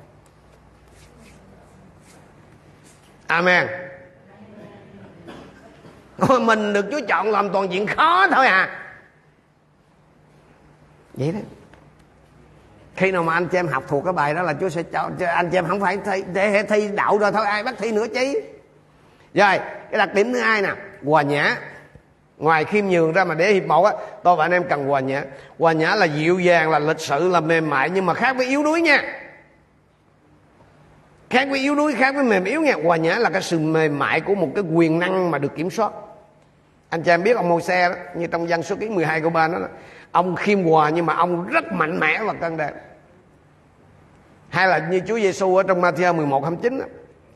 Amen. 3.27 3.67
Mình 6.41 6.73
được 6.73 6.86
chúa 6.91 7.01
chọn 7.08 7.32
làm 7.32 7.49
toàn 7.49 7.71
diện 7.71 7.88
khó 7.88 8.27
thôi 8.27 8.47
à. 8.47 8.84
Vậy 11.13 11.32
đó. 11.32 11.39
Khi 12.95 13.12
nào 13.12 13.23
mà 13.23 13.34
anh 13.34 13.47
chị 13.47 13.58
em 13.58 13.67
học 13.67 13.84
thuộc 13.88 14.03
cái 14.03 14.13
bài 14.13 14.34
đó 14.34 14.41
là 14.41 14.53
chúa 14.53 14.69
sẽ 14.69 14.84
cho 14.84 15.12
anh 15.27 15.49
chị 15.49 15.58
em 15.58 15.67
không 15.67 15.80
phải 15.80 15.97
thi, 16.06 16.23
để 16.34 16.63
thi 16.63 16.91
đậu 16.95 17.17
rồi 17.17 17.32
thôi 17.32 17.45
ai 17.45 17.63
bắt 17.63 17.75
thi 17.77 17.91
nữa 17.91 18.06
chứ 18.13 18.34
rồi 19.34 19.60
cái 19.91 19.97
đặc 19.97 20.13
điểm 20.13 20.34
thứ 20.34 20.39
hai 20.39 20.62
nè 20.62 20.75
hòa 21.06 21.21
nhã 21.21 21.58
ngoài 22.38 22.65
khiêm 22.65 22.86
nhường 22.86 23.13
ra 23.13 23.23
mà 23.23 23.36
để 23.36 23.54
hiệp 23.54 23.65
một 23.65 23.84
á 23.84 23.93
tôi 24.23 24.36
và 24.36 24.45
anh 24.45 24.52
em 24.52 24.63
cần 24.69 24.88
hòa 24.88 25.00
nhã. 25.00 25.23
Hòa 25.60 25.73
nhã 25.73 25.95
là 25.95 26.06
dịu 26.06 26.39
dàng 26.39 26.69
là 26.69 26.80
lịch 26.80 27.00
sự 27.00 27.30
là 27.30 27.39
mềm 27.39 27.69
mại 27.69 27.89
nhưng 27.89 28.06
mà 28.06 28.13
khác 28.13 28.38
với 28.38 28.45
yếu 28.45 28.63
đuối 28.63 28.82
nha. 28.82 29.04
Khác 31.30 31.47
với 31.50 31.60
yếu 31.60 31.76
đuối 31.76 31.93
khác 31.93 32.15
với 32.15 32.23
mềm 32.23 32.43
yếu 32.43 32.62
nha. 32.62 32.73
Hòa 32.84 32.97
nhã 32.97 33.15
là 33.15 33.30
cái 33.30 33.41
sự 33.41 33.60
mềm 33.60 34.00
mại 34.00 34.21
của 34.21 34.36
một 34.36 34.50
cái 34.56 34.63
quyền 34.73 35.00
năng 35.00 35.32
mà 35.32 35.38
được 35.38 35.56
kiểm 35.56 35.69
soát. 35.69 35.91
Anh 36.89 37.04
chị 37.04 37.12
em 37.12 37.23
biết 37.23 37.36
ông 37.36 37.50
mô 37.50 37.60
xe 37.60 37.89
đó 37.89 37.95
như 38.15 38.28
trong 38.28 38.47
văn 38.47 38.63
số 38.63 38.76
ký 38.76 38.89
12 38.89 39.21
của 39.21 39.30
ba 39.30 39.47
đó, 39.47 39.60
đó, 39.60 39.67
ông 40.12 40.36
khiêm 40.36 40.63
hòa 40.63 40.89
nhưng 40.89 41.06
mà 41.06 41.13
ông 41.13 41.47
rất 41.47 41.71
mạnh 41.71 42.00
mẽ 42.00 42.23
và 42.23 42.34
cân 42.34 42.58
đẹp 42.58 42.71
hay 44.50 44.67
là 44.67 44.78
như 44.78 45.02
Chúa 45.08 45.19
Giêsu 45.19 45.56
ở 45.56 45.63
trong 45.63 45.82
Matthew 45.82 46.15
11 46.15 46.43
29 46.43 46.80
đó, 46.80 46.86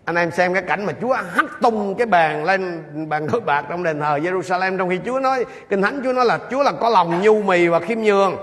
anh 0.06 0.16
em 0.16 0.32
xem 0.32 0.54
cái 0.54 0.64
cảnh 0.64 0.86
mà 0.86 0.94
Chúa 1.02 1.18
hất 1.24 1.46
tung 1.62 1.96
cái 1.96 2.08
bàn 2.08 2.44
lên, 2.44 2.84
bàn 3.10 3.28
đối 3.32 3.42
bạc 3.42 3.66
trong 3.70 3.84
đền 3.84 4.00
thờ 4.00 4.20
Jerusalem 4.24 4.78
trong 4.78 4.90
khi 4.90 5.00
Chúa 5.06 5.20
nói, 5.20 5.46
kinh 5.70 5.82
thánh 5.82 6.02
Chúa 6.04 6.14
nói 6.14 6.26
là 6.26 6.40
Chúa 6.52 6.64
là 6.64 6.72
có 6.72 6.90
lòng 6.90 7.22
nhu 7.22 7.42
mì 7.42 7.68
và 7.68 7.80
khiêm 7.80 8.00
nhường. 8.00 8.36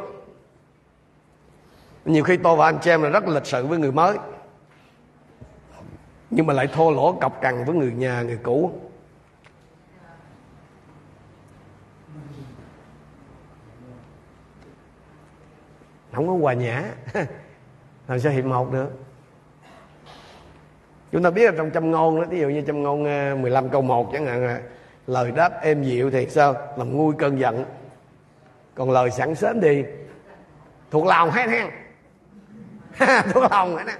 Nhiều 2.04 2.24
khi 2.24 2.36
tôi 2.36 2.56
và 2.56 2.66
anh 2.66 2.78
chị 2.82 2.90
em 2.90 3.02
là 3.02 3.08
rất 3.08 3.28
lịch 3.28 3.46
sự 3.46 3.66
với 3.66 3.78
người 3.78 3.92
mới, 3.92 4.16
nhưng 6.30 6.46
mà 6.46 6.54
lại 6.54 6.66
thô 6.66 6.90
lỗ 6.90 7.12
cọc 7.12 7.40
cằn 7.40 7.64
với 7.64 7.74
người 7.74 7.92
nhà, 7.92 8.22
người 8.22 8.38
cũ. 8.42 8.72
Không 16.12 16.26
có 16.26 16.32
hòa 16.32 16.52
nhã. 16.52 16.84
Làm 18.08 18.20
sao 18.20 18.32
hiệp 18.32 18.44
một 18.44 18.72
được? 18.72 19.07
Chúng 21.12 21.22
ta 21.22 21.30
biết 21.30 21.44
là 21.44 21.52
trong 21.56 21.70
châm 21.70 21.90
ngôn 21.90 22.20
đó 22.20 22.26
ví 22.30 22.40
dụ 22.40 22.48
như 22.48 22.62
châm 22.66 22.82
ngôn 22.82 23.04
ờ, 23.04 23.36
15 23.36 23.68
câu 23.68 23.82
1 23.82 24.10
chẳng 24.12 24.26
hạn 24.26 24.62
lời 25.06 25.32
đáp 25.32 25.62
êm 25.62 25.82
dịu 25.82 26.10
thì 26.10 26.26
sao? 26.26 26.54
Làm 26.76 26.96
nguôi 26.96 27.14
cơn 27.18 27.40
giận. 27.40 27.64
Còn 28.74 28.90
lời 28.90 29.10
sẵn 29.10 29.34
sớm 29.34 29.60
thì 29.60 29.84
thuộc 30.90 31.06
lòng 31.06 31.30
hết 31.30 31.48
hen 31.48 31.66
thuộc 33.32 33.50
lòng 33.50 33.76
hết 33.76 33.86
á 33.86 33.98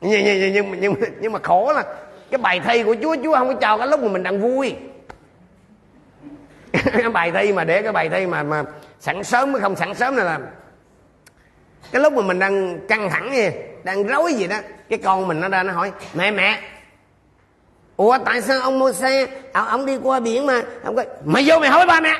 nhưng, 0.00 0.24
nhưng, 0.24 0.52
nhưng, 0.52 0.80
nhưng, 0.80 0.94
nhưng 1.20 1.32
mà 1.32 1.38
khổ 1.38 1.72
là 1.72 1.84
cái 2.30 2.38
bài 2.38 2.60
thi 2.64 2.82
của 2.82 2.96
chúa 3.02 3.16
chúa 3.24 3.34
không 3.36 3.48
có 3.48 3.54
cho 3.54 3.78
cái 3.78 3.86
lúc 3.86 4.00
mà 4.00 4.08
mình 4.08 4.22
đang 4.22 4.40
vui. 4.40 4.76
Cái 6.92 7.10
bài 7.10 7.32
thi 7.32 7.52
mà 7.52 7.64
để 7.64 7.82
cái 7.82 7.92
bài 7.92 8.08
thi 8.08 8.26
mà 8.26 8.42
mà 8.42 8.64
sẵn 9.00 9.24
sớm 9.24 9.52
mới 9.52 9.62
không 9.62 9.76
sẵn 9.76 9.94
sớm 9.94 10.16
này 10.16 10.24
là 10.24 10.40
cái 11.92 12.02
lúc 12.02 12.12
mà 12.12 12.22
mình 12.22 12.38
đang 12.38 12.78
căng 12.88 13.10
thẳng 13.10 13.30
vậy 13.30 13.69
đang 13.84 14.06
rối 14.06 14.32
gì 14.32 14.46
đó. 14.46 14.56
Cái 14.88 14.98
con 14.98 15.28
mình 15.28 15.40
nó 15.40 15.48
ra 15.48 15.62
nó 15.62 15.72
hỏi 15.72 15.92
mẹ 16.14 16.30
mẹ. 16.30 16.60
Ủa 17.96 18.18
tại 18.24 18.42
sao 18.42 18.60
ông 18.60 18.78
mua 18.78 18.92
xe? 18.92 19.26
Ông, 19.52 19.66
ông 19.66 19.86
đi 19.86 19.98
qua 20.02 20.20
biển 20.20 20.46
mà. 20.46 20.62
Ông 20.84 20.96
nói 20.96 21.06
mày 21.24 21.44
vô 21.46 21.58
mày 21.58 21.70
hỏi 21.70 21.86
ba 21.86 22.00
mẹ. 22.00 22.14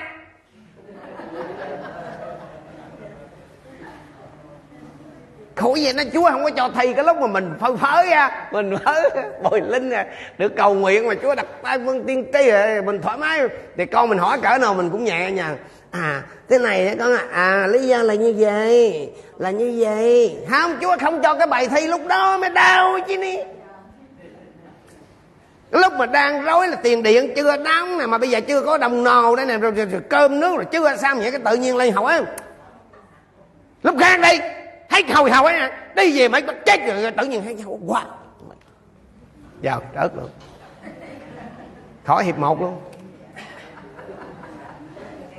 Khổ 5.55 5.77
vậy 5.83 5.93
nó 5.93 6.03
chúa 6.13 6.31
không 6.31 6.45
có 6.45 6.51
cho 6.51 6.71
thầy 6.75 6.95
cái 6.95 7.05
lúc 7.05 7.17
mà 7.17 7.27
mình 7.27 7.55
phơi 7.61 7.77
phới 7.77 8.07
ra 8.11 8.49
mình 8.53 8.77
phới 8.85 9.11
bồi 9.43 9.61
linh 9.61 9.91
à. 9.91 10.07
Được 10.39 10.53
cầu 10.57 10.75
nguyện 10.75 11.09
mà 11.09 11.15
chúa 11.23 11.35
đặt 11.35 11.47
tay 11.63 11.79
vân 11.79 12.05
tiên 12.07 12.27
tri 12.33 12.51
rồi 12.51 12.83
mình 12.83 13.03
thoải 13.03 13.19
mái. 13.19 13.41
Thì 13.77 13.87
con 13.87 14.09
mình 14.09 14.19
hỏi 14.19 14.39
cỡ 14.43 14.59
nào 14.59 14.75
mình 14.75 14.91
cũng 14.91 15.05
nhẹ 15.05 15.31
nhàng 15.31 15.57
à 15.91 16.23
thế 16.49 16.59
này 16.59 16.85
đó 16.85 16.95
con 16.99 17.13
à, 17.13 17.27
à 17.33 17.67
lý 17.67 17.87
do 17.87 18.03
là 18.03 18.15
như 18.15 18.35
vậy 18.39 19.11
là 19.39 19.51
như 19.51 19.77
vậy. 19.79 20.37
Không 20.51 20.77
chúa 20.81 20.97
không 21.01 21.23
cho 21.23 21.35
cái 21.35 21.47
bài 21.47 21.69
thi 21.69 21.87
lúc 21.87 22.07
đó 22.07 22.39
mới 22.39 22.51
đau 22.51 22.99
chứ 23.09 23.17
đi 23.17 23.37
lúc 25.71 25.93
mà 25.93 26.07
đang 26.07 26.45
rối 26.45 26.69
là 26.69 26.77
tiền 26.77 27.03
điện 27.03 27.33
chưa 27.37 27.57
đóng 27.57 27.99
nè 27.99 28.07
mà 28.07 28.19
bây 28.19 28.31
giờ 28.31 28.41
chưa 28.41 28.63
có 28.63 28.79
đồng 28.79 29.05
nồ 29.05 29.37
đây 29.37 29.47
nè 29.47 29.59
rồi, 29.59 29.71
rồi, 29.71 29.87
rồi 29.87 30.01
cơm 30.09 30.41
nước 30.41 30.57
rồi 30.57 30.65
chưa 30.73 30.97
sao 30.97 31.17
vậy 31.17 31.31
cái 31.31 31.41
tự 31.45 31.57
nhiên 31.57 31.77
lên 31.77 31.93
hỏi. 31.93 32.23
Lúc 33.83 33.97
khác 34.01 34.21
đi 34.21 34.39
thấy 34.89 35.05
hồi 35.15 35.31
hầu 35.31 35.45
ấy 35.45 35.71
đi 35.97 36.19
về 36.19 36.29
mấy 36.29 36.43
chết 36.67 36.81
rồi 36.87 37.13
tự 37.17 37.25
nhiên 37.27 37.45
thấy 37.45 37.57
quá 37.87 38.05
vào 39.63 39.83
dạ, 39.95 40.03
rớt 40.03 40.13
luôn. 40.17 40.29
Khỏi 42.05 42.25
hiệp 42.25 42.39
một 42.39 42.61
luôn 42.61 42.81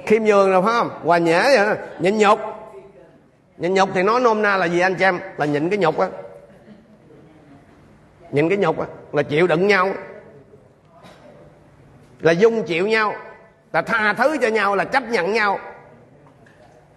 khiêm 0.06 0.24
nhường 0.24 0.52
rồi 0.52 0.62
phải 0.62 0.74
không? 0.74 0.90
Hòa 1.04 1.18
nhã 1.18 1.44
vậy 1.44 1.78
nhịn 2.00 2.18
nhục. 2.18 2.40
Nhịn 3.58 3.74
nhục 3.74 3.90
thì 3.94 4.04
nói 4.04 4.22
nôm 4.22 4.42
na 4.42 4.58
là 4.58 4.66
gì 4.66 4.80
anh 4.80 4.96
chị 4.96 5.04
em 5.04 5.20
là 5.38 5.46
nhịn 5.46 5.70
cái 5.70 5.80
nhục 5.80 6.00
á. 6.00 6.08
Nhịn 8.32 8.50
cái 8.50 8.58
nhục 8.58 8.80
á 8.80 8.86
là 9.14 9.24
chịu 9.24 9.48
đựng 9.48 9.68
nhau. 9.68 9.94
Là 12.20 12.32
dung 12.32 12.64
chịu 12.64 12.88
nhau. 12.88 13.14
Là 13.74 13.82
tha 13.82 14.14
thứ 14.14 14.38
cho 14.42 14.48
nhau 14.48 14.76
là 14.76 14.84
chấp 14.84 15.04
nhận 15.04 15.34
nhau. 15.34 15.60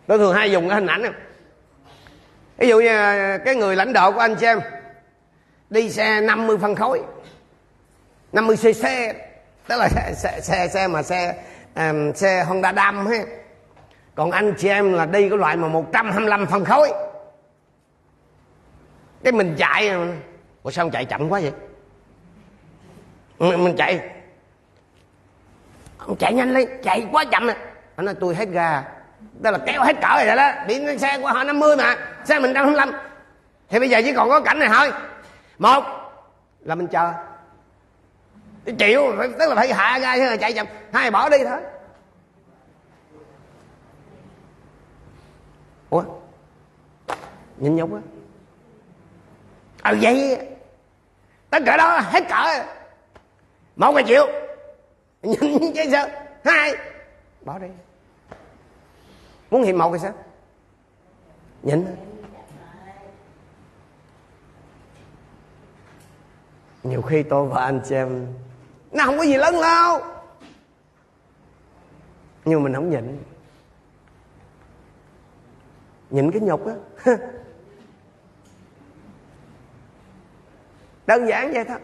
Tôi 0.07 0.19
thường 0.19 0.35
hay 0.35 0.53
dùng 0.53 0.69
cái 0.69 0.75
hình 0.75 0.87
ảnh 0.87 1.03
này. 1.03 1.13
Ví 2.59 2.69
dụ 2.69 2.81
như 2.81 2.89
à, 2.89 3.39
cái 3.45 3.55
người 3.55 3.77
lãnh 3.77 3.93
đạo 3.93 4.13
của 4.13 4.21
anh 4.21 4.35
chị 4.35 4.47
em 4.47 4.61
đi 5.71 5.91
xe 5.91 6.21
50 6.21 6.59
phân 6.59 6.75
khối. 6.75 7.03
50 8.33 8.57
cc 8.57 8.87
tức 9.69 9.77
là 9.77 9.89
xe 9.89 10.41
xe, 10.43 10.69
xe 10.69 10.89
mà 10.89 11.03
xe 11.03 11.35
um, 11.77 12.13
xe 12.13 12.45
Honda 12.45 12.73
Dam 12.73 13.07
ha 13.07 13.19
còn 14.15 14.31
anh 14.31 14.55
chị 14.59 14.69
em 14.69 14.93
là 14.93 15.07
đi 15.07 15.29
cái 15.29 15.39
loại 15.39 15.57
mà 15.57 15.69
125 15.69 16.47
phân 16.47 16.65
khối. 16.65 16.93
Cái 19.25 19.33
mình 19.33 19.55
chạy 19.59 19.89
à. 19.89 19.99
ủa 20.63 20.71
sao 20.71 20.91
chạy 20.91 21.05
chậm 21.05 21.29
quá 21.29 21.41
vậy? 21.41 21.53
Mình, 23.39 23.65
mình 23.65 23.77
chạy. 23.77 24.11
Ông 25.99 26.17
chạy 26.17 26.35
nhanh 26.35 26.55
lên 26.55 26.69
chạy 26.83 27.07
quá 27.13 27.25
chậm 27.25 27.47
à. 27.47 27.57
Anh 27.97 28.07
nói 28.07 28.15
tôi 28.21 28.35
hết 28.35 28.49
ga. 28.49 28.85
Đó 29.41 29.51
là 29.51 29.59
kéo 29.67 29.83
hết 29.83 29.97
cỡ 30.01 30.25
rồi 30.27 30.37
đó. 30.37 30.53
Bị 30.69 30.99
xe 30.99 31.19
qua 31.23 31.33
họ 31.33 31.45
50 31.45 31.77
mà. 31.77 31.97
Xe 32.25 32.39
mình 32.39 32.55
trăm 32.55 32.75
lăm. 32.75 32.93
Thì 33.69 33.79
bây 33.79 33.91
giờ 33.91 34.01
chỉ 34.05 34.13
còn 34.13 34.29
có 34.29 34.41
cảnh 34.41 34.59
này 34.59 34.69
thôi. 34.73 34.93
Một 35.59 35.85
là 36.61 36.75
mình 36.75 36.87
chờ 36.87 37.13
chịu, 38.79 39.03
tức 39.39 39.49
là 39.49 39.55
phải 39.55 39.75
hạ 39.75 39.99
ngay 39.99 40.19
chứ 40.19 40.25
là 40.25 40.37
chạy 40.37 40.53
chậm 40.53 40.67
hai 40.93 41.11
bỏ 41.11 41.29
đi 41.29 41.39
thôi. 41.45 41.61
Ủa? 45.91 46.05
Nhìn 47.57 47.77
nhục 47.77 47.95
á 47.95 48.01
ờ 49.83 49.97
vậy 50.01 50.39
tất 51.51 51.63
cả 51.67 51.77
đó, 51.77 52.01
hết 52.01 52.25
cỡ. 52.29 52.65
Một 53.77 53.97
là 53.97 54.03
chịu. 54.03 54.27
Nhìn 55.23 55.73
chứ 55.75 55.83
sao? 55.93 56.09
Hai. 56.45 56.75
Bỏ 57.45 57.59
đi. 57.59 57.69
Muốn 59.51 59.63
hiệp 59.63 59.75
một 59.75 59.93
thì 59.93 59.99
sao? 59.99 60.13
Nhịn 61.63 61.87
nhiều 66.83 67.03
khi 67.03 67.23
tôi 67.23 67.49
và 67.49 67.63
anh 67.63 67.81
chị 67.89 67.95
em 67.95 68.27
nó 68.95 69.05
không 69.05 69.19
có 69.19 69.23
gì 69.23 69.37
lớn 69.37 69.55
lao. 69.59 70.01
Nhưng 72.45 72.63
mình 72.63 72.75
không 72.75 72.91
nhịn. 72.91 73.23
Nhịn 76.11 76.31
cái 76.31 76.41
nhục 76.41 76.67
á. 76.67 76.75
Đơn 81.07 81.29
giản 81.29 81.53
vậy 81.53 81.65
thôi. 81.65 81.79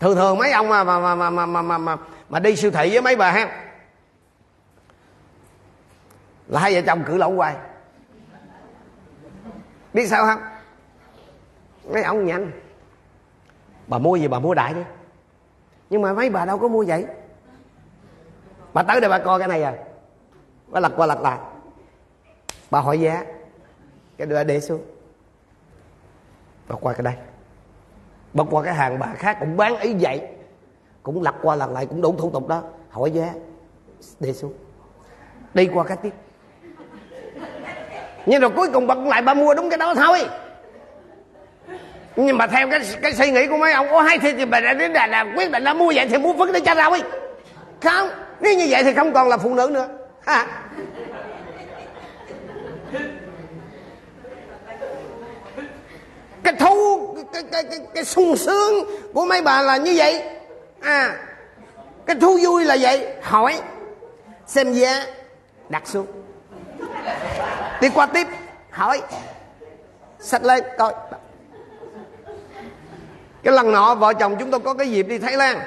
Thường 0.00 0.16
thường 0.16 0.38
mấy 0.38 0.52
ông 0.52 0.68
mà 0.68 0.84
mà 0.84 1.14
mà 1.14 1.30
mà 1.30 1.46
mà 1.46 1.62
mà 1.62 1.78
mà, 1.78 1.96
mà 2.28 2.38
đi 2.38 2.56
siêu 2.56 2.70
thị 2.70 2.90
với 2.90 3.02
mấy 3.02 3.16
bà 3.16 3.30
ha. 3.30 3.72
Là 6.46 6.60
hai 6.60 6.74
vợ 6.74 6.80
chồng 6.86 7.04
cử 7.06 7.16
lộn 7.16 7.36
hoài. 7.36 7.56
Biết 9.92 10.06
sao 10.06 10.26
không? 10.26 10.40
Mấy 11.92 12.02
ông 12.02 12.26
nhanh 12.26 12.50
bà 13.90 13.98
mua 13.98 14.16
gì 14.16 14.28
bà 14.28 14.38
mua 14.38 14.54
đại 14.54 14.74
đi. 14.74 14.80
Nhưng 15.90 16.02
mà 16.02 16.12
mấy 16.12 16.30
bà 16.30 16.44
đâu 16.44 16.58
có 16.58 16.68
mua 16.68 16.84
vậy? 16.86 17.06
Bà 18.72 18.82
tới 18.82 19.00
đây 19.00 19.10
bà 19.10 19.18
coi 19.18 19.38
cái 19.38 19.48
này 19.48 19.62
à. 19.62 19.74
Bà 20.68 20.80
lật 20.80 20.92
qua 20.96 21.06
lật 21.06 21.20
lại. 21.20 21.38
Bà 22.70 22.80
hỏi 22.80 23.00
giá. 23.00 23.24
Cái 24.16 24.26
đưa 24.26 24.44
để 24.44 24.60
xuống. 24.60 24.82
Bà 26.68 26.76
qua 26.80 26.92
cái 26.92 27.02
đây. 27.02 27.14
Bà 28.34 28.44
qua 28.50 28.62
cái 28.62 28.74
hàng 28.74 28.98
bà 28.98 29.14
khác 29.16 29.36
cũng 29.40 29.56
bán 29.56 29.80
ý 29.80 29.94
vậy. 30.00 30.28
Cũng 31.02 31.22
lật 31.22 31.34
qua 31.42 31.56
lật 31.56 31.70
lại, 31.70 31.86
cũng 31.86 32.02
đủ 32.02 32.14
thủ 32.18 32.30
tục 32.30 32.48
đó. 32.48 32.62
Hỏi 32.90 33.10
giá. 33.10 33.34
Để 34.20 34.32
xuống. 34.32 34.52
Đi 35.54 35.70
qua 35.74 35.84
cái 35.84 35.96
tiếp. 35.96 36.14
Nhưng 38.26 38.40
rồi 38.40 38.50
cuối 38.56 38.70
cùng 38.72 38.86
bà 38.86 38.94
cũng 38.94 39.08
lại 39.08 39.22
bà 39.22 39.34
mua 39.34 39.54
đúng 39.54 39.70
cái 39.70 39.78
đó 39.78 39.94
thôi 39.94 40.28
nhưng 42.16 42.38
mà 42.38 42.46
theo 42.46 42.68
cái 42.70 42.80
cái 43.02 43.14
suy 43.14 43.30
nghĩ 43.30 43.46
của 43.46 43.56
mấy 43.56 43.72
ông 43.72 43.86
có 43.90 44.02
hai 44.02 44.18
thì, 44.18 44.32
thì 44.32 44.44
bà 44.44 44.60
đã 44.60 44.72
đến 44.72 44.92
đà 44.92 45.06
là 45.06 45.26
quyết 45.36 45.50
định 45.50 45.62
là 45.62 45.74
mua 45.74 45.92
vậy 45.94 46.08
thì 46.10 46.18
mua 46.18 46.32
phức 46.32 46.52
để 46.52 46.60
cho 46.60 46.74
rồi 46.74 47.02
không 47.80 48.10
nếu 48.40 48.54
như 48.54 48.66
vậy 48.70 48.84
thì 48.84 48.94
không 48.94 49.12
còn 49.12 49.28
là 49.28 49.36
phụ 49.36 49.54
nữ 49.54 49.70
nữa. 49.72 49.88
Ha. 50.26 50.46
Cái 56.42 56.54
thú 56.54 57.06
cái, 57.32 57.42
cái, 57.52 57.62
cái, 57.62 57.78
cái 57.94 58.04
sung 58.04 58.36
sướng 58.36 58.74
của 59.14 59.24
mấy 59.24 59.42
bà 59.42 59.62
là 59.62 59.76
như 59.76 59.94
vậy. 59.96 60.22
À 60.80 61.16
cái 62.06 62.16
thú 62.20 62.38
vui 62.42 62.64
là 62.64 62.76
vậy. 62.80 63.08
Hỏi 63.22 63.60
xem 64.46 64.72
giá 64.72 65.06
đặt 65.68 65.82
xuống. 65.88 66.06
Đi 67.80 67.88
qua 67.94 68.06
tiếp. 68.06 68.26
Hỏi 68.70 69.02
sách 70.20 70.44
lên 70.44 70.64
coi 70.78 70.92
cái 73.42 73.54
lần 73.54 73.72
nọ 73.72 73.94
vợ 73.94 74.12
chồng 74.14 74.36
chúng 74.38 74.50
tôi 74.50 74.60
có 74.60 74.74
cái 74.74 74.90
dịp 74.90 75.02
đi 75.02 75.18
thái 75.18 75.36
lan. 75.36 75.60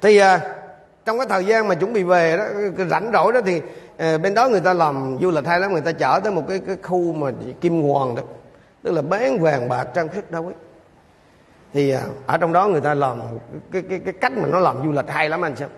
Thì 0.00 0.18
à, 0.18 0.40
trong 1.04 1.18
cái 1.18 1.26
thời 1.30 1.44
gian 1.44 1.68
mà 1.68 1.74
chuẩn 1.74 1.92
bị 1.92 2.02
về 2.02 2.36
đó 2.36 2.44
cái 2.76 2.86
rảnh 2.88 3.10
rỗi 3.12 3.32
đó 3.32 3.40
thì 3.46 3.62
à, 3.98 4.18
bên 4.18 4.34
đó 4.34 4.48
người 4.48 4.60
ta 4.60 4.72
làm 4.72 5.18
du 5.20 5.30
lịch 5.30 5.46
hay 5.46 5.60
lắm 5.60 5.72
người 5.72 5.80
ta 5.80 5.92
chở 5.92 6.20
tới 6.24 6.32
một 6.32 6.42
cái 6.48 6.60
cái 6.66 6.76
khu 6.82 7.12
mà 7.12 7.30
kim 7.60 7.82
hoàng 7.82 8.14
đó. 8.14 8.22
Tức 8.82 8.92
là 8.92 9.02
bán 9.02 9.38
vàng 9.38 9.68
bạc 9.68 9.84
trang 9.94 10.08
sức 10.14 10.30
đâu 10.30 10.44
ấy 10.44 10.54
thì 11.72 11.90
à, 11.90 12.00
ở 12.26 12.38
trong 12.38 12.52
đó 12.52 12.66
người 12.66 12.80
ta 12.80 12.94
làm 12.94 13.20
cái 13.72 13.82
cái 13.90 14.00
cái 14.04 14.14
cách 14.20 14.32
mà 14.32 14.48
nó 14.48 14.58
làm 14.58 14.76
du 14.84 14.92
lịch 14.92 15.08
hay 15.08 15.28
lắm 15.28 15.44
anh 15.44 15.56
xem 15.56 15.68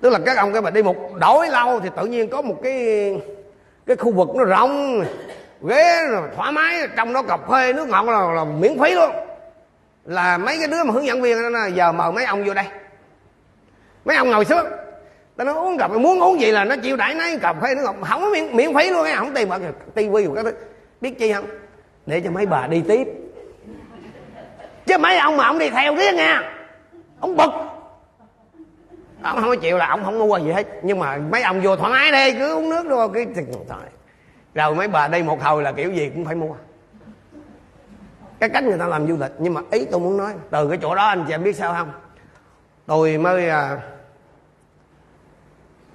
tức 0.00 0.10
là 0.10 0.18
các 0.26 0.36
ông 0.36 0.52
cái 0.52 0.62
mà 0.62 0.70
đi 0.70 0.82
một 0.82 0.96
đổi 1.14 1.48
lâu 1.48 1.80
thì 1.80 1.88
tự 1.96 2.06
nhiên 2.06 2.28
có 2.28 2.42
một 2.42 2.56
cái 2.62 3.20
cái 3.86 3.96
khu 3.96 4.12
vực 4.12 4.28
nó 4.34 4.44
rộng 4.44 5.04
ghế 5.62 6.06
rồi 6.10 6.28
thoải 6.36 6.52
mái 6.52 6.88
trong 6.96 7.12
đó 7.12 7.22
cà 7.22 7.36
phê 7.36 7.72
nước 7.72 7.88
ngọt 7.88 8.04
là, 8.06 8.32
là 8.32 8.44
miễn 8.44 8.78
phí 8.82 8.94
luôn 8.94 9.10
là 10.04 10.38
mấy 10.38 10.58
cái 10.58 10.68
đứa 10.68 10.84
mà 10.84 10.92
hướng 10.92 11.06
dẫn 11.06 11.22
viên 11.22 11.52
đó 11.52 11.66
giờ 11.74 11.92
mời 11.92 12.12
mấy 12.12 12.24
ông 12.24 12.44
vô 12.44 12.54
đây. 12.54 12.64
Mấy 14.04 14.16
ông 14.16 14.30
ngồi 14.30 14.44
xuống. 14.44 14.66
Tao 15.36 15.44
nói 15.44 15.54
uống 15.54 15.78
cà 15.78 15.88
phê 15.88 15.98
muốn 15.98 16.20
uống 16.20 16.40
gì 16.40 16.50
là 16.50 16.64
nó 16.64 16.76
chịu 16.76 16.96
đãi 16.96 17.14
nấy 17.14 17.38
cà 17.38 17.52
phê 17.52 17.74
nó 17.74 17.82
ngọc 17.82 17.96
không 18.08 18.20
có 18.20 18.28
miễn, 18.32 18.56
miễn 18.56 18.74
phí 18.74 18.90
luôn 18.90 19.04
á 19.04 19.16
không 19.16 19.34
tiền 19.34 19.48
bạc 19.48 19.60
tivi 19.94 20.26
các 20.34 20.42
thứ, 20.44 20.52
biết 21.00 21.18
chi 21.18 21.32
không? 21.32 21.46
Để 22.06 22.20
cho 22.20 22.30
mấy 22.30 22.46
bà 22.46 22.66
đi 22.66 22.82
tiếp. 22.88 23.08
Chứ 24.86 24.98
mấy 24.98 25.18
ông 25.18 25.36
mà 25.36 25.44
ông 25.44 25.58
đi 25.58 25.70
theo 25.70 25.94
riết 25.96 26.14
nha. 26.14 26.52
Ông 27.20 27.36
bực. 27.36 27.50
Ông 29.22 29.40
không 29.40 29.48
có 29.48 29.56
chịu 29.56 29.78
là 29.78 29.86
ông 29.86 30.04
không 30.04 30.18
mua 30.18 30.38
gì 30.38 30.52
hết. 30.52 30.66
Nhưng 30.82 30.98
mà 30.98 31.16
mấy 31.16 31.42
ông 31.42 31.60
vô 31.60 31.76
thoải 31.76 31.92
mái 31.92 32.12
đi 32.12 32.38
cứ 32.38 32.54
uống 32.54 32.70
nước 32.70 32.86
luôn 32.86 33.12
cái 33.12 33.26
rồi 34.54 34.74
mấy 34.74 34.88
bà 34.88 35.08
đi 35.08 35.22
một 35.22 35.42
hồi 35.42 35.62
là 35.62 35.72
kiểu 35.72 35.92
gì 35.92 36.10
cũng 36.14 36.24
phải 36.24 36.34
mua 36.34 36.54
cái 38.40 38.48
cách 38.48 38.64
người 38.64 38.78
ta 38.78 38.86
làm 38.86 39.06
du 39.06 39.16
lịch 39.16 39.32
nhưng 39.38 39.54
mà 39.54 39.60
ý 39.70 39.84
tôi 39.84 40.00
muốn 40.00 40.16
nói 40.16 40.34
từ 40.50 40.68
cái 40.68 40.78
chỗ 40.82 40.94
đó 40.94 41.06
anh 41.06 41.24
chị 41.26 41.34
em 41.34 41.44
biết 41.44 41.56
sao 41.56 41.74
không? 41.74 41.92
Tôi 42.86 43.18
mới 43.18 43.48
à, 43.48 43.78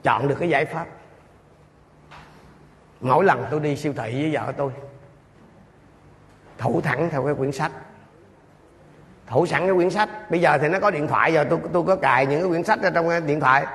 chọn 0.03 0.27
được 0.27 0.35
cái 0.39 0.49
giải 0.49 0.65
pháp. 0.65 0.85
Mỗi 3.01 3.25
lần 3.25 3.45
tôi 3.51 3.59
đi 3.59 3.75
siêu 3.75 3.93
thị 3.97 4.21
với 4.21 4.31
vợ 4.33 4.53
tôi 4.57 4.71
thủ 6.57 6.81
thẳng 6.81 7.09
theo 7.11 7.25
cái 7.25 7.35
quyển 7.35 7.51
sách. 7.51 7.71
Thủ 9.27 9.45
sẵn 9.45 9.61
cái 9.61 9.75
quyển 9.75 9.89
sách. 9.89 10.09
Bây 10.31 10.41
giờ 10.41 10.57
thì 10.57 10.67
nó 10.67 10.79
có 10.79 10.91
điện 10.91 11.07
thoại 11.07 11.33
giờ 11.33 11.45
tôi 11.49 11.59
tôi 11.73 11.83
có 11.87 11.95
cài 11.95 12.25
những 12.25 12.41
cái 12.41 12.49
quyển 12.49 12.63
sách 12.63 12.79
ở 12.83 12.89
trong 12.89 13.09
cái 13.09 13.21
điện 13.21 13.39
thoại. 13.39 13.65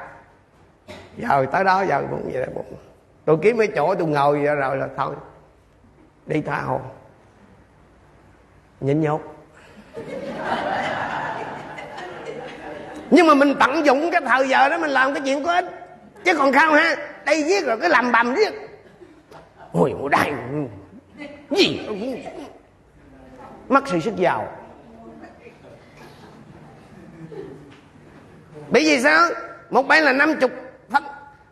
Giờ 1.16 1.46
tới 1.52 1.64
đó 1.64 1.82
giờ 1.82 2.02
cũng 2.10 2.30
vậy 2.32 2.46
đó 2.46 2.62
tôi 3.24 3.38
kiếm 3.42 3.58
cái 3.58 3.68
chỗ 3.76 3.94
tôi 3.94 4.08
ngồi 4.08 4.42
giờ 4.44 4.54
rồi 4.54 4.76
là 4.76 4.88
thôi 4.96 5.14
đi 6.26 6.40
tha 6.40 6.60
hồ 6.60 6.80
nhịn 8.81 9.01
nhục 9.01 9.41
nhưng 13.11 13.26
mà 13.26 13.35
mình 13.35 13.55
tận 13.61 13.87
dụng 13.87 14.11
cái 14.11 14.20
thời 14.26 14.49
giờ 14.49 14.68
đó 14.68 14.78
mình 14.78 14.91
làm 14.91 15.14
cái 15.14 15.22
chuyện 15.24 15.45
có 15.45 15.53
ích. 15.53 15.64
Chứ 16.24 16.35
còn 16.35 16.53
không 16.53 16.74
ha 16.74 16.97
đây 17.24 17.45
viết 17.45 17.66
rồi 17.66 17.78
cái 17.81 17.91
làm 17.91 18.12
bầm 18.12 18.35
viết. 18.35 18.55
Ôi 19.72 19.95
đây 20.11 20.33
gì? 21.51 21.81
Mất 23.68 23.89
sự 23.89 24.01
sức 24.01 24.16
giàu. 24.16 24.57
Bởi 28.68 28.85
vì 28.85 29.01
sao? 29.01 29.28
Một 29.70 29.89
bay 29.89 30.01
là 30.03 30.12
năm 30.12 30.35
chục 30.41 30.51
phân. 30.91 31.03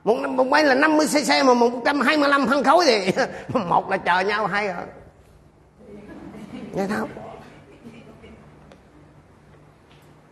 Một, 0.04 0.14
một 0.14 0.44
bay 0.44 0.64
là 0.64 0.74
50 0.74 1.06
cc 1.06 1.46
mà 1.46 1.54
một 1.54 1.70
trăm 1.84 2.00
hai 2.00 2.16
mươi 2.16 2.28
lăm 2.28 2.46
phân 2.46 2.64
khối 2.64 2.84
thì 2.86 3.12
một 3.68 3.90
là 3.90 3.96
chờ 3.96 4.20
nhau 4.20 4.46
hai 4.46 4.68
rồi 4.68 4.84
nghe 6.74 6.86
không? 6.86 7.08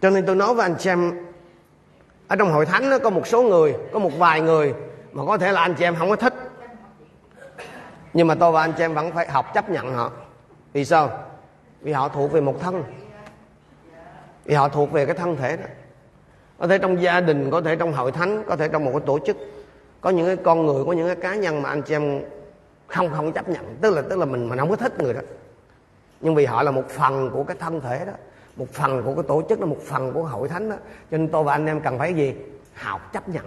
Cho 0.01 0.11
nên 0.11 0.26
tôi 0.26 0.37
nói 0.37 0.55
với 0.55 0.66
anh 0.66 0.74
chị 0.78 0.91
em 0.91 1.26
ở 2.28 2.37
trong 2.37 2.53
hội 2.53 2.66
thánh 2.66 2.91
nó 2.91 2.99
có 2.99 3.11
một 3.11 3.26
số 3.26 3.43
người, 3.43 3.74
có 3.93 3.99
một 3.99 4.11
vài 4.18 4.41
người 4.41 4.74
mà 5.12 5.22
có 5.26 5.39
thể 5.39 5.53
là 5.53 5.61
anh 5.61 5.74
chị 5.74 5.84
em 5.84 5.97
không 5.97 6.11
có 6.11 6.16
thích. 6.16 6.34
Nhưng 8.12 8.26
mà 8.26 8.34
tôi 8.34 8.53
và 8.53 8.61
anh 8.61 8.72
chị 8.72 8.84
em 8.84 8.95
vẫn 8.95 9.12
phải 9.12 9.28
học 9.28 9.55
chấp 9.55 9.70
nhận 9.70 9.95
họ. 9.95 10.12
Vì 10.72 10.84
sao? 10.84 11.18
Vì 11.80 11.93
họ 11.93 12.09
thuộc 12.09 12.32
về 12.32 12.41
một 12.41 12.61
thân. 12.61 12.84
Vì 14.45 14.55
họ 14.55 14.68
thuộc 14.68 14.93
về 14.93 15.07
cái 15.07 15.14
thân 15.14 15.37
thể 15.37 15.57
đó. 15.57 15.66
Có 16.59 16.66
thể 16.66 16.78
trong 16.78 17.03
gia 17.03 17.20
đình, 17.20 17.51
có 17.51 17.61
thể 17.61 17.76
trong 17.76 17.93
hội 17.93 18.12
thánh, 18.12 18.45
có 18.47 18.57
thể 18.57 18.68
trong 18.68 18.84
một 18.84 18.91
cái 18.93 19.01
tổ 19.07 19.18
chức, 19.26 19.37
có 20.01 20.11
những 20.11 20.26
cái 20.26 20.37
con 20.37 20.66
người, 20.66 20.84
có 20.84 20.93
những 20.93 21.07
cái 21.07 21.16
cá 21.16 21.34
nhân 21.34 21.62
mà 21.62 21.68
anh 21.68 21.82
chị 21.82 21.95
em 21.95 22.22
không 22.87 23.11
không 23.16 23.32
chấp 23.32 23.49
nhận. 23.49 23.76
Tức 23.80 23.95
là 23.95 24.03
tức 24.03 24.18
là 24.18 24.24
mình 24.24 24.49
mình 24.49 24.59
không 24.59 24.70
có 24.70 24.76
thích 24.76 25.01
người 25.01 25.14
đó 25.14 25.20
nhưng 26.21 26.35
vì 26.35 26.45
họ 26.45 26.62
là 26.62 26.71
một 26.71 26.89
phần 26.89 27.31
của 27.31 27.45
cái 27.45 27.57
thân 27.61 27.81
thể 27.81 28.05
đó 28.07 28.12
một 28.57 28.67
phần 28.73 29.03
của 29.03 29.14
cái 29.14 29.25
tổ 29.29 29.43
chức 29.49 29.61
đó 29.61 29.67
một 29.67 29.81
phần 29.87 30.12
của 30.12 30.23
hội 30.23 30.49
thánh 30.49 30.71
đó. 30.71 30.77
Cho 31.11 31.17
nên 31.19 31.29
tôi 31.29 31.45
và 31.45 31.53
anh 31.53 31.67
em 31.67 31.81
cần 31.81 31.99
phải 31.99 32.14
gì? 32.14 32.35
Học 32.75 33.12
chấp 33.12 33.29
nhận. 33.29 33.45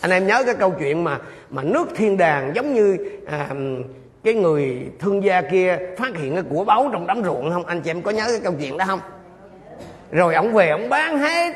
Anh 0.00 0.10
em 0.10 0.26
nhớ 0.26 0.42
cái 0.46 0.54
câu 0.54 0.74
chuyện 0.78 1.04
mà 1.04 1.18
mà 1.50 1.62
nước 1.62 1.88
thiên 1.96 2.16
đàng 2.16 2.52
giống 2.54 2.74
như 2.74 2.96
à, 3.26 3.48
cái 4.24 4.34
người 4.34 4.90
thương 4.98 5.24
gia 5.24 5.42
kia 5.42 5.78
phát 5.98 6.16
hiện 6.16 6.34
cái 6.34 6.44
của 6.50 6.64
báu 6.64 6.90
trong 6.92 7.06
đám 7.06 7.24
ruộng 7.24 7.52
không? 7.52 7.66
Anh 7.66 7.80
chị 7.80 7.90
em 7.90 8.02
có 8.02 8.10
nhớ 8.10 8.24
cái 8.26 8.40
câu 8.44 8.52
chuyện 8.60 8.76
đó 8.76 8.84
không? 8.88 9.00
Rồi 10.10 10.34
ông 10.34 10.52
về 10.52 10.68
ông 10.68 10.88
bán 10.88 11.18
hết 11.18 11.54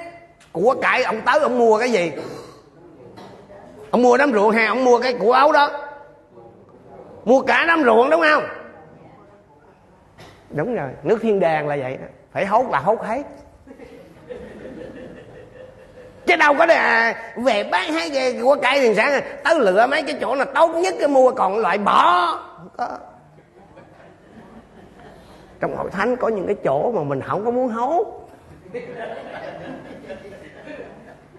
của 0.52 0.74
cải 0.82 1.02
ông 1.02 1.20
tới 1.24 1.40
ông 1.40 1.58
mua 1.58 1.78
cái 1.78 1.92
gì? 1.92 2.12
Ông 3.90 4.02
mua 4.02 4.16
đám 4.16 4.32
ruộng 4.32 4.50
hay 4.50 4.66
ông 4.66 4.84
mua 4.84 4.98
cái 4.98 5.14
của 5.14 5.32
áo 5.32 5.52
đó? 5.52 5.70
Mua 7.24 7.40
cả 7.40 7.64
đám 7.68 7.82
ruộng 7.84 8.10
đúng 8.10 8.20
không? 8.20 8.44
Đúng 10.50 10.74
rồi, 10.74 10.88
nước 11.02 11.18
thiên 11.22 11.40
đàng 11.40 11.68
là 11.68 11.76
vậy 11.76 11.96
đó. 11.96 12.06
Phải 12.32 12.46
hốt 12.46 12.66
là 12.70 12.78
hốt 12.78 13.02
hết. 13.02 13.22
Chứ 16.26 16.36
đâu 16.36 16.54
có 16.58 16.66
để 16.66 17.14
về 17.36 17.64
bán 17.64 17.92
hai 17.92 18.10
về 18.10 18.40
của 18.42 18.56
cải 18.62 18.80
thì 18.80 18.94
sáng 18.94 19.20
tới 19.44 19.60
lựa 19.60 19.86
mấy 19.86 20.02
cái 20.02 20.18
chỗ 20.20 20.34
là 20.34 20.44
tốt 20.44 20.68
nhất 20.68 20.94
cái 20.98 21.08
mua, 21.08 21.30
còn 21.30 21.58
loại 21.58 21.78
bỏ. 21.78 22.26
Không 22.56 22.68
có. 22.76 22.98
Trong 25.60 25.76
hội 25.76 25.90
thánh 25.90 26.16
có 26.16 26.28
những 26.28 26.46
cái 26.46 26.56
chỗ 26.64 26.92
mà 26.92 27.02
mình 27.02 27.20
không 27.20 27.44
có 27.44 27.50
muốn 27.50 27.68
hốt. 27.68 28.28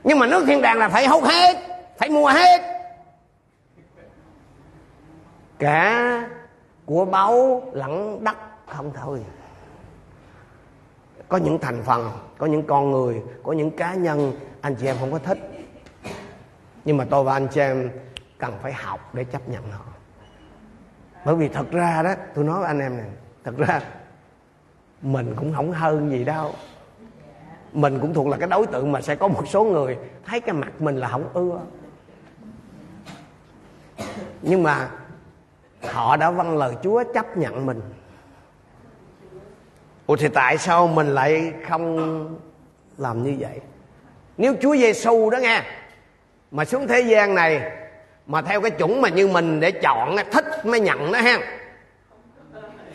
Nhưng 0.04 0.20
mà 0.20 0.28
nước 0.28 0.44
thiên 0.48 0.62
đàng 0.62 0.78
là 0.78 0.90
phải 0.90 1.08
hốt 1.08 1.24
hết, 1.24 1.58
phải 1.98 2.10
mua 2.10 2.28
hết. 2.28 2.62
Cả 5.60 6.24
của 6.86 7.06
báu 7.06 7.64
lẫn 7.74 8.24
đất 8.24 8.36
không 8.70 8.92
thôi. 8.94 9.26
Có 11.28 11.38
những 11.38 11.60
thành 11.60 11.84
phần, 11.84 12.12
có 12.38 12.46
những 12.46 12.64
con 12.68 12.92
người, 12.92 13.22
có 13.44 13.54
những 13.54 13.72
cá 13.72 13.94
nhân, 13.94 14.34
anh 14.62 14.76
chị 14.76 14.86
em 14.86 14.96
không 15.00 15.12
có 15.12 15.20
thích. 15.20 15.38
Nhưng 16.86 16.98
mà 16.98 17.06
tôi 17.10 17.24
và 17.24 17.34
anh 17.34 17.48
chị 17.48 17.62
em 17.62 17.92
cần 18.38 18.54
phải 18.62 18.74
học 18.74 19.10
để 19.14 19.24
chấp 19.24 19.50
nhận 19.50 19.72
họ. 19.72 19.86
Bởi 21.26 21.36
vì 21.36 21.48
thật 21.48 21.72
ra 21.72 22.04
đó, 22.04 22.14
tôi 22.36 22.46
nói 22.46 22.60
với 22.60 22.68
anh 22.68 22.80
em 22.80 22.98
này, 22.98 23.10
thật 23.44 23.54
ra 23.58 23.82
mình 25.02 25.34
cũng 25.36 25.54
không 25.56 25.72
hơn 25.72 26.10
gì 26.10 26.24
đâu. 26.24 26.52
Mình 27.74 28.00
cũng 28.00 28.14
thuộc 28.14 28.28
là 28.28 28.38
cái 28.38 28.50
đối 28.50 28.68
tượng 28.68 28.92
mà 28.92 29.02
sẽ 29.02 29.16
có 29.16 29.28
một 29.28 29.48
số 29.48 29.64
người 29.64 29.98
thấy 30.26 30.40
cái 30.40 30.56
mặt 30.56 30.72
mình 30.80 30.96
là 30.96 31.08
không 31.08 31.30
ưa. 31.34 31.62
Nhưng 34.42 34.64
mà 34.64 34.90
họ 35.92 36.18
đã 36.18 36.32
vâng 36.32 36.58
lời 36.58 36.76
chúa 36.84 37.04
chấp 37.14 37.38
nhận 37.38 37.66
mình 37.66 37.82
ủa, 40.10 40.16
thì 40.16 40.28
tại 40.28 40.58
sao 40.58 40.88
mình 40.88 41.08
lại 41.08 41.54
không 41.70 42.38
làm 42.98 43.24
như 43.24 43.36
vậy? 43.40 43.60
Nếu 44.38 44.54
chúa 44.62 44.76
giêsu 44.76 45.30
đó 45.30 45.38
nghe, 45.38 45.62
mà 46.52 46.66
xuống 46.66 46.88
thế 46.88 47.02
gian 47.02 47.36
này, 47.36 47.72
mà 48.26 48.42
theo 48.42 48.62
cái 48.62 48.72
chuẩn 48.72 49.02
mà 49.02 49.10
như 49.10 49.28
mình 49.28 49.60
để 49.60 49.72
chọn 49.72 50.16
thích 50.32 50.46
mới 50.66 50.80
nhận 50.80 51.12
đó 51.12 51.20
ha. 51.20 51.40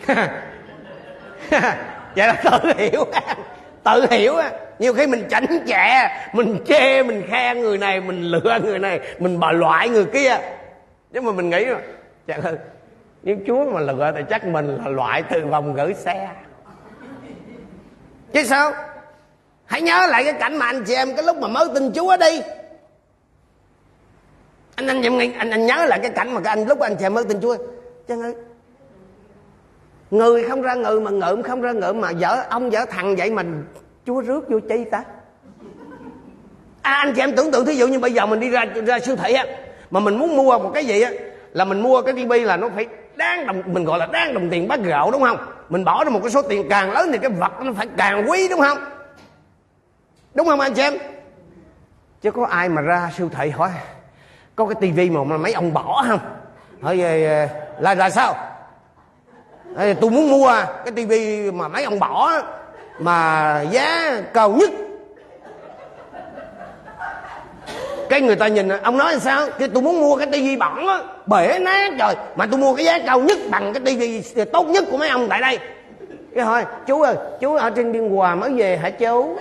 Vậy 2.17 2.27
là 2.27 2.43
tự 2.45 2.73
hiểu 2.79 3.05
tự 3.85 4.07
hiểu 4.11 4.35
nhiều 4.79 4.95
khi 4.95 5.07
mình 5.07 5.25
chảnh 5.31 5.47
chẹ, 5.67 6.11
mình 6.33 6.59
chê, 6.67 7.03
mình 7.03 7.23
khen 7.31 7.61
người 7.61 7.79
này, 7.79 8.01
mình 8.01 8.23
lựa 8.23 8.59
người 8.65 8.79
này, 8.79 9.01
mình 9.19 9.41
bà 9.41 9.53
loại 9.53 9.89
người 9.89 10.05
kia. 10.05 10.39
Nhưng 11.11 11.25
mà 11.25 11.33
mình 11.33 11.51
nghĩ 11.51 11.65
rồi 11.65 11.81
trời 12.27 12.39
ơi 12.43 12.57
nếu 13.23 13.37
chúa 13.47 13.71
mà 13.71 13.81
lựa 13.81 14.13
thì 14.17 14.23
chắc 14.31 14.47
mình 14.47 14.79
là 14.85 14.89
loại 14.91 15.23
từ 15.31 15.47
vòng 15.47 15.75
gửi 15.75 15.95
xe 15.95 16.29
chứ 18.35 18.45
sao? 18.45 18.73
Hãy 19.65 19.83
nhớ 19.83 20.07
lại 20.11 20.25
cái 20.25 20.33
cảnh 20.33 20.57
mà 20.57 20.67
anh 20.67 20.85
chị 20.85 20.95
em 20.95 21.17
cái 21.17 21.25
lúc 21.25 21.37
mà 21.37 21.49
mới 21.49 21.69
tin 21.75 21.93
chúa 21.93 22.17
đi 22.17 22.41
anh 24.75 24.87
anh 24.87 25.03
em 25.03 25.19
anh, 25.19 25.51
anh 25.51 25.67
nhớ 25.67 25.87
lại 25.87 25.99
cái 26.03 26.11
cảnh 26.11 26.35
mà 26.35 26.41
cái 26.41 26.57
anh 26.57 26.69
lúc 26.69 26.81
anh 26.81 26.97
chị 26.97 27.05
em 27.05 27.15
mới 27.15 27.25
tin 27.25 27.41
chúa. 27.41 27.57
Chứ 28.09 28.23
ơi? 28.23 28.35
Người 30.11 30.45
không 30.49 30.63
ra 30.63 30.75
ngự 30.75 31.01
mà 31.01 31.11
ngợm 31.11 31.43
không 31.43 31.63
ra 31.63 31.73
ngợm 31.73 32.01
mà 32.01 32.13
vợ 32.19 32.45
ông 32.51 32.71
vợ 32.71 32.85
thằng 32.91 33.17
vậy 33.17 33.31
mà 33.31 33.43
chúa 34.07 34.21
rước 34.21 34.51
vô 34.51 34.61
chi 34.69 34.85
ta? 34.91 35.05
À, 36.83 36.93
anh 36.93 37.13
chị 37.15 37.21
em 37.21 37.37
tưởng 37.37 37.51
tượng 37.51 37.67
thí 37.67 37.75
dụ 37.75 37.87
như 37.87 37.99
bây 37.99 38.13
giờ 38.13 38.27
mình 38.27 38.41
đi 38.41 38.51
ra 38.51 38.65
ra 38.87 38.99
siêu 38.99 39.17
thị 39.17 39.33
á 39.33 39.47
mà 39.91 40.01
mình 40.01 40.19
muốn 40.19 40.37
mua 40.37 40.59
một 40.59 40.71
cái 40.75 40.85
gì 40.85 41.01
á 41.01 41.11
là 41.53 41.65
mình 41.65 41.81
mua 41.81 42.03
cái 42.03 42.15
tivi 42.15 42.41
là 42.41 42.57
nó 42.57 42.69
phải 42.75 42.87
đang 43.17 43.47
đồng, 43.47 43.63
mình 43.67 43.85
gọi 43.85 43.99
là 43.99 44.07
đang 44.07 44.35
đồng 44.35 44.51
tiền 44.51 44.69
bát 44.69 44.81
gạo, 44.81 45.11
đúng 45.11 45.23
không? 45.23 45.39
Mình 45.69 45.85
bỏ 45.85 46.05
ra 46.05 46.11
một 46.11 46.21
cái 46.23 46.31
số 46.31 46.43
tiền 46.43 46.67
càng 46.71 46.91
lớn 46.91 47.09
thì 47.13 47.19
cái 47.19 47.31
vật 47.31 47.53
nó 47.61 47.73
phải 47.73 47.87
càng 47.97 48.31
quý, 48.31 48.49
đúng 48.49 48.61
không? 48.61 48.79
Đúng 50.35 50.47
không 50.47 50.61
anh 50.61 50.75
chị 50.75 50.83
em? 50.83 50.95
Chứ 52.23 52.31
có 52.31 52.47
ai 52.47 52.69
mà 52.69 52.83
ra 52.83 53.11
siêu 53.17 53.31
thị 53.35 53.51
hỏi, 53.51 53.71
có 54.57 54.67
cái 54.67 54.75
tivi 54.81 55.11
mà 55.11 55.37
mấy 55.37 55.53
ông 55.53 55.73
bỏ 55.73 56.05
không? 56.09 56.21
Hỏi 56.83 56.99
về 56.99 57.49
là 57.81 57.95
là 57.95 58.11
sao? 58.11 58.37
Tôi 60.01 60.11
muốn 60.11 60.31
mua 60.31 60.53
cái 60.85 60.93
tivi 60.97 61.51
mà 61.51 61.69
mấy 61.69 61.85
ông 61.85 61.99
bỏ 61.99 62.33
mà 62.99 63.61
giá 63.71 64.13
cao 64.35 64.51
nhất 64.51 64.71
cái 68.15 68.21
người 68.21 68.37
ta 68.37 68.49
nhìn, 68.49 68.69
ông 68.69 68.99
nói 68.99 69.19
sao? 69.21 69.47
Cái 69.59 69.69
tôi 69.69 69.83
muốn 69.83 70.01
mua 70.01 70.17
cái 70.17 70.27
tivi 70.27 70.57
bẩn 70.57 70.87
á, 70.87 70.99
bể 71.27 71.59
nát 71.59 71.93
trời 71.99 72.15
mà 72.37 72.47
tôi 72.51 72.61
mua 72.61 72.75
cái 72.75 72.85
giá 72.85 72.99
cao 73.07 73.21
nhất 73.21 73.39
bằng 73.51 73.73
cái 73.73 73.83
tivi 73.85 74.23
tốt 74.53 74.67
nhất 74.67 74.85
của 74.91 74.97
mấy 74.97 75.09
ông 75.09 75.29
tại 75.29 75.41
đây. 75.41 75.59
Cái 76.35 76.45
hỏi, 76.45 76.65
chú 76.87 77.03
ơi, 77.03 77.15
chú 77.41 77.55
ở 77.55 77.71
trên 77.71 77.93
biên 77.93 78.11
hòa 78.11 78.35
mới 78.35 78.51
về 78.51 78.77
hả 78.77 78.91
chú? 78.91 79.39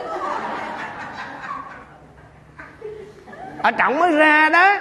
Ở 3.62 3.72
trọng 3.72 4.00
mới 4.00 4.12
ra 4.12 4.50
đó. 4.50 4.76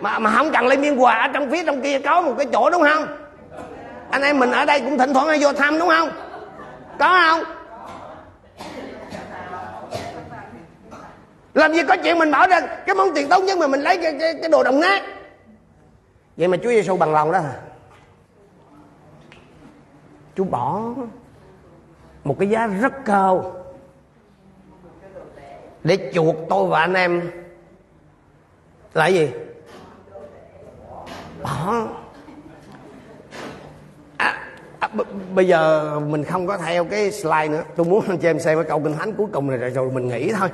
Mà 0.00 0.18
mà 0.18 0.30
không 0.30 0.52
cần 0.52 0.66
lấy 0.66 0.76
biên 0.76 0.96
hòa, 0.96 1.14
ở 1.14 1.28
trong 1.28 1.50
phía 1.50 1.64
trong 1.64 1.82
kia 1.82 1.98
có 1.98 2.20
một 2.20 2.34
cái 2.38 2.46
chỗ 2.52 2.70
đúng 2.70 2.82
không? 2.82 3.06
Anh 4.10 4.22
em 4.22 4.38
mình 4.38 4.52
ở 4.52 4.64
đây 4.64 4.80
cũng 4.80 4.98
thỉnh 4.98 5.14
thoảng 5.14 5.28
hay 5.28 5.38
vô 5.40 5.52
thăm 5.52 5.78
đúng 5.78 5.88
không? 5.88 6.10
Có 6.98 7.20
không? 7.22 7.57
Làm 11.54 11.72
gì 11.72 11.82
có 11.88 11.96
chuyện 11.96 12.18
mình 12.18 12.30
bỏ 12.30 12.46
ra 12.46 12.60
cái 12.86 12.94
món 12.94 13.08
tiền 13.14 13.28
tốt 13.28 13.44
nhất 13.44 13.58
mà 13.58 13.66
mình 13.66 13.80
lấy 13.80 13.96
cái, 13.96 14.16
cái, 14.20 14.34
cái 14.40 14.50
đồ 14.50 14.62
đồng 14.62 14.80
nát? 14.80 15.02
Vậy 16.36 16.48
mà 16.48 16.56
Chúa 16.56 16.70
Giêsu 16.70 16.96
bằng 16.96 17.12
lòng 17.12 17.32
đó 17.32 17.38
hả? 17.38 17.54
Chú 20.36 20.44
bỏ 20.44 20.82
một 22.24 22.36
cái 22.38 22.48
giá 22.48 22.66
rất 22.66 22.92
cao 23.04 23.54
để 25.84 26.10
chuộc 26.14 26.36
tôi 26.48 26.68
và 26.68 26.80
anh 26.80 26.94
em. 26.94 27.30
Là 28.94 29.06
gì? 29.06 29.30
Bỏ. 31.42 31.86
À, 34.16 34.50
à, 34.78 34.88
b- 34.94 35.04
bây 35.34 35.48
giờ 35.48 35.92
mình 36.00 36.24
không 36.24 36.46
có 36.46 36.58
theo 36.58 36.84
cái 36.84 37.10
slide 37.10 37.48
nữa. 37.48 37.62
Tôi 37.76 37.86
muốn 37.86 38.04
anh 38.08 38.18
chị 38.18 38.28
em 38.28 38.40
xem 38.40 38.58
cái 38.58 38.64
câu 38.68 38.80
kinh 38.80 38.96
thánh 38.96 39.12
cuối 39.14 39.26
cùng 39.32 39.50
này 39.50 39.58
rồi, 39.58 39.70
rồi 39.70 39.90
mình 39.90 40.08
nghĩ 40.08 40.32
thôi. 40.32 40.48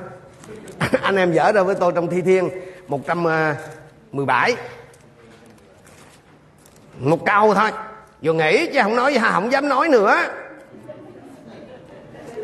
anh 1.01 1.15
em 1.15 1.33
dở 1.33 1.51
ra 1.51 1.63
với 1.63 1.75
tôi 1.75 1.91
trong 1.95 2.09
thi 2.09 2.21
thiên 2.21 2.49
117 2.87 4.51
à, 4.51 4.57
một 6.99 7.25
câu 7.25 7.53
thôi. 7.53 7.71
Vừa 8.21 8.33
nghĩ 8.33 8.67
chứ 8.73 8.79
không 8.83 8.95
nói 8.95 9.17
không 9.21 9.51
dám 9.51 9.69
nói 9.69 9.89
nữa. 9.89 10.15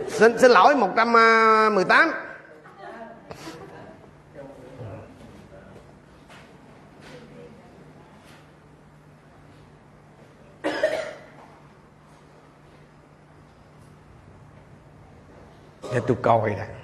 Xin 0.08 0.38
xin 0.38 0.52
lỗi 0.52 0.76
118 0.76 2.12
à, 2.12 2.32
để 15.94 16.00
tôi 16.08 16.18
coi 16.22 16.50
nè. 16.50 16.81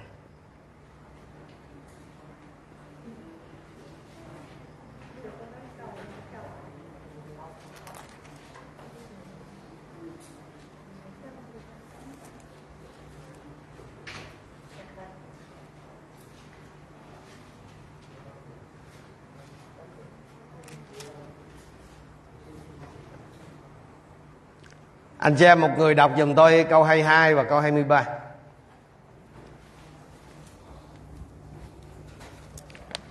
Anh 25.27 25.35
chị 25.35 25.45
em 25.45 25.61
một 25.61 25.69
người 25.77 25.95
đọc 25.95 26.11
giùm 26.17 26.35
tôi 26.35 26.65
câu 26.69 26.83
22 26.83 27.35
và 27.35 27.43
câu 27.43 27.59
23 27.59 28.05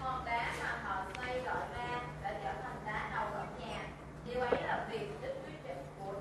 hòn 0.00 0.24
đá 0.26 0.40
mà 0.62 0.68
họ 0.84 0.96
xây 1.16 1.40
gọi 1.46 1.56
ra 1.76 2.00
đã 2.22 2.30
trở 2.44 2.50
thành 2.62 2.76
đá 2.86 3.10
đầu 3.14 3.26
ở 3.34 3.44
nhà. 3.60 3.78
Điều 4.26 4.40
ấy 4.40 4.50
là 4.66 4.84
việc 4.90 5.22
đức 5.22 5.28
chúa 5.46 5.52
trời 5.66 5.76
của 5.98 6.12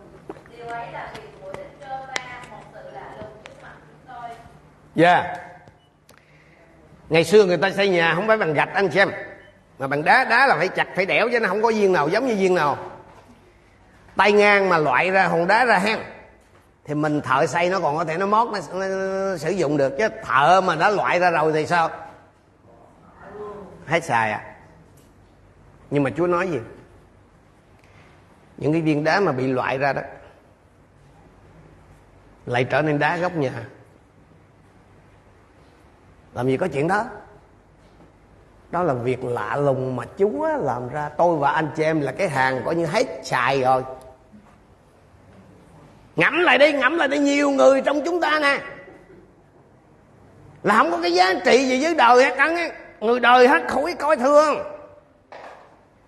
điều 0.58 0.68
ấy 0.68 0.92
là 0.92 1.14
việc 1.16 1.30
của 1.42 1.52
đức 1.58 1.64
trơ 1.82 1.98
va 2.08 2.44
một 2.52 2.64
sự 2.74 2.90
lạ 2.94 3.10
lùng 3.18 3.38
trước 3.46 3.54
mặt 3.64 3.74
chúng 3.88 4.16
tôi. 4.16 4.30
Yeah 5.06 5.26
Ngày 7.10 7.24
xưa 7.24 7.46
người 7.46 7.58
ta 7.58 7.72
xây 7.72 7.90
nhà 7.90 8.16
không 8.16 8.28
phải 8.28 8.38
bằng 8.38 8.54
gạch 8.54 8.74
anh 8.74 8.90
chị 8.90 9.00
em 9.00 9.12
Mà 9.80 9.88
bằng 9.88 10.04
đá, 10.04 10.24
đá 10.24 10.48
là 10.48 10.56
phải 10.56 10.68
chặt, 10.68 10.88
phải 10.96 11.06
đẽo 11.06 11.30
chứ 11.32 11.40
nó 11.40 11.50
không 11.50 11.62
có 11.62 11.72
viên 11.72 11.94
nào 11.94 12.10
giống 12.10 12.28
như 12.28 12.36
viên 12.36 12.56
nào 12.56 12.78
Tay 14.16 14.32
ngang 14.32 14.70
mà 14.70 14.78
loại 14.78 15.12
ra 15.12 15.28
hòn 15.28 15.48
đá 15.48 15.66
ra 15.66 15.78
hang. 15.78 16.04
Thì 16.86 16.94
mình 16.94 17.22
thợ 17.22 17.46
xây 17.48 17.70
nó 17.70 17.80
còn 17.80 17.98
có 17.98 18.06
thể 18.06 18.18
nó 18.18 18.26
mót 18.26 18.48
nó, 18.54 18.60
nó, 18.74 18.88
nó 18.88 19.38
sử 19.38 19.52
dụng 19.52 19.78
được. 19.78 19.94
Chứ 19.98 20.08
thợ 20.24 20.62
mà 20.62 20.76
đã 20.76 20.90
loại 20.90 21.20
ra 21.20 21.32
rồi 21.32 21.54
thì 21.54 21.66
sao? 21.66 21.90
Hết 23.86 24.04
xài 24.04 24.32
à. 24.32 24.56
Nhưng 25.92 26.04
mà 26.04 26.10
Chúa 26.18 26.28
nói 26.28 26.48
gì? 26.48 26.60
Những 28.58 28.72
cái 28.72 28.82
viên 28.82 29.04
đá 29.04 29.20
mà 29.20 29.32
bị 29.32 29.48
loại 29.48 29.78
ra 29.78 29.94
đó 29.94 30.02
Lại 32.46 32.64
trở 32.64 32.82
nên 32.82 33.00
đá 33.00 33.18
góc 33.18 33.36
nhà. 33.36 33.66
Làm 36.34 36.48
gì 36.48 36.58
có 36.58 36.68
chuyện 36.68 36.88
đó? 36.88 37.06
Đó 38.72 38.84
là 38.84 38.94
việc 38.94 39.24
lạ 39.24 39.56
lùng 39.56 39.96
mà 39.96 40.04
chúa 40.18 40.48
làm 40.58 40.90
ra. 40.90 41.10
Tôi 41.10 41.38
và 41.38 41.52
anh 41.52 41.70
chị 41.76 41.84
em 41.84 42.02
là 42.02 42.12
cái 42.12 42.30
hàng 42.30 42.62
coi 42.66 42.76
như 42.76 42.86
hết 42.86 43.06
xài 43.24 43.62
rồi 43.62 43.84
ngẫm 46.16 46.40
lại 46.40 46.58
đi, 46.58 46.74
ngẫm 46.74 46.98
lại 46.98 47.08
đi, 47.08 47.18
nhiều 47.18 47.52
người 47.52 47.82
trong 47.82 48.02
chúng 48.06 48.22
ta 48.22 48.40
nè. 48.40 48.62
Là 50.64 50.78
không 50.78 50.92
có 50.92 51.00
cái 51.02 51.14
giá 51.14 51.34
trị 51.46 51.70
gì 51.70 51.84
với 51.84 51.96
đời 51.96 52.24
hết 52.24 52.36
trơn 52.38 52.56
á. 52.56 52.70
Người 53.00 53.20
đời 53.20 53.48
hết 53.48 53.64
khỏi 53.68 53.96
coi 54.00 54.18
thường. 54.18 54.56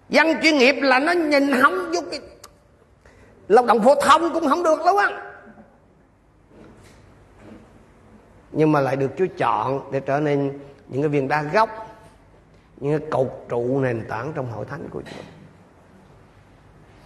Dân 0.10 0.28
chuyên 0.42 0.58
nghiệp 0.58 0.76
là 0.82 1.00
nó 1.00 1.12
nhìn 1.12 1.62
không 1.62 1.92
vô 1.92 2.02
cái 2.12 2.20
lao 3.48 3.66
động 3.66 3.84
phổ 3.84 3.96
thông 3.96 4.34
cũng 4.34 4.50
không 4.50 4.64
được 4.64 4.80
luôn 4.86 4.98
á. 4.98 5.10
Nhưng 8.52 8.72
mà 8.72 8.82
lại 8.82 8.96
được 8.96 9.12
Chúa 9.18 9.26
chọn 9.38 9.92
để 9.92 10.00
trở 10.00 10.20
nên 10.20 10.60
những 10.88 11.02
cái 11.02 11.10
viên 11.10 11.28
đá 11.28 11.42
gốc, 11.42 11.70
những 12.78 13.00
cái 13.00 13.10
cột 13.12 13.46
trụ 13.50 13.80
nền 13.80 14.06
tảng 14.10 14.34
trong 14.36 14.52
hội 14.52 14.66
thánh 14.66 14.90
của 14.92 15.02
Chúa 15.02 15.22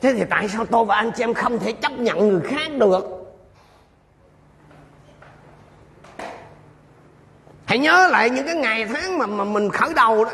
thế 0.01 0.13
thì 0.13 0.23
tại 0.29 0.49
sao 0.49 0.65
tôi 0.65 0.85
và 0.85 0.95
anh 0.95 1.11
chị 1.15 1.23
em 1.23 1.33
không 1.33 1.59
thể 1.59 1.71
chấp 1.71 1.91
nhận 1.91 2.29
người 2.29 2.41
khác 2.41 2.71
được? 2.79 3.05
Hãy 7.65 7.79
nhớ 7.79 8.07
lại 8.11 8.29
những 8.29 8.45
cái 8.45 8.55
ngày 8.55 8.85
tháng 8.85 9.17
mà 9.17 9.25
mà 9.25 9.43
mình 9.43 9.69
khởi 9.69 9.93
đầu 9.93 10.25
đó. 10.25 10.31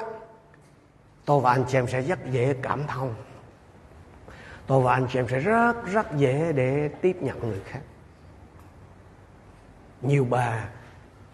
Tôi 1.25 1.39
và 1.41 1.51
anh 1.51 1.65
chị 1.67 1.77
em 1.77 1.87
sẽ 1.87 2.01
rất 2.01 2.19
dễ 2.31 2.55
cảm 2.61 2.87
thông. 2.87 3.15
Tôi 4.67 4.81
và 4.81 4.93
anh 4.93 5.07
chị 5.13 5.19
em 5.19 5.27
sẽ 5.27 5.39
rất 5.39 5.73
rất 5.85 6.15
dễ 6.15 6.51
để 6.55 6.89
tiếp 7.01 7.17
nhận 7.21 7.39
người 7.39 7.61
khác. 7.65 7.79
Nhiều 10.01 10.27
bà 10.29 10.63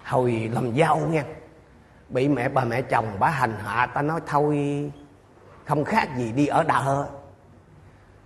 hồi 0.03 0.49
làm 0.53 0.75
dâu 0.75 0.97
nha 0.97 1.23
bị 2.09 2.27
mẹ, 2.27 2.49
bà 2.49 2.63
mẹ 2.63 2.81
chồng, 2.81 3.17
bà 3.19 3.29
hành 3.29 3.55
hạ, 3.63 3.85
ta 3.85 4.01
nói 4.01 4.19
thôi, 4.27 4.91
không 5.65 5.85
khác 5.85 6.09
gì 6.17 6.31
đi 6.31 6.47
ở 6.47 6.63
đợ 6.63 7.07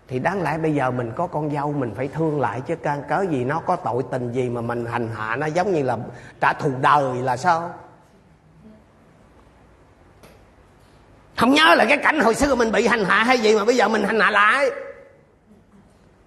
thì 0.08 0.20
đáng 0.20 0.44
lẽ 0.44 0.58
bây 0.58 0.74
giờ 0.74 0.92
mình 0.92 1.12
có 1.16 1.28
con 1.28 1.52
dâu, 1.52 1.72
mình 1.72 1.94
phải 1.96 2.08
thương 2.08 2.42
lại 2.42 2.62
chứ 2.68 2.76
can 2.76 3.04
cớ 3.10 3.26
gì 3.30 3.44
nó 3.44 3.60
có 3.66 3.76
tội 3.76 4.04
tình 4.12 4.32
gì 4.32 4.50
mà 4.50 4.62
mình 4.62 4.86
hành 4.86 5.10
hạ 5.16 5.36
nó 5.36 5.46
giống 5.46 5.74
như 5.74 5.84
là 5.84 5.98
trả 6.42 6.54
thù 6.54 6.72
đời 6.82 7.16
là 7.24 7.38
sao? 7.38 7.74
Không 11.36 11.54
nhớ 11.54 11.76
là 11.76 11.86
cái 11.86 11.98
cảnh 11.98 12.20
hồi 12.20 12.36
xưa 12.36 12.56
mình 12.56 12.72
bị 12.72 12.88
hành 12.88 13.06
hạ 13.06 13.24
hay 13.24 13.40
gì 13.40 13.56
mà 13.56 13.66
bây 13.66 13.76
giờ 13.76 13.88
mình 13.88 14.04
hành 14.04 14.20
hạ 14.20 14.32
lại. 14.32 14.72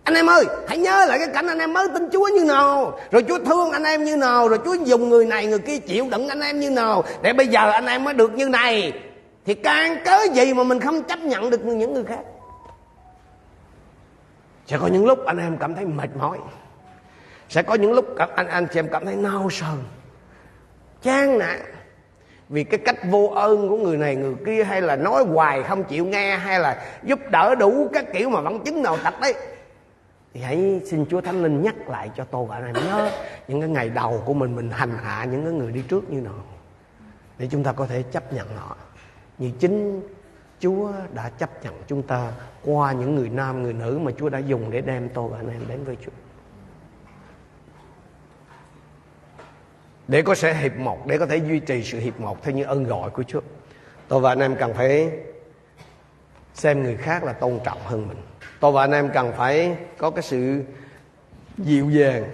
Anh 0.05 0.15
em 0.15 0.27
ơi, 0.27 0.45
hãy 0.69 0.79
nhớ 0.79 1.07
lại 1.09 1.19
cái 1.19 1.29
cảnh 1.35 1.47
anh 1.47 1.59
em 1.59 1.73
mới 1.73 1.89
tin 1.95 2.09
chúa 2.13 2.29
như 2.29 2.45
nào. 2.45 2.99
Rồi 3.11 3.25
chúa 3.29 3.39
thương 3.39 3.71
anh 3.71 3.85
em 3.85 4.05
như 4.05 4.17
nào, 4.17 4.49
rồi 4.49 4.59
chúa 4.65 4.75
dùng 4.75 5.09
người 5.09 5.27
này 5.27 5.47
người 5.47 5.59
kia 5.59 5.79
chịu 5.79 6.07
đựng 6.11 6.29
anh 6.29 6.41
em 6.41 6.61
như 6.61 6.71
nào. 6.71 7.05
Để 7.23 7.33
bây 7.33 7.47
giờ 7.47 7.71
anh 7.71 7.87
em 7.87 8.05
mới 8.05 8.15
được 8.15 8.35
như 8.35 8.49
này. 8.49 8.93
Thì 9.47 9.55
can 9.55 9.97
cớ 10.05 10.19
gì 10.33 10.55
mà 10.55 10.65
mình 10.65 10.81
không 10.81 11.03
chấp 11.03 11.19
nhận 11.19 11.51
được 11.51 11.65
những 11.65 11.95
người 11.95 12.05
khác? 12.05 12.21
Sẽ 14.71 14.79
có 14.79 14.87
những 14.87 15.07
lúc 15.07 15.27
anh 15.27 15.39
em 15.39 15.57
cảm 15.57 15.75
thấy 15.75 15.85
mệt 15.85 16.17
mỏi. 16.17 16.39
Sẽ 17.49 17.63
có 17.63 17.75
những 17.75 17.93
lúc 17.93 18.17
anh 18.37 18.49
anh 18.49 18.67
chị 18.73 18.79
em 18.79 18.89
cảm 18.93 19.05
thấy 19.05 19.17
nao 19.17 19.51
sờn, 19.51 19.79
chán 21.03 21.39
nản. 21.39 21.61
Vì 22.49 22.65
cái 22.65 22.81
cách 22.85 22.97
vô 23.05 23.33
ơn 23.35 23.69
của 23.69 23.77
người 23.77 23.97
này, 23.97 24.17
người 24.17 24.35
kia, 24.47 24.65
hay 24.65 24.83
là 24.83 24.97
nói 24.97 25.25
hoài 25.25 25.63
không 25.63 25.85
chịu 25.85 26.07
nghe, 26.07 26.37
hay 26.37 26.61
là 26.61 26.83
giúp 27.03 27.19
đỡ 27.31 27.55
đủ 27.55 27.91
các 27.93 28.05
kiểu 28.13 28.31
mà 28.31 28.41
vẫn 28.41 28.65
chứng 28.65 28.83
nào 28.83 28.97
tật 29.05 29.15
đấy. 29.21 29.35
Thì 30.35 30.41
hãy 30.41 30.81
xin 30.91 31.07
Chúa 31.11 31.21
Thánh 31.21 31.43
Linh 31.43 31.63
nhắc 31.63 31.89
lại 31.89 32.11
cho 32.17 32.25
tôi 32.25 32.47
và 32.47 32.57
anh 32.57 32.65
em 32.65 32.75
nhớ 32.75 33.11
những 33.49 33.61
cái 33.61 33.71
ngày 33.71 33.91
đầu 33.91 34.23
của 34.27 34.35
mình 34.35 34.57
mình 34.57 34.71
hành 34.71 34.99
hạ 35.03 35.25
những 35.25 35.45
cái 35.45 35.53
người 35.53 35.73
đi 35.73 35.83
trước 35.89 36.11
như 36.11 36.21
nào. 36.21 36.45
Để 37.39 37.49
chúng 37.51 37.65
ta 37.65 37.73
có 37.73 37.87
thể 37.87 38.03
chấp 38.03 38.33
nhận 38.33 38.49
họ. 38.57 38.77
Như 39.39 39.51
chính 39.59 40.03
Chúa 40.61 40.93
đã 41.15 41.31
chấp 41.39 41.65
nhận 41.65 41.75
chúng 41.87 42.03
ta 42.03 42.33
qua 42.65 42.93
những 42.93 43.15
người 43.15 43.29
nam, 43.29 43.63
người 43.63 43.73
nữ 43.73 43.99
mà 44.03 44.13
Chúa 44.19 44.29
đã 44.29 44.39
dùng 44.39 44.71
để 44.71 44.81
đem 44.81 45.09
tôi 45.09 45.29
và 45.29 45.37
anh 45.39 45.51
em 45.51 45.63
đến 45.69 45.85
với 45.85 45.97
Chúa. 46.05 46.11
Để 50.09 50.23
có 50.23 50.35
sẽ 50.35 50.55
hiệp 50.55 50.77
một, 50.77 51.07
để 51.07 51.19
có 51.19 51.27
thể 51.27 51.37
duy 51.37 51.61
trì 51.61 51.83
sự 51.83 51.99
hiệp 51.99 52.21
một 52.21 52.43
theo 52.43 52.55
như 52.55 52.65
ơn 52.65 52.85
gọi 52.85 53.11
của 53.11 53.23
Chúa. 53.23 53.41
Tôi 54.09 54.21
và 54.21 54.33
anh 54.33 54.41
em 54.41 54.57
cần 54.57 54.75
phải 54.75 55.11
xem 56.55 56.83
người 56.83 56.97
khác 56.97 57.25
là 57.25 57.33
tôn 57.33 57.59
trọng 57.65 57.79
hơn 57.85 58.09
mình. 58.09 58.19
Tôi 58.61 58.73
và 58.73 58.85
anh 58.85 58.93
em 58.93 59.11
cần 59.15 59.33
phải 59.37 59.77
có 59.99 60.11
cái 60.11 60.23
sự 60.23 60.63
dịu 61.59 61.91
dàng 61.91 62.25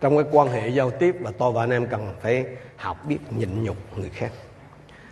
trong 0.00 0.16
cái 0.16 0.26
quan 0.32 0.48
hệ 0.48 0.68
giao 0.68 0.90
tiếp 0.90 1.16
và 1.20 1.30
tôi 1.38 1.52
và 1.52 1.62
anh 1.62 1.70
em 1.70 1.86
cần 1.86 2.14
phải 2.20 2.46
học 2.76 3.04
biết 3.08 3.18
nhịn 3.30 3.64
nhục 3.64 3.76
người 3.96 4.08
khác. 4.08 4.32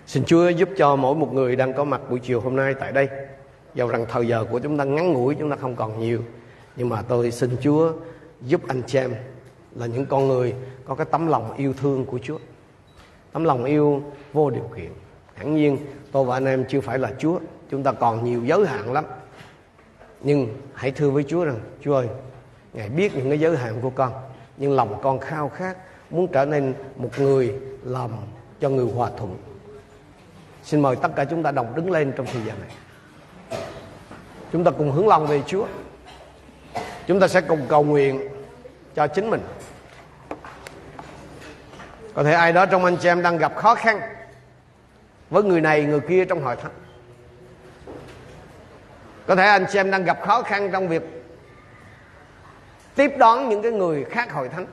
Xin 0.07 0.24
Chúa 0.24 0.49
giúp 0.49 0.68
cho 0.76 0.97
mỗi 0.97 1.14
một 1.14 1.32
người 1.32 1.57
đang 1.57 1.72
có 1.72 1.84
mặt 1.84 2.01
buổi 2.11 2.18
chiều 2.18 2.41
hôm 2.41 2.57
nay 2.57 2.74
tại 2.80 2.93
đây. 2.93 3.09
Dầu 3.75 3.89
rằng 3.89 4.07
thời 4.09 4.29
giờ 4.29 4.45
của 4.51 4.59
chúng 4.59 4.79
ta 4.79 4.85
ngắn 4.85 5.12
ngủi, 5.12 5.35
chúng 5.35 5.51
ta 5.51 5.57
không 5.57 5.77
còn 5.77 6.01
nhiều. 6.01 6.23
Nhưng 6.77 6.89
mà 6.89 7.03
tôi 7.03 7.31
xin 7.31 7.57
Chúa 7.62 7.93
giúp 8.41 8.61
anh 8.68 8.83
chị 8.87 8.99
em 8.99 9.14
là 9.75 9.87
những 9.87 10.07
con 10.07 10.29
người 10.29 10.55
có 10.85 10.95
cái 10.95 11.07
tấm 11.11 11.27
lòng 11.27 11.57
yêu 11.57 11.73
thương 11.73 12.05
của 12.05 12.18
Chúa. 12.18 12.39
Tấm 13.33 13.45
lòng 13.45 13.64
yêu 13.64 14.03
vô 14.33 14.51
điều 14.51 14.71
kiện. 14.77 14.91
Hẳn 15.35 15.55
nhiên 15.55 15.79
tôi 16.12 16.25
và 16.25 16.37
anh 16.37 16.45
em 16.45 16.64
chưa 16.68 16.81
phải 16.81 16.99
là 16.99 17.12
Chúa. 17.18 17.39
Chúng 17.71 17.83
ta 17.83 17.93
còn 17.93 18.25
nhiều 18.25 18.45
giới 18.45 18.66
hạn 18.66 18.93
lắm. 18.93 19.05
Nhưng 20.21 20.49
hãy 20.75 20.91
thưa 20.91 21.11
với 21.11 21.25
Chúa 21.29 21.45
rằng 21.45 21.59
Chúa 21.81 21.95
ơi, 21.95 22.09
Ngài 22.73 22.89
biết 22.89 23.16
những 23.16 23.29
cái 23.29 23.41
giới 23.41 23.57
hạn 23.57 23.81
của 23.83 23.91
con. 23.91 24.12
Nhưng 24.57 24.73
lòng 24.73 25.01
con 25.03 25.18
khao 25.18 25.49
khát 25.49 25.77
muốn 26.11 26.29
trở 26.33 26.45
nên 26.45 26.75
một 26.97 27.11
người 27.18 27.55
làm 27.85 28.11
cho 28.61 28.68
người 28.68 28.93
hòa 28.95 29.11
thuận 29.16 29.37
Xin 30.62 30.81
mời 30.81 30.97
tất 30.97 31.09
cả 31.16 31.25
chúng 31.25 31.43
ta 31.43 31.51
đồng 31.51 31.75
đứng 31.75 31.91
lên 31.91 32.12
trong 32.16 32.27
thời 32.27 32.43
gian 32.43 32.61
này. 32.61 32.71
Chúng 34.53 34.65
ta 34.65 34.71
cùng 34.71 34.93
hướng 34.93 35.09
lòng 35.09 35.27
về 35.27 35.43
Chúa. 35.47 35.67
Chúng 37.07 37.21
ta 37.21 37.29
sẽ 37.29 37.41
cùng 37.41 37.67
cầu 37.69 37.83
nguyện 37.83 38.29
cho 38.95 39.07
chính 39.07 39.31
mình. 39.31 39.41
Có 42.15 42.23
thể 42.23 42.33
ai 42.33 42.53
đó 42.53 42.67
trong 42.67 42.85
anh 42.85 42.97
chị 42.97 43.09
em 43.09 43.23
đang 43.23 43.39
gặp 43.39 43.57
khó 43.57 43.75
khăn 43.75 44.01
với 45.31 45.43
người 45.43 45.61
này, 45.61 45.85
người 45.85 46.01
kia 46.01 46.25
trong 46.25 46.43
hội 46.43 46.57
thánh. 46.57 46.73
Có 49.27 49.37
thể 49.37 49.47
anh 49.47 49.67
chị 49.73 49.79
em 49.79 49.91
đang 49.91 50.05
gặp 50.05 50.19
khó 50.27 50.43
khăn 50.43 50.71
trong 50.73 50.89
việc 50.89 51.03
tiếp 52.95 53.11
đón 53.19 53.49
những 53.49 53.63
cái 53.63 53.73
người 53.73 54.05
khác 54.05 54.33
hội 54.33 54.49
thánh. 54.49 54.67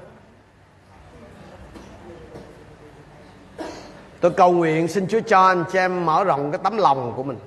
Tôi 4.19 4.31
cầu 4.31 4.51
nguyện 4.51 4.87
xin 4.87 5.07
Chúa 5.07 5.19
cho 5.19 5.47
anh 5.47 5.63
chị 5.71 5.79
em 5.79 6.05
mở 6.05 6.23
rộng 6.23 6.51
cái 6.51 6.59
tấm 6.63 6.77
lòng 6.77 7.13
của 7.15 7.23
mình, 7.23 7.39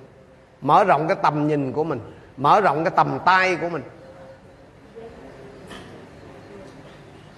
Mở 0.60 0.84
rộng 0.84 1.08
cái 1.08 1.16
tầm 1.22 1.48
nhìn 1.48 1.72
của 1.72 1.84
mình 1.84 2.00
Mở 2.40 2.60
rộng 2.60 2.84
cái 2.84 2.92
tầm 2.96 3.18
tay 3.24 3.56
của 3.56 3.68
mình. 3.68 3.82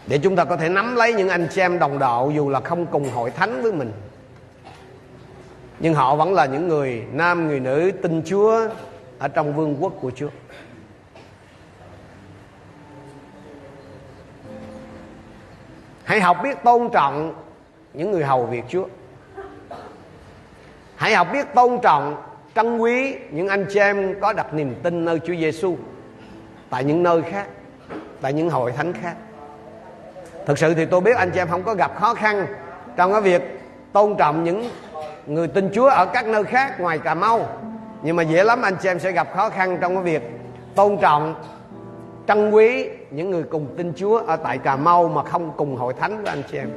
Để 0.06 0.18
chúng 0.18 0.36
ta 0.36 0.44
có 0.44 0.56
thể 0.56 0.68
nắm 0.68 0.96
lấy 0.96 1.14
những 1.14 1.28
anh 1.28 1.48
chị 1.50 1.60
em 1.60 1.78
đồng 1.78 1.98
đạo 1.98 2.32
Dù 2.34 2.48
là 2.48 2.60
không 2.60 2.86
cùng 2.86 3.10
hội 3.10 3.30
thánh 3.30 3.62
với 3.62 3.72
mình. 3.72 3.92
Nhưng 5.78 5.94
họ 5.94 6.16
vẫn 6.16 6.34
là 6.34 6.46
những 6.46 6.68
người 6.68 7.04
nam 7.12 7.48
người 7.48 7.60
nữ 7.60 7.92
tin 8.02 8.22
Chúa 8.26 8.68
Ở 9.18 9.28
trong 9.28 9.56
vương 9.56 9.76
quốc 9.80 9.92
của 10.00 10.10
Chúa. 10.16 10.28
Hãy 16.04 16.20
học 16.20 16.36
biết 16.42 16.62
tôn 16.64 16.88
trọng 16.92 17.34
những 17.92 18.10
người 18.10 18.24
hầu 18.24 18.46
việc 18.46 18.64
Chúa. 18.68 18.86
Hãy 20.96 21.14
học 21.14 21.28
biết 21.32 21.54
tôn 21.54 21.78
trọng, 21.82 22.31
trân 22.54 22.78
quý 22.78 23.16
những 23.30 23.48
anh 23.48 23.66
chị 23.70 23.80
em 23.80 24.20
có 24.20 24.32
đặt 24.32 24.54
niềm 24.54 24.74
tin 24.82 25.04
nơi 25.04 25.20
Chúa 25.26 25.34
Giêsu 25.34 25.76
tại 26.70 26.84
những 26.84 27.02
nơi 27.02 27.22
khác, 27.22 27.46
tại 28.20 28.32
những 28.32 28.50
hội 28.50 28.72
thánh 28.72 28.92
khác. 28.92 29.14
Thực 30.46 30.58
sự 30.58 30.74
thì 30.74 30.86
tôi 30.86 31.00
biết 31.00 31.16
anh 31.16 31.30
chị 31.30 31.40
em 31.40 31.48
không 31.48 31.62
có 31.62 31.74
gặp 31.74 31.96
khó 31.96 32.14
khăn 32.14 32.46
trong 32.96 33.12
cái 33.12 33.20
việc 33.20 33.60
tôn 33.92 34.16
trọng 34.18 34.44
những 34.44 34.70
người 35.26 35.48
tin 35.48 35.70
Chúa 35.74 35.88
ở 35.88 36.06
các 36.06 36.26
nơi 36.26 36.44
khác 36.44 36.80
ngoài 36.80 36.98
Cà 36.98 37.14
Mau. 37.14 37.48
Nhưng 38.02 38.16
mà 38.16 38.22
dễ 38.22 38.44
lắm 38.44 38.62
anh 38.62 38.76
chị 38.82 38.88
em 38.88 38.98
sẽ 38.98 39.12
gặp 39.12 39.28
khó 39.34 39.48
khăn 39.48 39.78
trong 39.80 39.94
cái 39.94 40.04
việc 40.04 40.22
tôn 40.74 40.98
trọng, 40.98 41.34
trân 42.28 42.50
quý 42.50 42.88
những 43.10 43.30
người 43.30 43.42
cùng 43.42 43.66
tin 43.76 43.92
Chúa 43.96 44.18
ở 44.18 44.36
tại 44.36 44.58
Cà 44.58 44.76
Mau 44.76 45.08
mà 45.08 45.22
không 45.22 45.52
cùng 45.56 45.76
hội 45.76 45.94
thánh 46.00 46.22
với 46.22 46.32
anh 46.32 46.42
chị 46.50 46.58
em. 46.58 46.70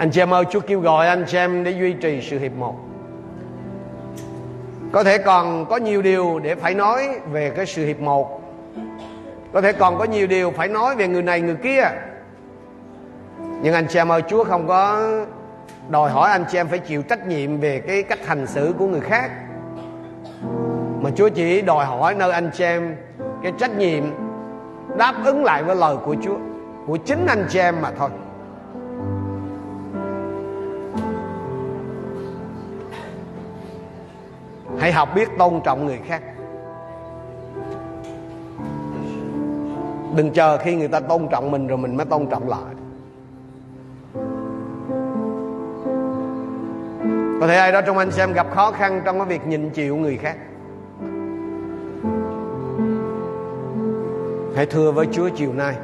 Anh 0.00 0.10
chị 0.10 0.20
em 0.20 0.34
ơi, 0.34 0.44
Chúa 0.50 0.60
kêu 0.60 0.80
gọi 0.80 1.08
anh 1.08 1.24
chị 1.26 1.38
em 1.38 1.64
để 1.64 1.70
duy 1.70 1.92
trì 1.92 2.20
sự 2.22 2.38
hiệp 2.38 2.52
một. 2.52 2.74
Có 4.92 5.04
thể 5.04 5.18
còn 5.18 5.66
có 5.66 5.76
nhiều 5.76 6.02
điều 6.02 6.38
để 6.38 6.54
phải 6.54 6.74
nói 6.74 7.08
về 7.32 7.50
cái 7.50 7.66
sự 7.66 7.86
hiệp 7.86 8.00
một. 8.00 8.42
Có 9.52 9.60
thể 9.60 9.72
còn 9.72 9.98
có 9.98 10.04
nhiều 10.04 10.26
điều 10.26 10.50
phải 10.50 10.68
nói 10.68 10.96
về 10.96 11.08
người 11.08 11.22
này, 11.22 11.40
người 11.40 11.54
kia. 11.54 11.82
Nhưng 13.62 13.74
anh 13.74 13.86
chị 13.88 13.98
em 13.98 14.12
ơi, 14.12 14.22
Chúa 14.28 14.44
không 14.44 14.68
có 14.68 15.10
đòi 15.88 16.10
hỏi 16.10 16.30
anh 16.30 16.44
chị 16.50 16.58
em 16.58 16.68
phải 16.68 16.78
chịu 16.78 17.02
trách 17.02 17.26
nhiệm 17.26 17.60
về 17.60 17.80
cái 17.80 18.02
cách 18.02 18.26
hành 18.26 18.46
xử 18.46 18.74
của 18.78 18.86
người 18.86 19.00
khác. 19.00 19.30
Mà 21.00 21.10
Chúa 21.16 21.28
chỉ 21.28 21.62
đòi 21.62 21.84
hỏi 21.84 22.14
nơi 22.14 22.32
anh 22.32 22.50
chị 22.54 22.64
em 22.64 22.96
cái 23.42 23.52
trách 23.58 23.76
nhiệm 23.78 24.04
đáp 24.98 25.14
ứng 25.24 25.44
lại 25.44 25.62
với 25.62 25.76
lời 25.76 25.96
của 26.04 26.16
Chúa, 26.22 26.36
Của 26.86 26.96
chính 26.96 27.26
anh 27.26 27.46
chị 27.48 27.58
em 27.58 27.74
mà 27.82 27.90
thôi. 27.98 28.10
Hãy 34.80 34.92
học 34.92 35.08
biết 35.14 35.28
tôn 35.38 35.60
trọng 35.64 35.86
người 35.86 35.98
khác. 36.06 36.22
Đừng 40.16 40.30
chờ 40.30 40.58
khi 40.58 40.74
người 40.74 40.88
ta 40.88 41.00
tôn 41.00 41.28
trọng 41.30 41.50
mình 41.50 41.66
rồi 41.66 41.78
mình 41.78 41.96
mới 41.96 42.06
tôn 42.06 42.26
trọng 42.26 42.48
lại. 42.48 42.74
Có 47.40 47.46
thể 47.46 47.56
ai 47.56 47.72
đó 47.72 47.80
trong 47.80 47.98
anh 47.98 48.10
xem 48.10 48.32
gặp 48.32 48.46
khó 48.54 48.70
khăn 48.70 49.02
trong 49.04 49.18
cái 49.18 49.28
việc 49.28 49.46
nhìn 49.46 49.70
chịu 49.70 49.96
người 49.96 50.16
khác. 50.16 50.36
Hãy 54.56 54.66
thưa 54.66 54.92
với 54.92 55.06
chúa 55.12 55.28
chiều 55.28 55.52
nay. 55.52 55.74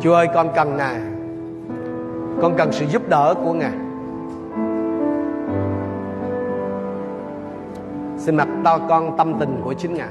Chúa 0.00 0.14
ơi, 0.14 0.28
con 0.34 0.48
cần 0.54 0.76
ngài. 0.76 1.00
Con 2.42 2.54
cần 2.58 2.72
sự 2.72 2.86
giúp 2.86 3.08
đỡ 3.08 3.34
của 3.44 3.52
ngài. 3.52 3.72
Xin 8.22 8.36
mặc 8.36 8.48
to 8.64 8.78
con 8.88 9.16
tâm 9.18 9.34
tình 9.40 9.60
của 9.64 9.74
chính 9.74 9.94
Ngài. 9.94 10.08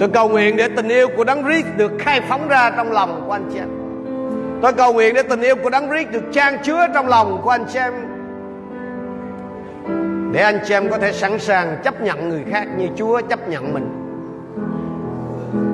Tôi 0.00 0.08
cầu 0.08 0.28
nguyện 0.28 0.56
để 0.56 0.68
tình 0.68 0.88
yêu 0.88 1.08
của 1.16 1.24
Đấng 1.24 1.44
Christ 1.44 1.66
được 1.76 1.92
khai 1.98 2.20
phóng 2.28 2.48
ra 2.48 2.70
trong 2.70 2.92
lòng 2.92 3.22
của 3.26 3.32
anh 3.32 3.50
chị 3.52 3.58
em. 3.58 3.68
Tôi 4.62 4.72
cầu 4.72 4.92
nguyện 4.92 5.14
để 5.14 5.22
tình 5.22 5.40
yêu 5.40 5.56
của 5.62 5.70
Đấng 5.70 5.88
Christ 5.88 6.10
được 6.10 6.22
trang 6.32 6.58
chứa 6.62 6.86
trong 6.94 7.08
lòng 7.08 7.40
của 7.44 7.50
anh 7.50 7.64
chị 7.72 7.78
em. 7.78 7.92
Để 10.32 10.40
anh 10.40 10.58
chị 10.66 10.74
em 10.74 10.90
có 10.90 10.98
thể 10.98 11.12
sẵn 11.12 11.38
sàng 11.38 11.76
chấp 11.84 12.02
nhận 12.02 12.28
người 12.28 12.44
khác 12.50 12.66
như 12.78 12.86
Chúa 12.96 13.20
chấp 13.20 13.48
nhận 13.48 13.74
mình. 13.74 13.88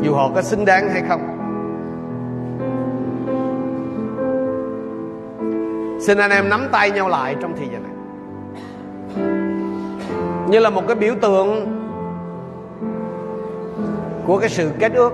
Dù 0.02 0.14
họ 0.14 0.30
có 0.34 0.42
xứng 0.42 0.64
đáng 0.64 0.88
hay 0.88 1.02
không. 1.08 1.20
Xin 6.00 6.18
anh 6.18 6.30
em 6.30 6.48
nắm 6.48 6.68
tay 6.72 6.90
nhau 6.90 7.08
lại 7.08 7.36
trong 7.40 7.56
thời 7.56 7.66
gian 7.72 7.82
này 7.82 7.93
như 10.54 10.60
là 10.60 10.70
một 10.70 10.82
cái 10.86 10.96
biểu 10.96 11.14
tượng 11.22 11.66
của 14.26 14.38
cái 14.38 14.48
sự 14.48 14.70
kết 14.78 14.92
ước. 14.94 15.12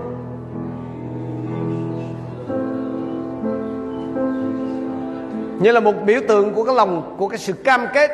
Như 5.60 5.72
là 5.72 5.80
một 5.80 5.92
biểu 6.06 6.20
tượng 6.28 6.54
của 6.54 6.64
cái 6.64 6.74
lòng, 6.74 7.16
của 7.18 7.28
cái 7.28 7.38
sự 7.38 7.52
cam 7.52 7.86
kết. 7.94 8.10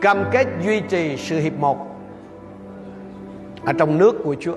Cam 0.00 0.24
kết 0.32 0.46
duy 0.64 0.80
trì 0.80 1.16
sự 1.16 1.38
hiệp 1.38 1.58
một 1.58 1.76
ở 3.64 3.72
trong 3.72 3.98
nước 3.98 4.14
của 4.24 4.36
Chúa, 4.40 4.56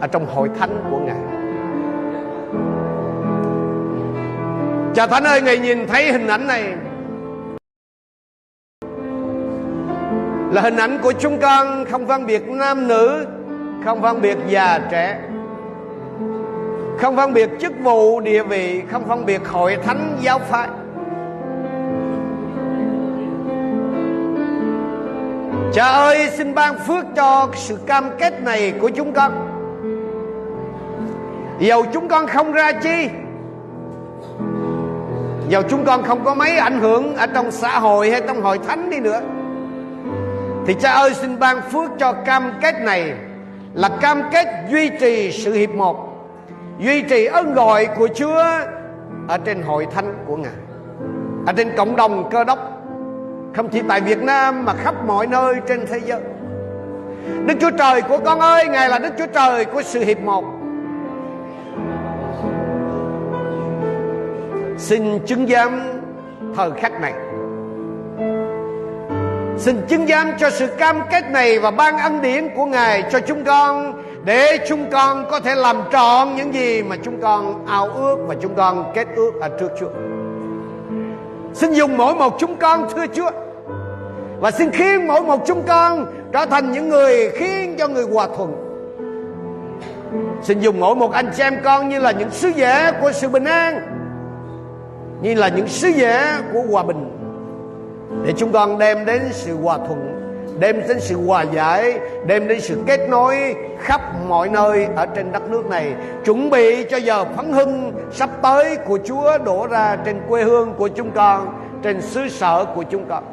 ở 0.00 0.06
trong 0.06 0.26
hội 0.26 0.50
thánh 0.58 0.84
của 0.90 0.98
Ngài. 0.98 1.22
Cha 4.94 5.06
Thánh 5.06 5.24
ơi, 5.24 5.42
Ngài 5.42 5.58
nhìn 5.58 5.86
thấy 5.86 6.12
hình 6.12 6.26
ảnh 6.26 6.46
này. 6.46 6.74
Là 10.52 10.60
hình 10.60 10.76
ảnh 10.76 10.98
của 11.02 11.12
chúng 11.12 11.38
con, 11.40 11.84
không 11.90 12.06
phân 12.06 12.26
biệt 12.26 12.48
nam 12.48 12.88
nữ, 12.88 13.26
không 13.84 14.02
phân 14.02 14.20
biệt 14.20 14.38
già 14.48 14.78
trẻ, 14.90 15.18
không 16.98 17.16
phân 17.16 17.32
biệt 17.32 17.50
chức 17.60 17.72
vụ, 17.82 18.20
địa 18.20 18.42
vị, 18.42 18.82
không 18.90 19.08
phân 19.08 19.26
biệt 19.26 19.48
hội 19.48 19.76
thánh, 19.84 20.18
giáo 20.20 20.38
phái. 20.38 20.68
Cha 25.74 25.84
ơi, 25.84 26.28
xin 26.36 26.54
ban 26.54 26.78
phước 26.78 27.04
cho 27.16 27.48
sự 27.54 27.76
cam 27.86 28.10
kết 28.18 28.42
này 28.42 28.72
của 28.80 28.88
chúng 28.88 29.12
con. 29.12 29.48
Dầu 31.60 31.84
chúng 31.92 32.08
con 32.08 32.26
không 32.26 32.52
ra 32.52 32.72
chi, 32.72 33.08
Dầu 35.48 35.62
chúng 35.70 35.84
con 35.84 36.02
không 36.02 36.24
có 36.24 36.34
mấy 36.34 36.56
ảnh 36.56 36.80
hưởng 36.80 37.16
Ở 37.16 37.26
trong 37.26 37.50
xã 37.50 37.78
hội 37.78 38.10
hay 38.10 38.20
trong 38.26 38.42
hội 38.42 38.58
thánh 38.58 38.90
đi 38.90 39.00
nữa 39.00 39.20
thì 40.66 40.74
cha 40.74 40.92
ơi, 40.92 41.14
xin 41.14 41.38
ban 41.38 41.60
phước 41.60 41.90
cho 41.98 42.12
cam 42.12 42.52
kết 42.62 42.74
này 42.80 43.14
là 43.74 43.88
cam 44.00 44.22
kết 44.32 44.46
duy 44.70 44.90
trì 45.00 45.32
sự 45.32 45.52
hiệp 45.52 45.70
một, 45.70 45.96
duy 46.78 47.02
trì 47.02 47.24
ơn 47.24 47.54
gọi 47.54 47.88
của 47.96 48.08
Chúa 48.14 48.44
ở 49.28 49.38
trên 49.44 49.62
hội 49.62 49.86
thánh 49.94 50.24
của 50.26 50.36
Ngài, 50.36 50.52
ở 51.46 51.52
trên 51.52 51.76
cộng 51.76 51.96
đồng 51.96 52.30
cơ 52.30 52.44
đốc, 52.44 52.58
không 53.56 53.68
chỉ 53.68 53.82
tại 53.88 54.00
Việt 54.00 54.22
Nam 54.22 54.64
mà 54.64 54.74
khắp 54.74 54.94
mọi 55.06 55.26
nơi 55.26 55.54
trên 55.68 55.86
thế 55.86 56.00
giới. 56.04 56.20
Đức 57.46 57.54
Chúa 57.60 57.70
Trời 57.78 58.02
của 58.02 58.18
con 58.24 58.40
ơi, 58.40 58.66
Ngài 58.68 58.88
là 58.88 58.98
Đức 58.98 59.12
Chúa 59.18 59.26
Trời 59.34 59.64
của 59.64 59.82
sự 59.82 60.04
hiệp 60.04 60.20
một. 60.20 60.44
Xin 64.78 65.18
chứng 65.26 65.46
giám 65.46 65.80
thời 66.56 66.70
khắc 66.70 67.00
này. 67.00 67.12
Xin 69.62 69.86
chứng 69.88 70.06
giám 70.06 70.32
cho 70.38 70.50
sự 70.50 70.66
cam 70.66 71.00
kết 71.10 71.30
này 71.30 71.58
Và 71.58 71.70
ban 71.70 71.98
ân 71.98 72.22
điển 72.22 72.48
của 72.56 72.66
Ngài 72.66 73.02
cho 73.10 73.20
chúng 73.20 73.44
con, 73.44 74.02
Để 74.24 74.58
chúng 74.68 74.90
con 74.90 75.26
có 75.30 75.40
thể 75.40 75.54
làm 75.54 75.76
trọn 75.92 76.36
những 76.36 76.54
gì 76.54 76.82
Mà 76.82 76.96
chúng 77.04 77.20
con 77.20 77.66
ao 77.66 77.88
ước 77.88 78.16
Và 78.26 78.34
chúng 78.40 78.54
con 78.54 78.92
kết 78.94 79.06
ước 79.16 79.32
ở 79.40 79.48
trước 79.60 79.68
Chúa. 79.80 79.88
Xin 81.54 81.72
dùng 81.72 81.96
mỗi 81.96 82.14
một 82.14 82.36
chúng 82.38 82.56
con, 82.56 82.88
thưa 82.94 83.06
Chúa. 83.14 83.30
Và 84.40 84.50
xin 84.50 84.70
khiến 84.70 85.06
mỗi 85.06 85.22
một 85.22 85.42
chúng 85.46 85.62
con 85.68 86.06
Trở 86.32 86.46
thành 86.46 86.72
những 86.72 86.88
người 86.88 87.30
khiến 87.30 87.74
cho 87.78 87.88
người 87.88 88.04
hòa 88.12 88.28
thuận. 88.36 88.54
Xin 90.42 90.60
dùng 90.60 90.80
mỗi 90.80 90.94
một 90.94 91.12
anh 91.12 91.30
chị 91.36 91.42
em 91.42 91.56
con 91.64 91.88
Như 91.88 91.98
là 91.98 92.10
những 92.10 92.30
sứ 92.30 92.48
giả 92.48 92.92
của 93.00 93.12
sự 93.12 93.28
bình 93.28 93.44
an, 93.44 93.80
Như 95.22 95.34
là 95.34 95.48
những 95.48 95.68
sứ 95.68 95.88
giả 95.88 96.40
của 96.52 96.62
hòa 96.70 96.82
bình. 96.82 97.21
Để 98.24 98.32
chúng 98.36 98.52
con 98.52 98.78
đem 98.78 99.06
đến 99.06 99.22
sự 99.32 99.56
hòa 99.56 99.78
thuận, 99.78 100.12
Đem 100.58 100.82
đến 100.88 101.00
sự 101.00 101.26
hòa 101.26 101.42
giải, 101.42 101.98
Đem 102.26 102.48
đến 102.48 102.60
sự 102.60 102.82
kết 102.86 103.08
nối 103.08 103.54
khắp 103.80 104.00
mọi 104.28 104.48
nơi 104.48 104.86
ở 104.96 105.06
trên 105.06 105.32
đất 105.32 105.50
nước 105.50 105.66
này. 105.66 105.94
Chuẩn 106.24 106.50
bị 106.50 106.84
cho 106.84 106.96
giờ 106.96 107.24
phấn 107.24 107.52
hưng 107.52 107.92
sắp 108.12 108.30
tới 108.42 108.76
của 108.76 108.98
Chúa 109.04 109.38
đổ 109.38 109.66
ra 109.66 109.96
trên 110.04 110.20
quê 110.28 110.42
hương 110.42 110.74
của 110.74 110.88
chúng 110.88 111.10
con, 111.10 111.54
Trên 111.82 112.02
xứ 112.02 112.28
sở 112.28 112.64
của 112.74 112.82
chúng 112.82 113.04
con. 113.08 113.24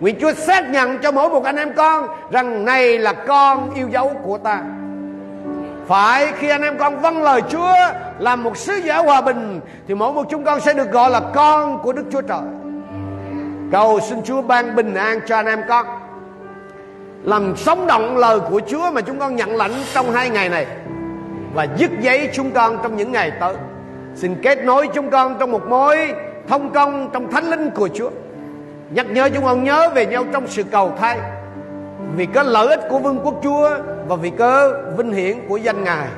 Nguyện 0.00 0.16
Chúa 0.20 0.32
xác 0.32 0.70
nhận 0.70 0.98
cho 0.98 1.12
mỗi 1.12 1.28
một 1.28 1.44
anh 1.44 1.56
em 1.56 1.72
con 1.76 2.06
Rằng 2.30 2.64
này 2.64 2.98
là 2.98 3.12
con 3.12 3.74
yêu 3.74 3.88
dấu 3.88 4.12
của 4.24 4.38
ta. 4.38 4.62
Phải, 5.86 6.32
khi 6.38 6.48
anh 6.48 6.62
em 6.62 6.78
con 6.78 7.00
vâng 7.00 7.22
lời 7.22 7.42
Chúa, 7.48 7.74
Làm 8.18 8.42
một 8.42 8.56
sứ 8.56 8.74
giả 8.74 8.98
hòa 8.98 9.20
bình, 9.20 9.60
Thì 9.88 9.94
mỗi 9.94 10.12
một 10.12 10.26
chúng 10.30 10.44
con 10.44 10.60
sẽ 10.60 10.74
được 10.74 10.90
gọi 10.90 11.10
là 11.10 11.20
con 11.34 11.78
của 11.82 11.92
Đức 11.92 12.04
Chúa 12.12 12.20
Trời. 12.20 12.65
Cầu 13.72 14.00
xin 14.00 14.22
Chúa 14.22 14.42
ban 14.42 14.76
bình 14.76 14.94
an 14.94 15.20
cho 15.26 15.36
anh 15.36 15.46
em 15.46 15.62
con. 15.68 15.86
Làm 17.22 17.56
sống 17.56 17.86
động 17.86 18.16
lời 18.16 18.40
của 18.50 18.60
Chúa 18.66 18.90
Mà 18.90 19.00
chúng 19.00 19.18
con 19.18 19.36
nhận 19.36 19.56
lãnh 19.56 19.72
trong 19.94 20.12
hai 20.12 20.30
ngày 20.30 20.48
này. 20.48 20.66
Và 21.54 21.66
dứt 21.76 21.90
giấy 22.00 22.30
chúng 22.32 22.50
con 22.50 22.78
trong 22.82 22.96
những 22.96 23.12
ngày 23.12 23.32
tới. 23.40 23.54
Xin 24.14 24.34
kết 24.42 24.64
nối 24.64 24.88
chúng 24.94 25.10
con 25.10 25.36
trong 25.40 25.52
một 25.52 25.66
mối 25.68 26.14
thông 26.48 26.72
công 26.72 27.10
trong 27.12 27.30
thánh 27.30 27.50
linh 27.50 27.70
của 27.70 27.88
Chúa. 27.94 28.10
Nhắc 28.90 29.06
nhớ 29.10 29.28
chúng 29.34 29.44
con 29.44 29.64
nhớ 29.64 29.88
về 29.94 30.06
nhau 30.06 30.24
trong 30.32 30.48
sự 30.48 30.62
cầu 30.62 30.92
thay. 30.98 31.18
Vì 32.16 32.26
có 32.26 32.42
lợi 32.42 32.66
ích 32.66 32.80
của 32.90 32.98
vương 32.98 33.18
quốc 33.24 33.34
Chúa 33.42 33.70
Và 34.08 34.16
vì 34.16 34.30
cớ 34.30 34.72
vinh 34.96 35.12
hiển 35.12 35.48
của 35.48 35.56
danh 35.56 35.84
Ngài. 35.84 36.08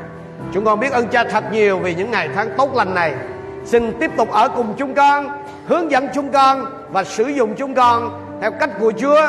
Chúng 0.53 0.65
con 0.65 0.81
biết 0.81 0.93
ơn 0.93 1.09
cha 1.09 1.25
thật 1.25 1.45
nhiều 1.53 1.79
Vì 1.79 1.95
những 1.95 2.11
ngày 2.11 2.29
tháng 2.35 2.49
tốt 2.57 2.75
lành 2.75 2.95
này. 2.95 3.15
Xin 3.65 3.93
tiếp 4.01 4.11
tục 4.17 4.31
ở 4.31 4.49
cùng 4.49 4.75
chúng 4.79 4.95
con, 4.95 5.29
Hướng 5.67 5.91
dẫn 5.91 6.09
chúng 6.15 6.33
con 6.33 6.78
và 6.93 7.05
sử 7.05 7.25
dụng 7.25 7.55
chúng 7.55 7.75
con 7.75 8.25
Theo 8.41 8.51
cách 8.51 8.71
của 8.81 8.93
Chúa 9.01 9.21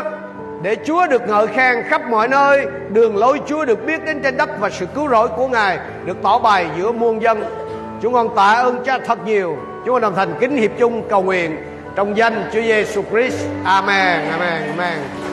Để 0.61 0.77
Chúa 0.85 1.07
được 1.07 1.21
ngợi 1.27 1.47
khen 1.47 1.75
khắp 1.87 2.01
mọi 2.09 2.27
nơi 2.27 2.65
Đường 2.89 3.17
lối 3.17 3.39
Chúa 3.47 3.65
được 3.65 3.85
biết 3.85 4.05
đến 4.05 4.19
trên 4.23 4.37
đất 4.37 4.49
Và 4.59 4.69
sự 4.69 4.85
cứu 4.85 5.09
rỗi 5.09 5.27
của 5.27 5.47
Ngài 5.47 5.79
Được 6.05 6.17
tỏ 6.23 6.39
bài 6.39 6.67
giữa 6.77 6.91
muôn 6.91 7.21
dân 7.21 7.43
Chúng 8.01 8.13
con 8.13 8.35
tạ 8.35 8.53
ơn 8.53 8.83
cha 8.85 8.97
thật 8.97 9.19
nhiều 9.25 9.57
Chúng 9.85 9.93
con 9.93 10.01
đồng 10.01 10.15
thành 10.15 10.33
kính 10.39 10.55
hiệp 10.55 10.71
chung 10.79 11.03
cầu 11.09 11.23
nguyện 11.23 11.57
trong 11.95 12.17
danh 12.17 12.49
Chúa 12.53 12.61
Giêsu 12.61 13.03
Christ. 13.11 13.47
Amen. 13.63 14.29
Amen. 14.31 14.61
Amen. 14.77 15.28